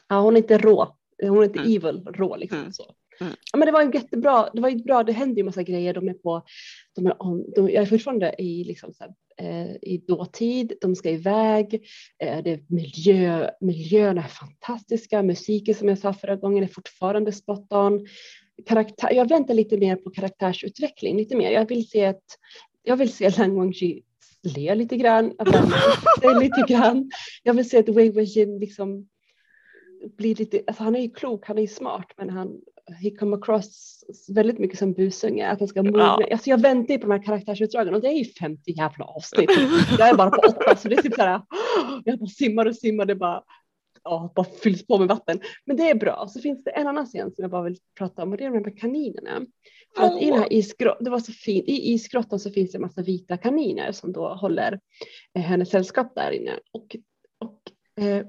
Ja, 0.09 0.19
hon 0.21 0.33
är 0.33 0.37
inte 0.37 0.57
rå. 0.57 0.97
Hon 1.21 1.37
är 1.39 1.43
inte 1.43 1.59
Mm. 1.59 1.75
evil 1.75 2.07
rå 2.13 2.35
liksom 2.35 2.59
Mm. 2.59 2.71
så. 2.71 2.95
Mm. 3.19 3.33
Ja, 3.51 3.57
men 3.57 3.65
det 3.65 3.71
var 3.71 3.81
en 3.81 3.91
jättebra. 3.91 4.49
Det 4.53 4.61
var 4.61 4.69
ju 4.69 4.75
bra. 4.75 5.03
Det 5.03 5.11
händer 5.11 5.37
ju 5.37 5.43
massa 5.43 5.63
grejer. 5.63 5.93
De 5.93 6.09
är 6.09 6.13
på. 6.13 6.43
De 6.95 7.07
är 7.07 7.23
on, 7.23 7.51
de, 7.55 7.69
jag 7.69 7.81
är 7.81 7.85
fortfarande 7.85 8.35
i 8.37 8.63
liksom 8.63 8.93
så 8.93 9.03
här, 9.03 9.13
eh, 9.37 9.75
i 9.81 10.03
dåtid. 10.07 10.73
De 10.81 10.95
ska 10.95 11.09
iväg. 11.09 11.73
Eh, 12.23 12.43
det 12.43 12.51
är 12.51 12.63
miljö. 12.67 13.49
Miljöerna 13.61 14.23
är 14.23 14.27
fantastiska. 14.27 15.23
Musiken 15.23 15.75
som 15.75 15.87
jag 15.87 15.99
sa 15.99 16.13
förra 16.13 16.35
gången 16.35 16.63
är 16.63 16.67
fortfarande 16.67 17.31
spot 17.31 17.73
on. 17.73 18.07
Karaktär, 18.65 19.11
jag 19.11 19.29
väntar 19.29 19.53
lite 19.53 19.77
mer 19.77 19.95
på 19.95 20.09
karaktärsutveckling. 20.09 21.17
Lite 21.17 21.35
mer. 21.35 21.51
Jag 21.51 21.69
vill 21.69 21.89
se 21.89 22.01
ett. 22.01 22.25
Jag 22.83 22.97
vill 22.97 23.13
se 23.13 23.29
Lang 23.29 23.55
Wangji 23.55 24.03
le 24.55 24.75
lite 24.75 24.97
grann. 24.97 25.33
Att 25.37 25.55
han 25.55 26.39
lite 26.39 26.65
grann. 26.67 27.11
Jag 27.43 27.53
vill 27.53 27.69
se 27.69 27.77
att 27.77 27.89
Wei 27.89 28.09
Weijin 28.09 28.59
liksom 28.59 29.07
blir 30.17 30.35
lite, 30.35 30.61
alltså 30.67 30.83
han 30.83 30.95
är 30.95 30.99
ju 30.99 31.09
klok, 31.09 31.47
han 31.47 31.57
är 31.57 31.61
ju 31.61 31.67
smart, 31.67 32.11
men 32.17 32.29
han, 32.29 32.61
he 32.93 33.11
come 33.11 33.35
across 33.35 34.03
väldigt 34.27 34.59
mycket 34.59 34.79
som 34.79 34.93
busunge, 34.93 35.47
att 35.47 35.59
han 35.59 35.67
ska 35.67 35.83
mogna. 35.83 36.17
Ja. 36.19 36.27
Alltså 36.31 36.49
jag 36.49 36.61
väntar 36.61 36.93
ju 36.93 36.99
på 36.99 37.07
de 37.07 37.13
här 37.13 37.23
karaktärsutdragen 37.23 37.93
och 37.93 38.01
det 38.01 38.07
är 38.07 38.17
ju 38.17 38.25
50 38.25 38.71
jävla 38.71 39.05
avsnitt. 39.05 39.51
Jag 39.99 40.09
är 40.09 40.15
bara 40.15 40.29
på 40.29 40.41
åtta 40.47 40.75
så 40.75 40.87
det 40.87 40.95
är 40.95 41.01
typ 41.01 41.15
så 41.15 41.21
här, 41.21 41.41
jag 42.05 42.19
bara 42.19 42.27
simmar 42.27 42.65
och 42.65 42.75
simmar, 42.75 43.05
det 43.05 43.15
bara, 43.15 43.43
ja, 44.03 44.33
bara 44.35 44.45
fylls 44.63 44.87
på 44.87 44.97
med 44.97 45.07
vatten. 45.07 45.39
Men 45.65 45.77
det 45.77 45.89
är 45.89 45.95
bra. 45.95 46.27
Så 46.27 46.39
finns 46.39 46.63
det 46.63 46.71
en 46.71 46.87
annan 46.87 47.05
scen 47.05 47.31
som 47.31 47.41
jag 47.41 47.51
bara 47.51 47.63
vill 47.63 47.77
prata 47.97 48.23
om 48.23 48.31
och 48.31 48.37
det 48.37 48.45
är 48.45 48.51
de 48.51 48.63
här 48.63 48.77
kaninerna. 48.77 49.45
För 49.95 50.03
att 50.03 50.21
i 50.21 50.25
den 50.25 50.39
här 50.39 50.53
isgrottan, 50.53 51.03
det 51.03 51.09
var 51.09 51.19
så 51.19 51.31
fint, 51.31 51.65
i 51.67 51.93
isgrottan 51.93 52.39
så 52.39 52.51
finns 52.51 52.71
det 52.71 52.77
en 52.77 52.81
massa 52.81 53.01
vita 53.01 53.37
kaniner 53.37 53.91
som 53.91 54.11
då 54.11 54.27
håller 54.27 54.79
eh, 55.33 55.41
hennes 55.41 55.69
sällskap 55.69 56.15
där 56.15 56.31
inne. 56.31 56.59
Och, 56.71 56.95
och 57.39 57.61
eh, 58.03 58.25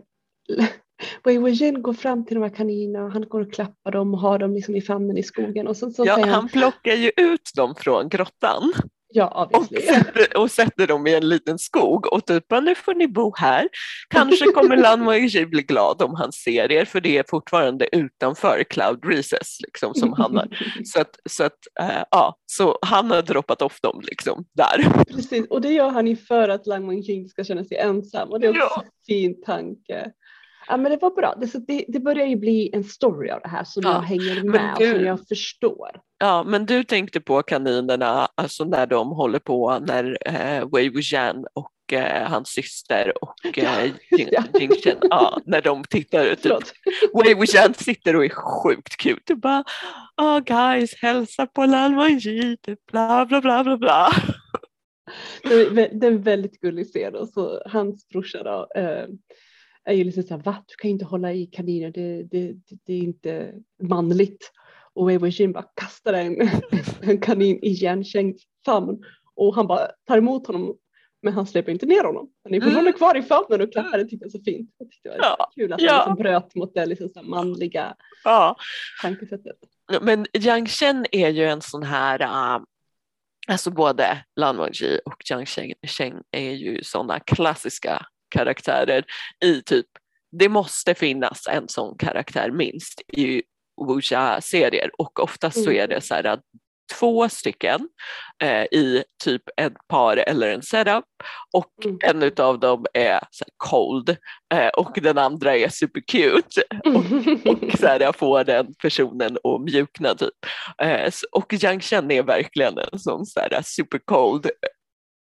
Wei 1.25 1.39
Weijin 1.39 1.83
går 1.83 1.93
fram 1.93 2.27
till 2.27 2.35
de 2.35 2.43
här 2.43 2.51
kaninerna 2.57 3.05
och 3.05 3.13
han 3.13 3.29
går 3.29 3.41
och 3.41 3.53
klappar 3.53 3.93
dem 3.93 4.15
och 4.15 4.21
har 4.21 4.39
dem 4.39 4.55
liksom 4.55 4.77
i 4.77 4.81
famnen 4.81 5.19
i 5.19 5.23
skogen 5.23 5.67
och 5.69 5.77
så, 5.77 5.91
så 5.91 6.05
Ja, 6.07 6.13
han, 6.21 6.29
han 6.29 6.49
plockar 6.49 6.95
ju 6.95 7.11
ut 7.17 7.51
dem 7.57 7.75
från 7.75 8.09
grottan 8.09 8.73
ja 9.13 9.51
och 9.53 9.67
sätter, 9.67 10.37
och 10.39 10.51
sätter 10.51 10.87
dem 10.87 11.07
i 11.07 11.15
en 11.15 11.29
liten 11.29 11.59
skog 11.59 12.13
och 12.13 12.27
typ 12.27 12.45
"Ja, 12.49 12.61
nu 12.61 12.75
får 12.75 12.95
ni 12.95 13.09
bo 13.09 13.35
här. 13.37 13.69
Kanske 14.09 14.45
kommer 14.45 14.77
Lan 14.83 15.05
Wangji 15.05 15.47
bli 15.47 15.63
glad 15.63 16.03
om 16.03 16.15
han 16.15 16.33
ser 16.33 16.73
er 16.73 16.85
för 16.85 17.01
det 17.01 17.19
är 17.19 17.25
fortfarande 17.29 17.97
utanför 17.97 18.65
Cloud 18.71 19.05
Recess 19.05 19.61
liksom, 19.61 19.95
som 19.95 20.13
han 20.13 20.37
har. 20.37 20.49
Så, 20.85 21.01
att, 21.01 21.17
så, 21.31 21.45
att, 21.45 21.59
eh, 21.81 22.03
ja, 22.11 22.37
så 22.47 22.79
han 22.83 23.11
har 23.11 23.23
droppat 23.23 23.63
off 23.63 23.81
dem 23.81 24.01
liksom 24.03 24.45
där. 24.53 25.05
Precis, 25.05 25.47
och 25.51 25.61
det 25.61 25.73
gör 25.73 25.89
han 25.91 26.07
ju 26.07 26.17
för 26.17 26.49
att 26.49 26.67
Wangqing 26.67 27.29
ska 27.29 27.45
känna 27.45 27.65
sig 27.65 27.77
ensam 27.77 28.29
och 28.29 28.41
det 28.41 28.47
är 28.47 28.51
också 28.51 28.61
Ja. 28.77 28.83
en 28.85 28.91
fin 29.07 29.43
tanke. 29.43 30.13
Ja 30.69 30.77
men 30.77 30.91
det 30.93 30.99
var 31.03 31.11
bra, 31.11 31.35
det, 31.41 31.49
så 31.49 31.59
det, 31.59 31.85
det 31.89 32.01
börjar 32.01 32.27
ju 32.27 32.37
bli 32.37 32.71
en 32.73 32.85
story 32.85 33.31
av 33.31 33.41
det 33.41 33.49
här 33.49 33.65
som 33.65 33.83
Ja, 33.87 33.93
jag 33.93 34.01
hänger 34.01 34.43
med 34.45 34.73
och 34.73 34.83
som 34.83 34.99
du- 34.99 35.07
jag 35.07 35.29
förstår. 35.29 35.91
Ja, 36.19 36.43
men 36.47 36.67
du 36.67 36.85
tänkte 36.85 37.21
på 37.21 37.43
kaninerna, 37.43 38.29
alltså 38.35 38.65
när 38.65 38.87
de 38.87 39.09
håller 39.09 39.39
på, 39.39 39.79
när 39.79 40.19
eh, 40.27 40.69
Wei 40.73 40.89
Wuxian 40.91 41.47
och 41.55 41.93
eh, 41.93 42.29
hans 42.31 42.49
syster 42.49 43.13
och 43.23 43.59
eh, 43.59 43.85
Jing, 44.19 44.29
ja. 44.33 44.43
Jing 44.61 44.71
Chen, 44.71 44.97
ja, 45.01 45.39
när 45.47 45.63
de 45.63 45.85
tittar 45.85 46.25
ut. 46.27 46.43
Typ. 46.43 46.53
Wei 47.25 47.35
Wuxian 47.35 47.75
sitter 47.75 48.17
och 48.17 48.25
är 48.25 48.29
sjukt 48.29 48.97
cute. 48.97 49.33
Och 49.33 49.39
bara, 49.39 49.65
oh 50.23 50.39
guys, 50.41 50.95
hälsa 51.03 51.47
på 51.47 51.67
Lan 51.67 51.97
Wangji, 51.97 52.57
typ 52.63 52.87
bla 52.93 53.27
bla 53.27 53.41
bla 53.41 53.65
bla 53.65 53.77
bla. 53.77 54.09
Det 55.43 55.55
är, 55.55 55.71
vä- 55.71 55.99
det 56.01 56.07
är 56.07 56.11
en 56.11 56.23
väldigt 56.23 56.61
gullig 56.61 56.87
scen 56.87 57.15
och 57.15 57.29
så 57.29 57.63
hans 57.67 58.09
brorsa 58.09 58.43
då 58.43 58.69
eh, 58.81 59.07
är 59.89 59.95
ju 59.95 60.05
liksom 60.05 60.23
såhär, 60.23 60.43
va? 60.43 60.65
Du 60.67 60.75
kan 60.75 60.89
ju 60.89 60.93
inte 60.93 61.05
hålla 61.05 61.33
i 61.33 61.47
kaniner, 61.47 61.91
det, 61.91 62.23
det, 62.23 62.55
det, 62.87 62.93
är 62.93 62.99
inte 62.99 63.55
manligt. 63.83 64.53
Och 64.95 65.09
Wei 65.09 65.19
Weijin 65.19 65.53
bara 65.53 65.65
kastar 65.75 66.13
en, 66.13 66.51
en 67.01 67.21
kanin 67.21 67.59
i 67.63 67.77
Shengs 68.05 68.43
famn 68.65 69.05
och 69.35 69.55
han 69.55 69.67
bara 69.67 69.89
tar 70.07 70.19
emot 70.19 70.47
honom 70.47 70.77
men 71.23 71.33
han 71.33 71.47
släpper 71.47 71.73
inte 71.73 71.87
ner 71.87 72.05
honom. 72.05 72.31
Han 72.45 72.55
är 72.55 72.61
fortfarande 72.61 72.93
kvar 72.93 73.17
i 73.17 73.23
famnen 73.23 73.61
och 73.61 73.73
klappar, 73.73 73.99
det 73.99 74.05
tyckte 74.05 74.25
jag 74.25 74.33
så 74.33 74.43
fint. 74.43 74.71
Jag 74.79 74.91
tyckte 74.91 75.09
det 75.09 75.19
var 75.19 75.37
Ja, 75.39 75.51
kul 75.55 75.73
att 75.73 75.81
ja. 75.81 75.93
han 75.93 75.99
liksom 75.99 76.23
bröt 76.23 76.55
mot 76.55 76.75
det 76.75 76.87
liksom 76.87 77.09
så 77.09 77.19
här 77.19 77.27
manliga 77.27 77.95
Ja. 78.25 78.57
tankesättet. 79.03 79.57
Men 80.03 80.27
Jiang 80.33 80.67
Chen 80.67 81.07
är 81.13 81.29
ju 81.29 81.45
en 81.45 81.61
sån 81.61 81.83
här, 81.83 82.21
äh, 82.21 82.63
alltså 83.49 83.71
både 83.71 84.25
Lan 84.37 84.57
Wangji 84.57 85.01
och 85.05 85.23
Jiang 85.31 85.47
Chen 85.87 86.23
är 86.31 86.53
ju 86.53 86.83
sådana 86.83 87.21
klassiska 87.21 88.07
karaktärer 88.29 89.05
i 89.45 89.63
typ, 89.63 89.87
det 90.39 90.49
måste 90.49 90.95
finnas 90.95 91.47
en 91.51 91.69
sån 91.69 91.99
karaktär 91.99 92.51
minst 92.51 93.01
i 93.13 93.43
Wuxia-serier 93.87 94.91
och 94.99 95.21
oftast 95.21 95.65
så 95.65 95.71
Mm. 95.71 95.83
är 95.83 95.87
det 95.89 96.01
så 96.01 96.15
här 96.15 96.25
att 96.25 96.41
två 96.99 97.29
stycken 97.29 97.89
eh, 98.43 98.63
i 98.63 99.05
typ 99.25 99.43
ett 99.57 99.89
par 99.89 100.17
eller 100.17 100.49
en 100.49 100.63
setup 100.63 101.05
och 101.53 101.73
Mm. 101.85 101.99
en 102.03 102.23
utav 102.23 102.61
dem 102.61 102.87
är 102.95 103.21
så 103.31 103.45
cold 103.57 104.17
eh, 104.55 104.69
och 104.69 104.99
den 105.03 105.19
andra 105.19 105.57
är 105.57 105.69
super 105.69 106.01
cute 106.01 106.63
och 107.51 107.79
så 107.79 107.87
här, 107.87 108.01
jag 108.01 108.17
får 108.17 108.45
den 108.45 108.75
personen 108.75 109.37
att 109.45 109.61
mjukna 109.65 110.15
typ. 110.15 110.35
Eh, 110.83 111.11
och 111.33 111.53
Jiang 111.53 111.81
Chen 111.81 112.11
är 112.11 112.23
verkligen 112.23 112.79
en 112.79 112.99
sån 112.99 113.27
så 113.27 113.41
här, 113.41 113.63
super 113.65 113.99
cold. 113.99 114.51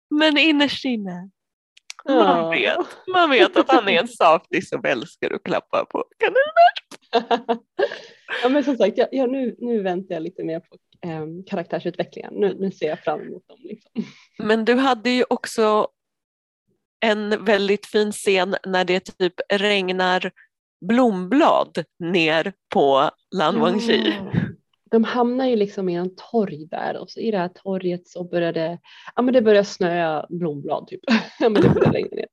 Men 0.09 0.37
innerst 0.37 0.85
inne, 0.85 1.29
man 2.05 2.17
Ja. 2.17 2.49
vet, 2.49 2.87
man 3.13 3.29
vet 3.29 3.57
att 3.57 3.71
han 3.71 3.89
är 3.89 3.99
en 3.99 4.07
saftig 4.07 4.67
som 4.67 4.85
älskar 4.85 5.33
att 5.33 5.43
klappa 5.43 5.85
på 5.85 6.03
kaniner. 6.17 6.71
ja 8.43 8.49
men 8.49 8.63
som 8.63 8.77
sagt, 8.77 8.97
jag, 9.11 9.31
nu, 9.31 9.55
nu 9.59 9.81
väntar 9.83 10.15
jag 10.15 10.23
lite 10.23 10.43
mer 10.43 10.59
på 10.59 10.77
um, 11.07 11.43
karaktärsutvecklingen. 11.43 12.33
Nu, 12.33 12.55
nu 12.59 12.71
ser 12.71 12.87
jag 12.87 12.99
fram 12.99 13.21
emot 13.21 13.47
dem. 13.47 13.57
Liksom. 13.63 13.91
Men 14.39 14.65
du 14.65 14.75
hade 14.75 15.09
ju 15.09 15.23
också 15.29 15.87
en 17.05 17.45
väldigt 17.45 17.85
fin 17.85 18.11
scen 18.11 18.55
när 18.65 18.85
det 18.85 18.99
typ 18.99 19.33
regnar 19.53 20.31
blomblad 20.85 21.83
ner 21.99 22.53
på 22.73 23.09
Lan 23.35 23.59
Wangji. 23.59 24.15
Ja. 24.33 24.41
De 24.91 25.03
hamnar 25.03 25.45
ju 25.45 25.55
liksom 25.55 25.89
i 25.89 25.95
en 25.95 26.15
torg 26.15 26.67
där 26.67 26.97
och 26.97 27.09
så 27.09 27.19
i 27.19 27.31
det 27.31 27.37
här 27.37 27.47
torget 27.47 28.07
så 28.07 28.23
började 28.23 28.79
ja 29.15 29.21
men 29.21 29.33
det 29.33 29.41
börjar 29.41 29.63
snöa 29.63 30.25
blomblad 30.29 30.87
typ. 30.87 31.01
ja 31.39 31.49
men 31.49 31.61
det 31.61 31.69
börjar 31.69 31.91
längre 31.91 32.15
ner. 32.15 32.27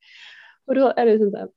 Och 0.66 0.74
då 0.74 0.92
är 0.96 1.06
det 1.06 1.18
sånt 1.18 1.32
där 1.32 1.48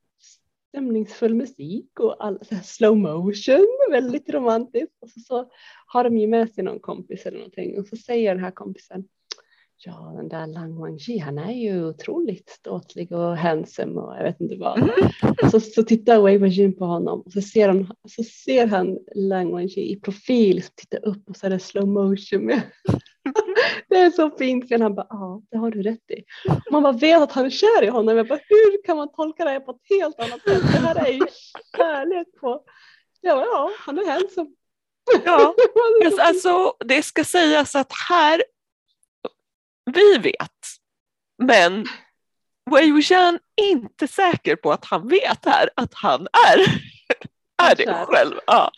stämningsfull 0.70 1.36
musik 1.36 2.00
och 2.00 2.26
all, 2.26 2.40
så 2.46 2.56
här 2.56 2.62
slow 2.62 2.98
motion, 2.98 3.68
väldigt 3.92 4.30
romantiskt. 4.30 4.96
Och 5.02 5.10
så, 5.10 5.20
så 5.20 5.52
har 5.86 6.04
de 6.04 6.18
ju 6.18 6.28
med 6.28 6.50
sig 6.50 6.64
någon 6.64 6.80
kompis 6.80 7.26
eller 7.26 7.38
någonting 7.38 7.80
och 7.80 7.88
så 7.88 7.96
säger 7.96 8.36
den 8.36 8.44
här 8.44 8.52
kompisen 8.52 9.08
Ja, 9.84 10.14
den 10.16 10.30
där 10.30 10.48
Lang 10.48 10.80
Wangji, 10.80 11.18
han 11.18 11.38
är 11.38 11.52
ju 11.52 11.86
otroligt 11.86 12.50
ståtlig 12.50 13.12
och 13.12 13.38
handsome 13.38 14.02
och 14.02 14.16
jag 14.18 14.24
vet 14.24 14.42
inte 14.42 14.56
vad. 14.56 14.90
Så, 15.52 15.60
så 15.60 15.84
tittar 15.84 16.22
Wei 16.22 16.38
Weijin 16.38 16.78
på 16.78 16.86
honom 16.86 17.22
och 17.22 17.32
så 17.32 17.42
ser 17.42 17.68
han, 17.68 17.92
så 18.10 18.24
ser 18.24 18.68
han 18.68 18.98
Lang 19.16 19.52
Wangji 19.52 19.92
i 19.92 20.00
profil, 20.00 20.64
så 20.64 20.70
tittar 20.76 21.06
upp 21.06 21.30
och 21.30 21.38
så 21.38 21.46
är 21.46 21.50
det 21.50 21.60
slow 21.60 21.88
motion 21.88 22.46
med. 22.46 22.62
Det 23.90 23.98
är 23.98 24.10
så 24.10 24.30
fint, 24.30 24.68
för 24.68 24.80
han 24.80 24.96
bara, 24.96 25.08
ja, 25.10 25.42
det 25.52 25.58
har 25.58 25.72
du 25.72 25.84
rätt 25.84 26.12
i. 26.12 26.24
Man 26.72 26.84
bara 26.84 26.94
vet 26.94 27.22
att 27.22 27.32
han 27.32 27.46
är 27.46 27.50
kär 27.50 27.84
i 27.84 27.88
honom, 27.88 28.18
jag 28.18 28.28
bara, 28.28 28.40
hur 28.50 28.84
kan 28.84 28.98
man 28.98 29.12
tolka 29.12 29.44
det 29.44 29.50
här 29.50 29.60
på 29.60 29.72
ett 29.72 29.98
helt 30.00 30.20
annat 30.20 30.42
sätt? 30.42 30.62
Det 30.62 30.80
här 30.80 31.08
är 31.08 31.12
ju 31.12 31.26
kärlek 31.78 32.28
på, 32.42 32.64
jag 33.22 33.38
bara, 33.38 33.46
ja, 33.46 33.72
han 33.80 34.00
är 34.00 34.12
handsome. 34.12 34.50
Ja, 35.26 35.56
alltså, 36.20 36.74
det 36.86 37.02
ska 37.02 37.24
sägas 37.24 37.76
att 37.76 37.92
här, 38.10 38.44
vi 39.86 40.18
vet, 40.18 40.52
men 41.44 41.86
Wei 42.72 42.92
Wuxian 42.92 43.40
är 43.62 43.70
inte 43.72 44.08
säker 44.08 44.56
på 44.56 44.72
att 44.72 44.86
han 44.86 45.08
vet 45.08 45.46
här 45.46 45.70
att 45.76 45.94
han 45.94 46.28
är, 46.50 46.60
är 47.72 47.76
det 47.76 48.06
själv. 48.08 48.36
Ja. 48.48 48.72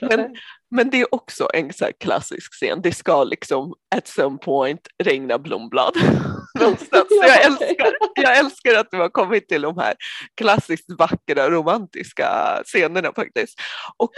Men- 0.00 0.36
Men 0.72 0.90
det 0.90 1.00
är 1.00 1.14
också 1.14 1.48
en 1.54 1.72
så 1.72 1.86
klassisk 2.00 2.52
scen, 2.52 2.82
det 2.82 2.92
ska 2.92 3.24
liksom 3.24 3.74
at 3.96 4.08
some 4.08 4.38
point 4.38 4.88
regna 5.04 5.38
blomblad. 5.38 5.94
Någonstans. 6.60 7.06
Jag, 7.10 7.44
älskar, 7.44 7.92
jag 8.14 8.38
älskar 8.38 8.74
att 8.74 8.90
du 8.90 8.96
har 8.96 9.08
kommit 9.08 9.48
till 9.48 9.62
de 9.62 9.78
här 9.78 9.94
klassiskt 10.36 10.90
vackra 10.98 11.50
romantiska 11.50 12.60
scenerna 12.64 13.12
faktiskt. 13.12 13.60
Och 13.96 14.10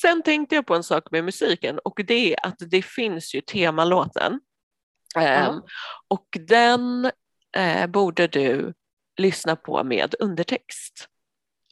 sen 0.00 0.22
tänkte 0.22 0.54
jag 0.54 0.66
på 0.66 0.74
en 0.74 0.82
sak 0.82 1.02
med 1.10 1.24
musiken 1.24 1.78
och 1.84 2.00
det 2.06 2.34
är 2.34 2.46
att 2.46 2.56
det 2.70 2.82
finns 2.82 3.34
ju 3.34 3.40
temalåten. 3.40 4.40
Ehm, 5.16 5.62
och 6.08 6.26
den 6.48 7.10
eh, 7.56 7.86
borde 7.86 8.26
du 8.26 8.74
lyssna 9.16 9.56
på 9.56 9.84
med 9.84 10.14
undertext. 10.18 11.08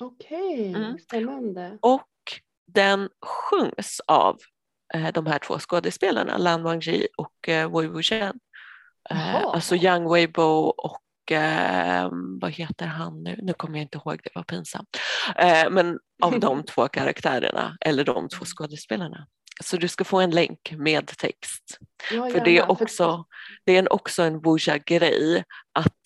Okej, 0.01 0.75
Mm. 0.75 0.99
spännande. 0.99 1.79
Och 1.81 2.09
den 2.67 3.09
sjungs 3.27 4.01
av 4.07 4.39
eh, 4.95 5.13
de 5.13 5.27
här 5.27 5.39
två 5.39 5.59
skådespelarna, 5.59 6.39
Lan 6.39 6.63
Wangji 6.63 7.09
och 7.17 7.49
eh, 7.49 7.77
Wei 7.79 7.87
Wuxian. 7.87 8.39
Eh, 9.11 9.35
alltså 9.45 9.77
Yang 9.77 10.09
Weibo 10.13 10.43
och 10.77 11.33
eh, 11.33 12.11
vad 12.41 12.51
heter 12.51 12.87
han 12.87 13.23
nu? 13.23 13.39
Nu 13.43 13.53
kommer 13.53 13.79
jag 13.79 13.83
inte 13.85 13.99
ihåg, 13.99 14.21
det 14.25 14.31
var 14.35 14.43
pinsamt. 14.43 14.89
Eh, 15.37 15.71
men 15.71 15.99
av 16.23 16.41
de 16.41 16.63
två 16.75 16.89
karaktärerna, 16.89 17.77
eller 17.81 18.05
de 18.05 18.29
två 18.29 18.45
skådespelarna. 18.45 19.27
Så 19.63 19.77
du 19.77 19.89
ska 19.89 20.05
få 20.05 20.21
en 20.21 20.31
länk 20.31 20.73
med 20.77 21.07
text. 21.07 21.79
Ja, 22.13 22.31
För 22.31 22.45
det 22.45 22.59
är 22.59 22.71
också, 22.71 23.25
det 23.65 23.73
är 23.73 23.79
en, 23.79 23.89
också 23.91 24.23
en 24.23 24.41
Wuxia-grej 24.41 25.45
att 25.73 26.01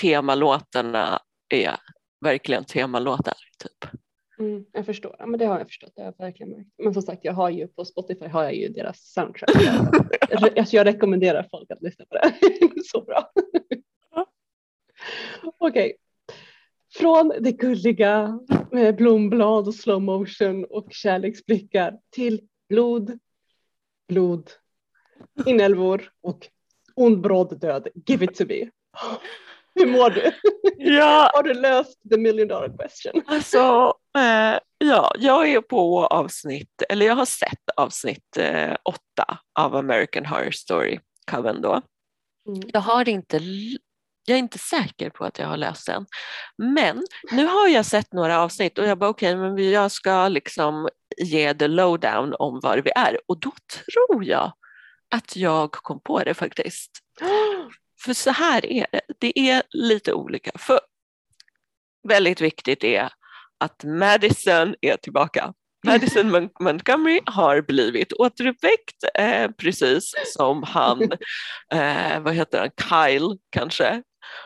temalåtarna 0.00 1.20
är 1.48 1.76
verkligen 2.20 2.64
temalåtar. 2.64 3.34
Typ. 3.58 3.92
Mm, 4.38 4.64
jag 4.72 4.86
förstår, 4.86 5.16
ja, 5.18 5.26
men 5.26 5.38
det 5.38 5.46
har 5.46 5.58
jag 5.58 5.66
förstått, 5.66 5.92
det 5.96 6.02
har 6.02 6.06
jag 6.06 6.24
verkligen 6.26 6.52
märkt. 6.52 6.70
Men 6.78 6.94
som 6.94 7.02
sagt, 7.02 7.24
jag 7.24 7.32
har 7.32 7.50
ju 7.50 7.68
på 7.68 7.84
Spotify 7.84 8.26
har 8.26 8.44
jag 8.44 8.54
ju 8.54 8.68
deras 8.68 9.12
soundtrack. 9.12 9.50
Jag, 10.30 10.42
jag, 10.42 10.58
alltså, 10.58 10.76
jag 10.76 10.86
rekommenderar 10.86 11.46
folk 11.50 11.70
att 11.70 11.82
lyssna 11.82 12.04
på 12.04 12.14
det. 12.14 12.32
Så 12.84 13.00
bra. 13.02 13.32
Okej. 15.58 15.96
Från 16.98 17.32
det 17.40 17.52
gulliga 17.52 18.38
med 18.72 18.96
blomblad 18.96 19.68
och 19.68 19.74
slow 19.74 20.02
motion 20.02 20.64
och 20.64 20.88
kärleksblickar 20.90 21.98
till 22.10 22.40
blod, 22.68 23.18
blod, 24.08 24.50
inälvor 25.46 26.10
och 26.22 26.48
ond 26.94 27.20
bråd 27.20 27.60
död. 27.60 27.88
Give 28.06 28.24
it 28.24 28.34
to 28.34 28.44
me. 28.48 28.56
Hur 29.74 29.86
mår 29.86 30.10
du? 30.10 30.32
Ja, 30.78 31.30
Har 31.34 31.42
du 31.42 31.54
löst 31.54 31.98
the 32.10 32.16
million 32.16 32.48
dollar 32.48 32.76
question? 32.78 33.22
alltså, 33.26 33.58
eh, 34.18 34.58
ja, 34.78 35.12
jag 35.18 35.48
är 35.48 35.60
på 35.60 36.06
avsnitt, 36.06 36.82
eller 36.88 37.06
jag 37.06 37.14
har 37.14 37.24
sett 37.24 37.70
avsnitt 37.76 38.36
eh, 38.36 38.76
åtta 38.82 39.38
av 39.58 39.76
American 39.76 40.26
Horror 40.26 40.50
Story 40.50 41.00
Coven 41.30 41.62
då. 41.62 41.82
Mm. 42.48 42.60
Jag 42.72 42.80
har 42.80 43.08
inte, 43.08 43.40
jag 44.26 44.34
är 44.34 44.38
inte 44.38 44.58
säker 44.58 45.10
på 45.10 45.24
att 45.24 45.38
jag 45.38 45.46
har 45.46 45.56
läst 45.56 45.86
den. 45.86 46.06
Men 46.58 47.04
nu 47.30 47.46
har 47.46 47.68
jag 47.68 47.86
sett 47.86 48.12
några 48.12 48.40
avsnitt 48.40 48.78
och 48.78 48.86
jag 48.86 48.98
bara 48.98 49.10
okej, 49.10 49.36
men 49.36 49.54
vi- 49.54 49.72
jag 49.72 49.90
ska 49.90 50.28
liksom 50.28 50.88
ge 51.16 51.54
the 51.54 51.68
lowdown 51.68 52.34
om 52.38 52.60
var 52.62 52.78
vi 52.78 52.90
är 52.96 53.18
och 53.28 53.40
då 53.40 53.52
tror 53.74 54.24
jag 54.24 54.52
att 55.14 55.36
jag 55.36 55.72
kom 55.72 56.00
på 56.00 56.18
det 56.24 56.34
faktiskt. 56.34 56.90
För 58.04 58.12
så 58.14 58.30
här 58.30 58.66
är 58.66 58.86
det, 58.92 59.00
det 59.18 59.38
är 59.38 59.62
lite 59.70 60.12
olika. 60.12 60.50
För 60.58 60.80
väldigt 62.08 62.40
viktigt 62.40 62.84
är 62.84 63.08
att 63.60 63.84
Madison 63.84 64.74
är 64.80 64.96
tillbaka. 64.96 65.52
Madison 65.86 66.30
Mon- 66.36 66.50
Montgomery 66.60 67.20
har 67.26 67.60
blivit 67.62 68.12
återuppväckt 68.12 69.04
eh, 69.14 69.50
precis 69.50 70.14
som 70.36 70.62
han, 70.62 71.02
eh, 71.72 72.20
vad 72.20 72.34
heter 72.34 72.58
han, 72.58 72.70
Kyle 73.08 73.38
kanske. 73.50 74.02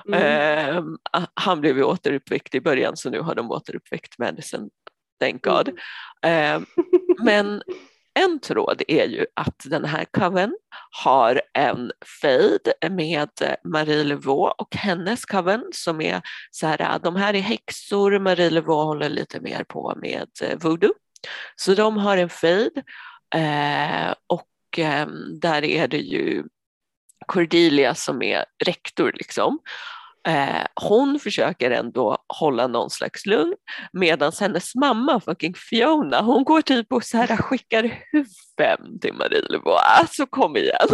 Mm. 0.08 0.22
Eh, 0.22 0.84
han 1.34 1.60
blev 1.60 1.76
ju 1.76 1.84
återuppväckt 1.84 2.54
i 2.54 2.60
början 2.60 2.96
så 2.96 3.10
nu 3.10 3.20
har 3.20 3.34
de 3.34 3.50
återuppväckt 3.50 4.18
Madison, 4.18 4.70
thank 5.20 5.44
God. 5.44 5.68
Mm. 6.22 6.62
Eh, 6.62 6.68
men 7.24 7.62
en 8.14 8.40
tråd 8.40 8.82
är 8.88 9.06
ju 9.06 9.26
att 9.36 9.62
den 9.64 9.84
här 9.84 10.04
coven 10.04 10.56
har 11.04 11.42
en 11.52 11.92
fejd 12.22 12.72
med 12.90 13.30
Marie 13.64 14.04
Laveau 14.04 14.52
och 14.58 14.76
hennes 14.76 15.24
coven 15.24 15.64
som 15.72 16.00
är 16.00 16.22
så 16.50 16.66
här, 16.66 16.98
de 16.98 17.16
här 17.16 17.34
är 17.34 17.40
häxor, 17.40 18.18
Marie 18.18 18.50
Laveau 18.50 18.84
håller 18.84 19.08
lite 19.08 19.40
mer 19.40 19.64
på 19.64 19.94
med 19.96 20.28
eh, 20.42 20.58
voodoo. 20.58 20.92
Så 21.56 21.74
de 21.74 21.96
har 21.96 22.16
en 22.16 22.28
fejd 22.28 22.82
eh, 23.34 24.14
och 24.26 24.78
eh, 24.78 25.06
där 25.40 25.64
är 25.64 25.88
det 25.88 25.98
ju 25.98 26.44
Cordelia 27.26 27.94
som 27.94 28.22
är 28.22 28.44
rektor 28.64 29.12
liksom. 29.14 29.58
Eh, 30.28 30.66
hon 30.74 31.20
försöker 31.20 31.70
ändå 31.70 32.18
hålla 32.28 32.66
någon 32.66 32.90
slags 32.90 33.26
lugn 33.26 33.54
medan 33.92 34.32
hennes 34.40 34.74
mamma, 34.74 35.20
fucking 35.20 35.54
Fiona, 35.54 36.20
hon 36.20 36.44
går 36.44 36.62
typ 36.62 36.92
och 36.92 37.04
så 37.04 37.16
här 37.16 37.36
skickar 37.36 38.04
huvuden 38.12 39.00
till 39.00 39.12
Marie-Lebois, 39.12 39.80
Alltså 39.98 40.26
kom 40.26 40.56
igen. 40.56 40.88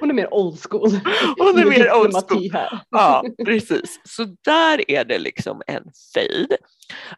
Hon 0.00 0.10
är 0.10 0.14
mer 0.14 0.34
old 0.34 0.58
school. 0.70 0.90
Hon 1.38 1.58
är 1.58 1.64
mer 1.64 1.92
old 1.94 2.52
Här. 2.52 2.80
Ja, 2.90 3.24
precis. 3.44 4.00
Så 4.04 4.24
där 4.44 4.90
är 4.90 5.04
det 5.04 5.18
liksom 5.18 5.62
en 5.66 5.82
fejd. 6.14 6.56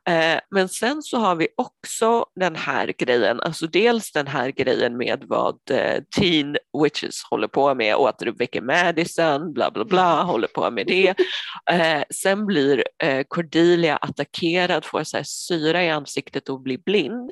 Eh, 0.09 0.41
men 0.51 0.69
sen 0.69 1.03
så 1.03 1.19
har 1.19 1.35
vi 1.35 1.49
också 1.57 2.27
den 2.35 2.57
här 2.57 2.95
grejen, 2.99 3.41
alltså 3.41 3.67
dels 3.67 4.13
den 4.13 4.27
här 4.27 4.51
grejen 4.51 4.97
med 4.97 5.25
vad 5.27 5.59
eh, 5.71 6.03
Teen 6.19 6.57
Witches 6.83 7.23
håller 7.31 7.49
på 7.49 7.75
med, 7.75 7.97
återuppväcker 7.97 8.61
Madison, 8.61 9.53
bla 9.53 9.71
bla 9.71 9.85
bla, 9.85 10.23
håller 10.23 10.49
på 10.49 10.71
med 10.71 10.87
det. 10.87 11.15
Eh, 11.71 12.03
sen 12.15 12.47
blir 12.47 12.85
Cordelia 13.29 13.97
attackerad, 13.97 14.85
får 14.85 15.05
så 15.05 15.17
här 15.17 15.25
syra 15.25 15.85
i 15.85 15.91
ansiktet 15.91 16.49
och 16.49 16.61
blir 16.61 16.79
blind. 16.79 17.31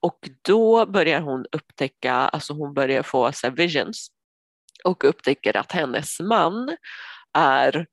Och 0.00 0.28
då 0.42 0.86
börjar 0.86 1.20
hon 1.20 1.46
upptäcka, 1.52 2.12
alltså 2.12 2.52
hon 2.52 2.74
börjar 2.74 3.02
få 3.02 3.32
så 3.32 3.50
visions 3.50 4.08
och 4.84 5.04
upptäcker 5.04 5.56
att 5.56 5.72
hennes 5.72 6.20
man 6.20 6.76
är, 7.34 7.86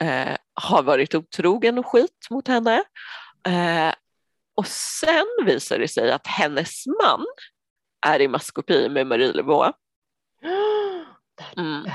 eh, 0.00 0.36
har 0.54 0.82
varit 0.82 1.14
otrogen 1.14 1.78
och 1.78 1.86
skit 1.86 2.26
mot 2.30 2.48
henne. 2.48 2.84
Eh, 3.48 3.94
och 4.56 4.66
sen 4.66 5.26
visar 5.44 5.78
det 5.78 5.88
sig 5.88 6.12
att 6.12 6.26
hennes 6.26 6.86
man 6.86 7.26
är 8.06 8.20
i 8.20 8.28
maskopi 8.28 8.88
med 8.88 9.06
Marie. 9.06 9.32
That 11.36 11.56
Mm. 11.56 11.90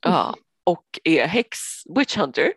Ja, 0.00 0.34
och 0.64 0.84
är 1.04 1.26
häx 1.26 1.58
witch 1.96 2.16
hunter. 2.16 2.52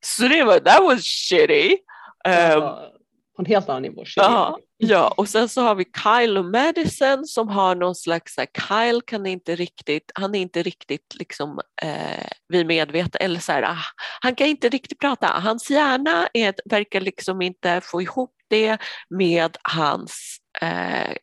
Så 0.00 0.28
det 0.28 0.44
var, 0.44 0.60
that 0.60 0.82
was 0.82 1.02
shitty. 1.02 1.76
Ja, 2.24 2.95
på 3.36 3.42
en 3.42 3.46
helt 3.46 3.68
annan 3.68 3.82
nivå. 3.82 4.04
Ja, 4.16 4.58
ja, 4.76 5.14
och 5.16 5.28
sen 5.28 5.48
så 5.48 5.60
har 5.60 5.74
vi 5.74 5.84
Kyle 5.84 6.38
och 6.38 6.44
Madison 6.44 7.26
som 7.26 7.48
har 7.48 7.74
någon 7.74 7.94
slags, 7.94 8.36
här, 8.36 8.46
Kyle 8.68 9.00
kan 9.06 9.26
inte 9.26 9.54
riktigt, 9.54 10.12
han 10.14 10.34
är 10.34 10.40
inte 10.40 10.62
riktigt 10.62 11.14
liksom 11.14 11.60
eh, 11.82 12.26
vid 12.48 12.66
medvetna, 12.66 13.18
eller 13.20 13.40
så 13.40 13.52
här, 13.52 13.62
ah, 13.62 13.84
han 14.20 14.34
kan 14.34 14.46
inte 14.46 14.68
riktigt 14.68 14.98
prata, 14.98 15.26
hans 15.26 15.70
hjärna 15.70 16.28
är, 16.32 16.54
verkar 16.64 17.00
liksom 17.00 17.42
inte 17.42 17.80
få 17.80 18.02
ihop 18.02 18.34
det 18.48 18.78
med 19.10 19.56
hans 19.62 20.36
eh, 20.60 21.16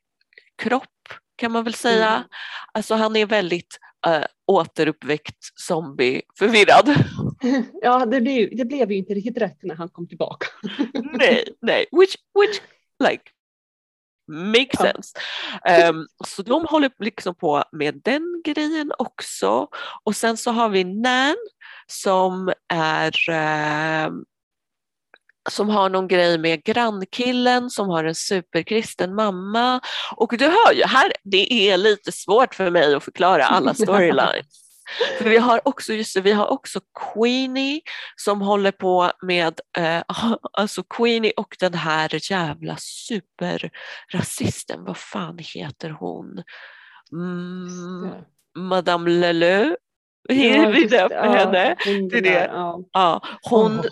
kropp 0.58 0.90
kan 1.36 1.52
man 1.52 1.64
väl 1.64 1.74
säga. 1.74 2.10
Mm. 2.10 2.28
Alltså 2.74 2.96
han 2.96 3.16
är 3.16 3.26
väldigt 3.26 3.78
eh, 4.08 4.24
återuppväckt 4.48 5.38
zombie 5.56 6.22
förvirrad. 6.40 6.96
Ja, 7.82 8.06
det 8.06 8.22
blev, 8.22 8.50
det 8.58 8.66
blev 8.66 8.92
ju 8.92 8.98
inte 8.98 9.14
riktigt 9.14 9.38
rätt 9.38 9.64
när 9.64 9.76
han 9.76 9.90
kom 9.90 10.08
tillbaka. 10.08 10.48
nej, 10.94 11.46
nej, 11.62 11.86
which, 11.92 12.16
which 12.40 12.62
like 13.10 13.24
makes 14.28 14.80
Ja. 14.80 14.92
sense. 14.94 15.20
Ehm, 15.66 16.08
så 16.26 16.42
de 16.42 16.66
håller 16.66 16.92
liksom 17.00 17.36
på 17.36 17.64
med 17.72 18.02
den 18.04 18.42
grejen 18.46 18.92
också. 18.98 19.68
Och 20.04 20.16
sen 20.16 20.38
så 20.38 20.52
har 20.52 20.70
vi 20.70 20.84
Nan 20.84 21.36
som 21.88 22.54
är 22.74 23.30
ehm, 23.30 24.24
som 25.50 25.70
har 25.70 25.90
någon 25.90 26.08
grej 26.08 26.38
med 26.38 26.64
grannkillen 26.64 27.70
som 27.70 27.90
har 27.90 28.04
en 28.04 28.16
superkristen 28.16 29.16
mamma. 29.16 29.82
Och 30.16 30.38
du 30.38 30.46
hör 30.46 30.74
ju, 30.74 30.84
här, 30.84 31.12
det 31.24 31.54
är 31.70 31.78
lite 31.78 32.12
svårt 32.12 32.56
för 32.56 32.70
mig 32.70 32.96
att 32.96 33.04
förklara 33.04 33.44
alla 33.46 33.74
storylines. 33.74 34.63
För 35.18 35.30
vi 35.30 35.38
har 35.38 35.68
också, 35.68 35.94
just 35.94 36.16
det, 36.16 36.22
vi 36.22 36.32
har 36.32 36.48
också 36.48 36.80
Queenie 37.14 37.82
som 38.16 38.42
håller 38.42 38.72
på 38.72 39.12
med, 39.22 39.60
eh, 39.78 40.04
alltså 40.54 40.84
Queenie 40.84 41.34
och 41.38 41.56
den 41.60 41.74
här 41.74 42.32
jävla 42.32 42.76
superrasisten, 42.78 44.84
vad 44.86 44.98
fan 44.98 45.38
heter 45.38 45.90
hon? 45.90 46.44
Mm, 47.12 48.12
Madame 48.58 49.10
Leleu, 49.10 49.76
Ja, 50.30 50.70
vi 50.70 50.88
döper 50.88 51.16
ja, 51.16 51.32
henne. 51.32 51.76
hon 51.86 52.08
det 52.10 52.22
där. 52.22 52.48
Ja. 52.48 52.80
Ja, 52.92 53.22
hon, 53.42 53.80
Åh. 53.80 53.86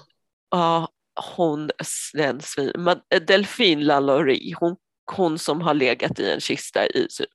ja, 0.52 0.88
hon, 1.36 1.70
den 2.14 2.42
svin, 2.42 2.96
Delphine 3.28 3.84
Lalaurie, 3.84 4.56
hon, 4.60 4.76
hon 5.12 5.40
som 5.40 5.62
har 5.62 5.74
legat 5.74 6.20
i 6.20 6.32
en 6.32 6.40
kista 6.40 6.88
i 6.88 7.08
typ 7.18 7.30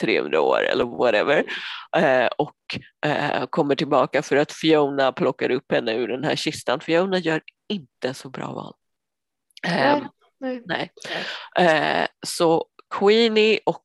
300 0.00 0.40
år 0.40 0.62
eller 0.62 0.84
whatever 0.84 1.44
eh, 1.96 2.28
och 2.38 2.56
eh, 3.06 3.46
kommer 3.46 3.74
tillbaka 3.74 4.22
för 4.22 4.36
att 4.36 4.52
Fiona 4.52 5.12
plockar 5.12 5.50
upp 5.50 5.72
henne 5.72 5.94
ur 5.94 6.08
den 6.08 6.24
här 6.24 6.36
kistan. 6.36 6.80
Fiona 6.80 7.18
gör 7.18 7.40
inte 7.68 8.14
så 8.14 8.30
bra 8.30 8.52
val. 8.52 8.74
Ehm, 9.66 10.04
Nej. 10.40 10.62
nej. 10.66 10.90
Eh, 11.58 12.06
så 12.26 12.66
Queenie 12.98 13.58
och, 13.66 13.82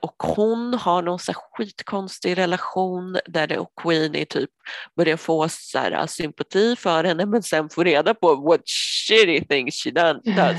och 0.00 0.22
hon 0.22 0.74
har 0.74 1.02
någon 1.02 1.18
så 1.18 1.32
skitkonstig 1.34 2.38
relation 2.38 3.18
där 3.26 3.46
det 3.46 3.58
och 3.58 3.72
Queenie 3.82 4.24
typ 4.24 4.50
börjar 4.96 5.16
få 5.16 5.48
så 5.48 5.78
här, 5.78 5.92
eh, 5.92 6.06
sympati 6.06 6.76
för 6.76 7.04
henne 7.04 7.26
men 7.26 7.42
sen 7.42 7.68
får 7.68 7.84
reda 7.84 8.14
på 8.14 8.34
what 8.34 8.60
shitty 8.68 9.44
things 9.44 9.82
she 9.82 9.90
does. 10.24 10.56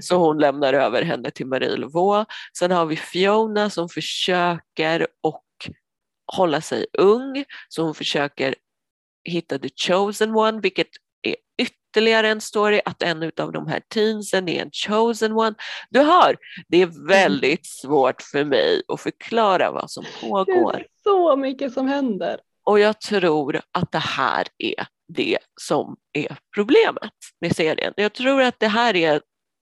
Så 0.00 0.16
hon 0.16 0.38
lämnar 0.38 0.72
över 0.72 1.02
henne 1.02 1.30
till 1.30 1.46
Marie 1.46 1.76
Laveau. 1.76 2.24
Sen 2.58 2.70
har 2.70 2.86
vi 2.86 2.96
Fiona 2.96 3.70
som 3.70 3.88
försöker 3.88 5.06
och 5.22 5.44
hålla 6.32 6.60
sig 6.60 6.86
ung, 6.98 7.44
så 7.68 7.82
hon 7.82 7.94
försöker 7.94 8.54
hitta 9.24 9.58
the 9.58 9.68
chosen 9.76 10.36
one, 10.36 10.60
vilket 10.60 10.88
är 11.22 11.36
ytterligare 11.58 11.83
en 11.96 12.40
story, 12.40 12.80
att 12.84 13.02
en 13.02 13.30
av 13.40 13.52
de 13.52 13.66
här 13.66 13.80
teensen 13.88 14.48
är 14.48 14.62
en 14.62 14.70
chosen 14.70 15.32
one. 15.32 15.54
Du 15.90 16.00
hör, 16.00 16.36
det 16.68 16.82
är 16.82 17.08
väldigt 17.08 17.66
svårt 17.66 18.22
för 18.22 18.44
mig 18.44 18.82
att 18.88 19.00
förklara 19.00 19.70
vad 19.70 19.90
som 19.90 20.04
Det 20.04 20.28
pågår. 20.28 20.74
är 20.74 20.86
så 21.02 21.36
mycket 21.36 21.72
som 21.72 21.88
händer. 21.88 22.40
Och 22.64 22.80
jag 22.80 23.00
tror 23.00 23.60
att 23.72 23.92
det 23.92 23.98
här 23.98 24.46
är 24.58 24.86
det 25.08 25.38
som 25.60 25.96
är 26.12 26.36
problemet 26.54 27.12
med 27.40 27.56
serien. 27.56 27.92
Jag 27.96 28.12
tror 28.12 28.42
att 28.42 28.60
det 28.60 28.68
här 28.68 28.96
är 28.96 29.20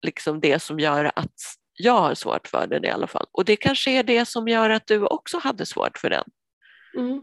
liksom 0.06 0.40
det 0.40 0.62
som 0.62 0.80
gör 0.80 1.12
att 1.16 1.34
jag 1.78 2.00
har 2.00 2.14
svårt 2.14 2.48
för 2.48 2.66
den 2.66 2.84
i 2.84 2.90
alla 2.90 3.06
fall. 3.06 3.26
Och 3.32 3.44
det 3.44 3.56
kanske 3.56 3.90
är 3.90 4.02
det 4.02 4.28
som 4.28 4.48
gör 4.48 4.70
att 4.70 4.86
du 4.86 5.06
också 5.06 5.38
hade 5.38 5.66
svårt 5.66 5.98
för 5.98 6.10
den. 6.10 6.24
Mm. 6.96 7.22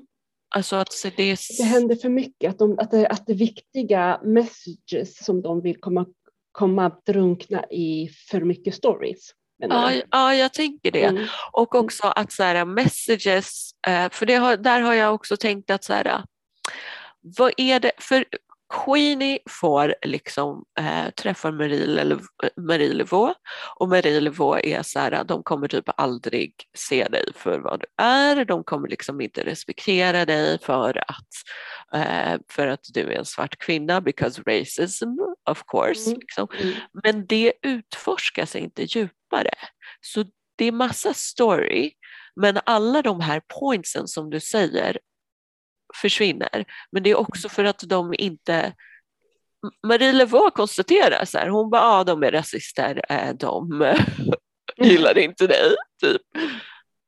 Alltså 0.55 0.75
att 0.75 1.05
det... 1.15 1.37
Det 1.57 1.63
händer 1.63 1.95
för 1.95 2.09
mycket, 2.09 2.49
att, 2.49 2.59
de, 2.59 2.79
att, 2.79 2.91
det, 2.91 3.07
att 3.07 3.27
det 3.27 3.33
viktiga 3.33 4.21
messages 4.23 5.25
som 5.25 5.41
de 5.41 5.61
vill 5.61 5.79
komma, 5.79 6.05
komma 6.51 6.85
att 6.85 7.05
drunkna 7.05 7.65
i 7.65 8.09
för 8.31 8.41
mycket 8.41 8.75
stories. 8.75 9.31
Ja, 9.57 9.91
ja, 10.11 10.35
jag 10.35 10.53
tänker 10.53 10.91
det. 10.91 11.03
Mm. 11.03 11.25
Och 11.51 11.75
också 11.75 12.07
att 12.07 12.31
så 12.31 12.43
här, 12.43 12.65
messages, 12.65 13.71
eh, 13.87 14.09
för 14.09 14.25
det 14.25 14.35
har, 14.35 14.57
där 14.57 14.81
har 14.81 14.93
jag 14.93 15.15
också 15.15 15.37
tänkt 15.37 15.69
att 15.69 15.83
så 15.83 15.93
här, 15.93 16.23
vad 17.21 17.53
är 17.57 17.79
det, 17.79 17.91
för 17.97 18.25
Queenie 18.73 19.39
får 19.49 19.95
liksom 20.05 20.65
äh, 20.79 21.09
träffa 21.09 21.51
Marie, 21.51 22.19
Marie 22.57 22.93
Levaux 22.93 23.39
och 23.79 23.89
Marie 23.89 24.19
Levaux 24.19 24.61
är 24.63 24.83
så 24.83 24.99
här, 24.99 25.23
de 25.23 25.43
kommer 25.43 25.67
typ 25.67 25.89
aldrig 25.97 26.53
se 26.77 27.03
dig 27.03 27.25
för 27.35 27.59
vad 27.59 27.79
du 27.79 27.85
är, 28.03 28.45
de 28.45 28.63
kommer 28.63 28.87
liksom 28.87 29.21
inte 29.21 29.43
respektera 29.43 30.25
dig 30.25 30.59
för 30.59 31.03
att, 31.07 31.27
äh, 31.93 32.39
för 32.49 32.67
att 32.67 32.85
du 32.93 33.01
är 33.01 33.17
en 33.17 33.25
svart 33.25 33.57
kvinna, 33.57 34.01
because 34.01 34.41
racism 34.45 35.19
of 35.49 35.63
course. 35.67 36.09
Mm. 36.09 36.19
Liksom. 36.19 36.47
Mm. 36.61 36.73
Men 37.03 37.25
det 37.25 37.53
utforskas 37.61 38.55
inte 38.55 38.83
djupare. 38.83 39.53
Så 40.01 40.25
det 40.55 40.65
är 40.65 40.71
massa 40.71 41.13
story, 41.13 41.91
men 42.35 42.59
alla 42.65 43.01
de 43.01 43.19
här 43.19 43.41
pointsen 43.59 44.07
som 44.07 44.29
du 44.29 44.39
säger 44.39 44.99
försvinner. 46.01 46.65
Men 46.91 47.03
det 47.03 47.09
är 47.09 47.15
också 47.15 47.49
för 47.49 47.63
att 47.63 47.83
de 47.87 48.13
inte 48.17 48.73
Marie 49.87 50.13
Levaux 50.13 50.55
konstaterar 50.55 51.25
så 51.25 51.37
här, 51.37 51.47
hon 51.47 51.69
bara, 51.69 51.81
ja 51.81 52.03
de 52.03 52.23
är 52.23 52.31
rasister, 52.31 53.01
äh, 53.09 53.33
de 53.33 53.95
gillar 54.77 55.17
inte 55.17 55.47
dig. 55.47 55.75
Typ. 56.01 56.21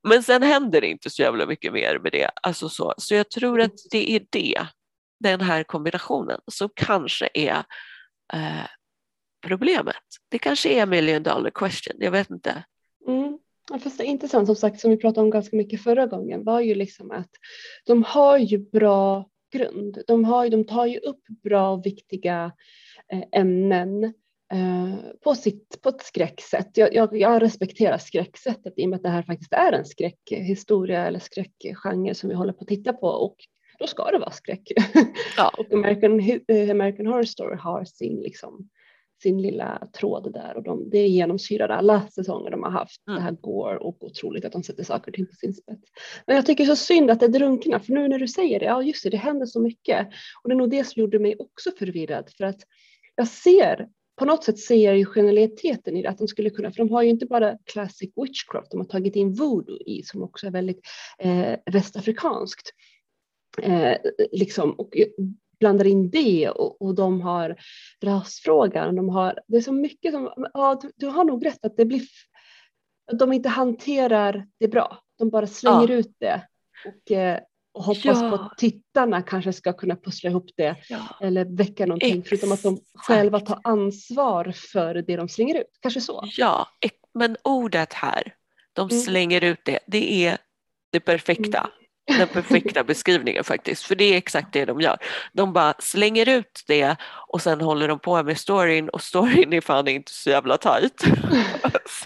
Men 0.07 0.23
sen 0.23 0.43
händer 0.43 0.81
det 0.81 0.87
inte 0.87 1.09
så 1.09 1.21
jävla 1.21 1.45
mycket 1.45 1.73
mer 1.73 1.99
med 1.99 2.11
det. 2.11 2.29
Alltså 2.43 2.69
så. 2.69 2.93
så 2.97 3.15
jag 3.15 3.29
tror 3.29 3.61
att 3.61 3.73
det 3.91 4.11
är 4.11 4.25
det, 4.29 4.67
den 5.19 5.41
här 5.41 5.63
kombinationen, 5.63 6.39
som 6.51 6.69
kanske 6.75 7.29
är 7.33 7.63
eh, 8.33 8.65
problemet. 9.47 9.95
Det 10.29 10.39
kanske 10.39 10.69
är 10.69 10.85
million 10.85 11.23
dollar 11.23 11.49
question, 11.49 11.95
jag 11.99 12.11
vet 12.11 12.29
inte. 12.29 12.63
Ja, 13.71 13.79
fast 13.79 13.97
det 13.97 14.03
är 14.03 14.07
intressant, 14.07 14.47
som 14.47 14.55
sagt, 14.55 14.79
som 14.79 14.91
vi 14.91 14.97
pratade 14.97 15.21
om 15.25 15.29
ganska 15.29 15.57
mycket 15.57 15.83
förra 15.83 16.05
gången, 16.05 16.43
var 16.43 16.61
ju 16.61 16.75
liksom 16.75 17.11
att 17.11 17.29
de 17.85 18.03
har 18.03 18.37
ju 18.37 18.57
bra 18.57 19.29
grund. 19.53 20.03
De, 20.07 20.25
har, 20.25 20.49
de 20.49 20.63
tar 20.63 20.85
ju 20.85 20.99
upp 20.99 21.21
bra 21.43 21.69
och 21.69 21.85
viktiga 21.85 22.51
eh, 23.11 23.23
ämnen 23.41 24.03
eh, 24.53 24.95
på, 25.23 25.35
sitt, 25.35 25.81
på 25.81 25.89
ett 25.89 26.01
skräcksätt. 26.01 26.77
Jag, 26.77 26.93
jag, 26.93 27.17
jag 27.17 27.41
respekterar 27.41 27.97
skräcksättet 27.97 28.73
i 28.77 28.85
och 28.85 28.89
med 28.89 28.97
att 28.97 29.03
det 29.03 29.09
här 29.09 29.23
faktiskt 29.23 29.53
är 29.53 29.71
en 29.71 29.85
skräckhistoria 29.85 31.07
eller 31.07 31.19
skräckgenre 31.19 32.15
som 32.15 32.29
vi 32.29 32.35
håller 32.35 32.53
på 32.53 32.61
att 32.61 32.67
titta 32.67 32.93
på 32.93 33.07
och 33.07 33.35
då 33.79 33.87
ska 33.87 34.11
det 34.11 34.17
vara 34.17 34.31
skräck. 34.31 34.71
Ja. 35.37 35.51
och 35.57 35.65
American, 35.73 36.13
American 36.71 37.07
Horror 37.07 37.23
Story 37.23 37.57
har 37.57 37.85
sin 37.85 38.21
liksom, 38.21 38.69
sin 39.21 39.41
lilla 39.41 39.87
tråd 39.99 40.33
där 40.33 40.57
och 40.57 40.63
de, 40.63 40.89
det 40.89 41.07
genomsyrar 41.07 41.69
alla 41.69 42.07
säsonger 42.07 42.51
de 42.51 42.63
har 42.63 42.71
haft. 42.71 43.07
Mm. 43.07 43.17
Det 43.17 43.23
här 43.23 43.31
går 43.31 43.75
och 43.75 44.03
otroligt 44.03 44.45
att 44.45 44.51
de 44.51 44.63
sätter 44.63 44.83
saker 44.83 45.11
och 45.11 45.15
ting 45.15 45.25
på 45.25 45.35
sin 45.35 45.53
spets. 45.53 45.91
Men 46.27 46.35
jag 46.35 46.45
tycker 46.45 46.65
så 46.65 46.75
synd 46.75 47.11
att 47.11 47.19
det 47.19 47.27
drunknar 47.27 47.79
för 47.79 47.93
nu 47.93 48.07
när 48.07 48.19
du 48.19 48.27
säger 48.27 48.59
det, 48.59 48.65
ja 48.65 48.83
just 48.83 49.03
det, 49.03 49.09
det 49.09 49.17
händer 49.17 49.45
så 49.45 49.59
mycket 49.59 50.07
och 50.43 50.49
det 50.49 50.53
är 50.53 50.57
nog 50.57 50.69
det 50.69 50.83
som 50.83 50.99
gjorde 51.01 51.19
mig 51.19 51.35
också 51.39 51.71
förvirrad 51.79 52.29
för 52.37 52.43
att 52.43 52.59
jag 53.15 53.27
ser 53.27 53.87
på 54.17 54.25
något 54.25 54.43
sätt 54.43 54.59
ser 54.59 54.85
jag 54.85 54.97
ju 54.97 55.05
genialiteten 55.05 55.97
i 55.97 56.01
det, 56.01 56.09
att 56.09 56.17
de 56.17 56.27
skulle 56.27 56.49
kunna, 56.49 56.71
för 56.71 56.77
de 56.77 56.91
har 56.91 57.03
ju 57.03 57.09
inte 57.09 57.25
bara 57.25 57.57
classic 57.65 58.11
witchcraft, 58.15 58.71
de 58.71 58.79
har 58.79 58.87
tagit 58.87 59.15
in 59.15 59.33
voodoo 59.33 59.77
i 59.85 60.01
som 60.03 60.23
också 60.23 60.47
är 60.47 60.51
väldigt 60.51 60.79
eh, 61.19 61.55
västafrikanskt. 61.73 62.71
Eh, 63.61 63.97
liksom, 64.31 64.71
och 64.71 64.97
blandar 65.59 65.87
in 65.87 66.09
det 66.09 66.49
och, 66.49 66.81
och 66.81 66.95
de 66.95 67.21
har 67.21 67.55
rasfrågan. 68.03 68.95
De 68.95 69.09
har, 69.09 69.39
det 69.47 69.57
är 69.57 69.61
så 69.61 69.71
mycket 69.71 70.13
som, 70.13 70.49
ja, 70.53 70.79
du, 70.81 70.91
du 70.95 71.07
har 71.07 71.23
nog 71.23 71.45
rätt 71.45 71.65
att 71.65 71.77
det 71.77 71.85
blir, 71.85 72.01
att 73.11 73.19
de 73.19 73.33
inte 73.33 73.49
hanterar 73.49 74.47
det 74.59 74.67
bra. 74.67 74.99
De 75.17 75.29
bara 75.29 75.47
slänger 75.47 75.89
ja. 75.89 75.95
ut 75.95 76.15
det 76.19 76.47
och, 76.85 77.11
eh, 77.11 77.39
och 77.73 77.83
hoppas 77.83 78.21
ja. 78.21 78.29
på 78.29 78.35
att 78.35 78.57
tittarna 78.57 79.21
kanske 79.21 79.53
ska 79.53 79.73
kunna 79.73 79.95
pussla 79.95 80.29
ihop 80.29 80.49
det 80.55 80.75
ja. 80.89 80.99
eller 81.21 81.45
väcka 81.45 81.85
någonting 81.85 82.19
Exakt. 82.19 82.29
förutom 82.29 82.51
att 82.51 82.63
de 82.63 82.79
själva 82.93 83.39
tar 83.39 83.59
ansvar 83.63 84.53
för 84.71 84.93
det 84.95 85.15
de 85.15 85.29
slänger 85.29 85.59
ut. 85.59 85.77
Kanske 85.79 86.01
så. 86.01 86.23
Ja, 86.37 86.67
men 87.13 87.37
ordet 87.43 87.93
här, 87.93 88.35
de 88.73 88.89
mm. 88.89 89.01
slänger 89.01 89.43
ut 89.43 89.59
det, 89.65 89.79
det 89.87 90.25
är 90.25 90.37
det 90.91 90.99
perfekta. 90.99 91.59
Mm 91.59 91.84
den 92.07 92.27
perfekta 92.27 92.83
beskrivningen 92.83 93.43
faktiskt, 93.43 93.83
för 93.83 93.95
det 93.95 94.13
är 94.13 94.17
exakt 94.17 94.53
det 94.53 94.65
de 94.65 94.81
gör. 94.81 94.97
De 95.33 95.53
bara 95.53 95.73
slänger 95.79 96.29
ut 96.29 96.63
det 96.67 96.95
och 97.27 97.41
sen 97.41 97.61
håller 97.61 97.87
de 97.87 97.99
på 97.99 98.23
med 98.23 98.37
storyn 98.37 98.89
och 98.89 99.01
storyn 99.01 99.53
är 99.53 99.61
fan 99.61 99.87
inte 99.87 100.11
så 100.11 100.29
jävla 100.29 100.57
tajt. 100.57 101.01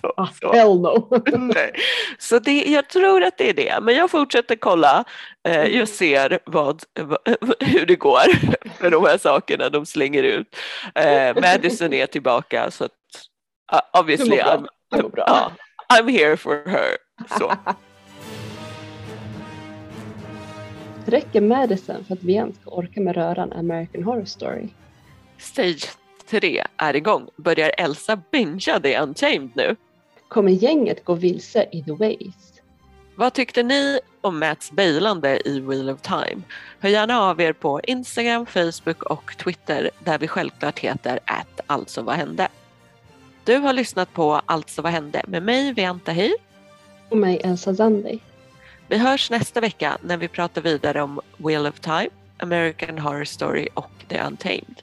så, 0.01 0.13
ah, 0.17 0.27
så. 0.41 0.53
Hell 0.53 0.81
no. 0.81 1.23
Nej. 1.37 1.73
så 2.17 2.39
det, 2.39 2.63
jag 2.63 2.89
tror 2.89 3.23
att 3.23 3.37
det 3.37 3.49
är 3.49 3.53
det, 3.53 3.79
men 3.81 3.95
jag 3.95 4.11
fortsätter 4.11 4.55
kolla. 4.55 5.03
Eh, 5.47 5.55
jag 5.55 5.73
mm. 5.73 5.87
ser 5.87 6.39
vad, 6.45 6.83
hur 7.59 7.85
det 7.85 7.95
går 7.95 8.21
med 8.81 8.91
de 8.91 9.05
här 9.05 9.17
sakerna 9.17 9.69
de 9.69 9.85
slänger 9.85 10.23
ut. 10.23 10.55
Eh, 10.95 11.41
Madison 11.41 11.93
är 11.93 12.05
tillbaka 12.05 12.71
så 12.71 12.83
att 12.83 12.91
uh, 13.73 13.99
obviously 13.99 14.37
I'm, 14.37 14.67
I'm, 14.93 15.51
I'm 15.93 16.11
here 16.11 16.37
for 16.37 16.69
her. 16.69 16.97
Så. 17.37 17.53
Räcker 21.09 21.41
Madison 21.41 22.03
för 22.03 22.13
att 22.13 22.23
vi 22.23 22.33
ens 22.33 22.55
ska 22.61 22.71
orka 22.71 23.01
med 23.01 23.15
röran 23.15 23.53
American 23.53 24.03
Horror 24.03 24.25
Story. 24.25 24.67
Stage 25.37 25.89
3 26.29 26.63
är 26.77 26.95
igång. 26.95 27.29
Börjar 27.35 27.71
Elsa 27.77 28.21
bingea 28.31 28.79
The 28.79 28.99
Untamed 28.99 29.49
nu? 29.53 29.75
Kommer 30.27 30.51
gänget 30.51 31.05
gå 31.05 31.13
vilse 31.13 31.69
i 31.71 31.83
The 31.83 31.91
Ways? 31.91 32.61
Vad 33.15 33.33
tyckte 33.33 33.63
ni 33.63 33.99
om 34.21 34.39
Mats 34.39 34.71
bailande 34.71 35.47
i 35.47 35.59
Wheel 35.59 35.89
of 35.89 36.01
Time? 36.01 36.41
Hör 36.79 36.89
gärna 36.89 37.21
av 37.21 37.41
er 37.41 37.53
på 37.53 37.81
Instagram, 37.81 38.45
Facebook 38.45 39.03
och 39.03 39.37
Twitter 39.37 39.89
där 40.03 40.19
vi 40.19 40.27
självklart 40.27 40.79
heter 40.79 41.19
att 41.25 41.61
alltså 41.67 42.01
vad 42.01 42.15
hände. 42.15 42.47
Du 43.43 43.57
har 43.57 43.73
lyssnat 43.73 44.13
på 44.13 44.41
Alltså 44.45 44.81
vad 44.81 44.91
hände 44.91 45.21
med 45.27 45.43
mig 45.43 45.73
Vianta 45.73 46.11
Hej. 46.11 46.33
Och 47.09 47.17
mig 47.17 47.41
Elsa 47.43 47.75
Zandi. 47.75 48.19
Vi 48.89 48.97
hörs 48.97 49.29
nästa 49.29 49.61
vecka 49.61 49.97
när 50.01 50.17
vi 50.17 50.27
pratar 50.27 50.61
vidare 50.61 51.01
om 51.01 51.21
Wheel 51.37 51.67
of 51.67 51.79
Time, 51.79 52.09
American 52.37 52.97
Horror 52.99 53.23
Story 53.23 53.67
och 53.73 53.91
The 54.07 54.21
Untamed. 54.21 54.81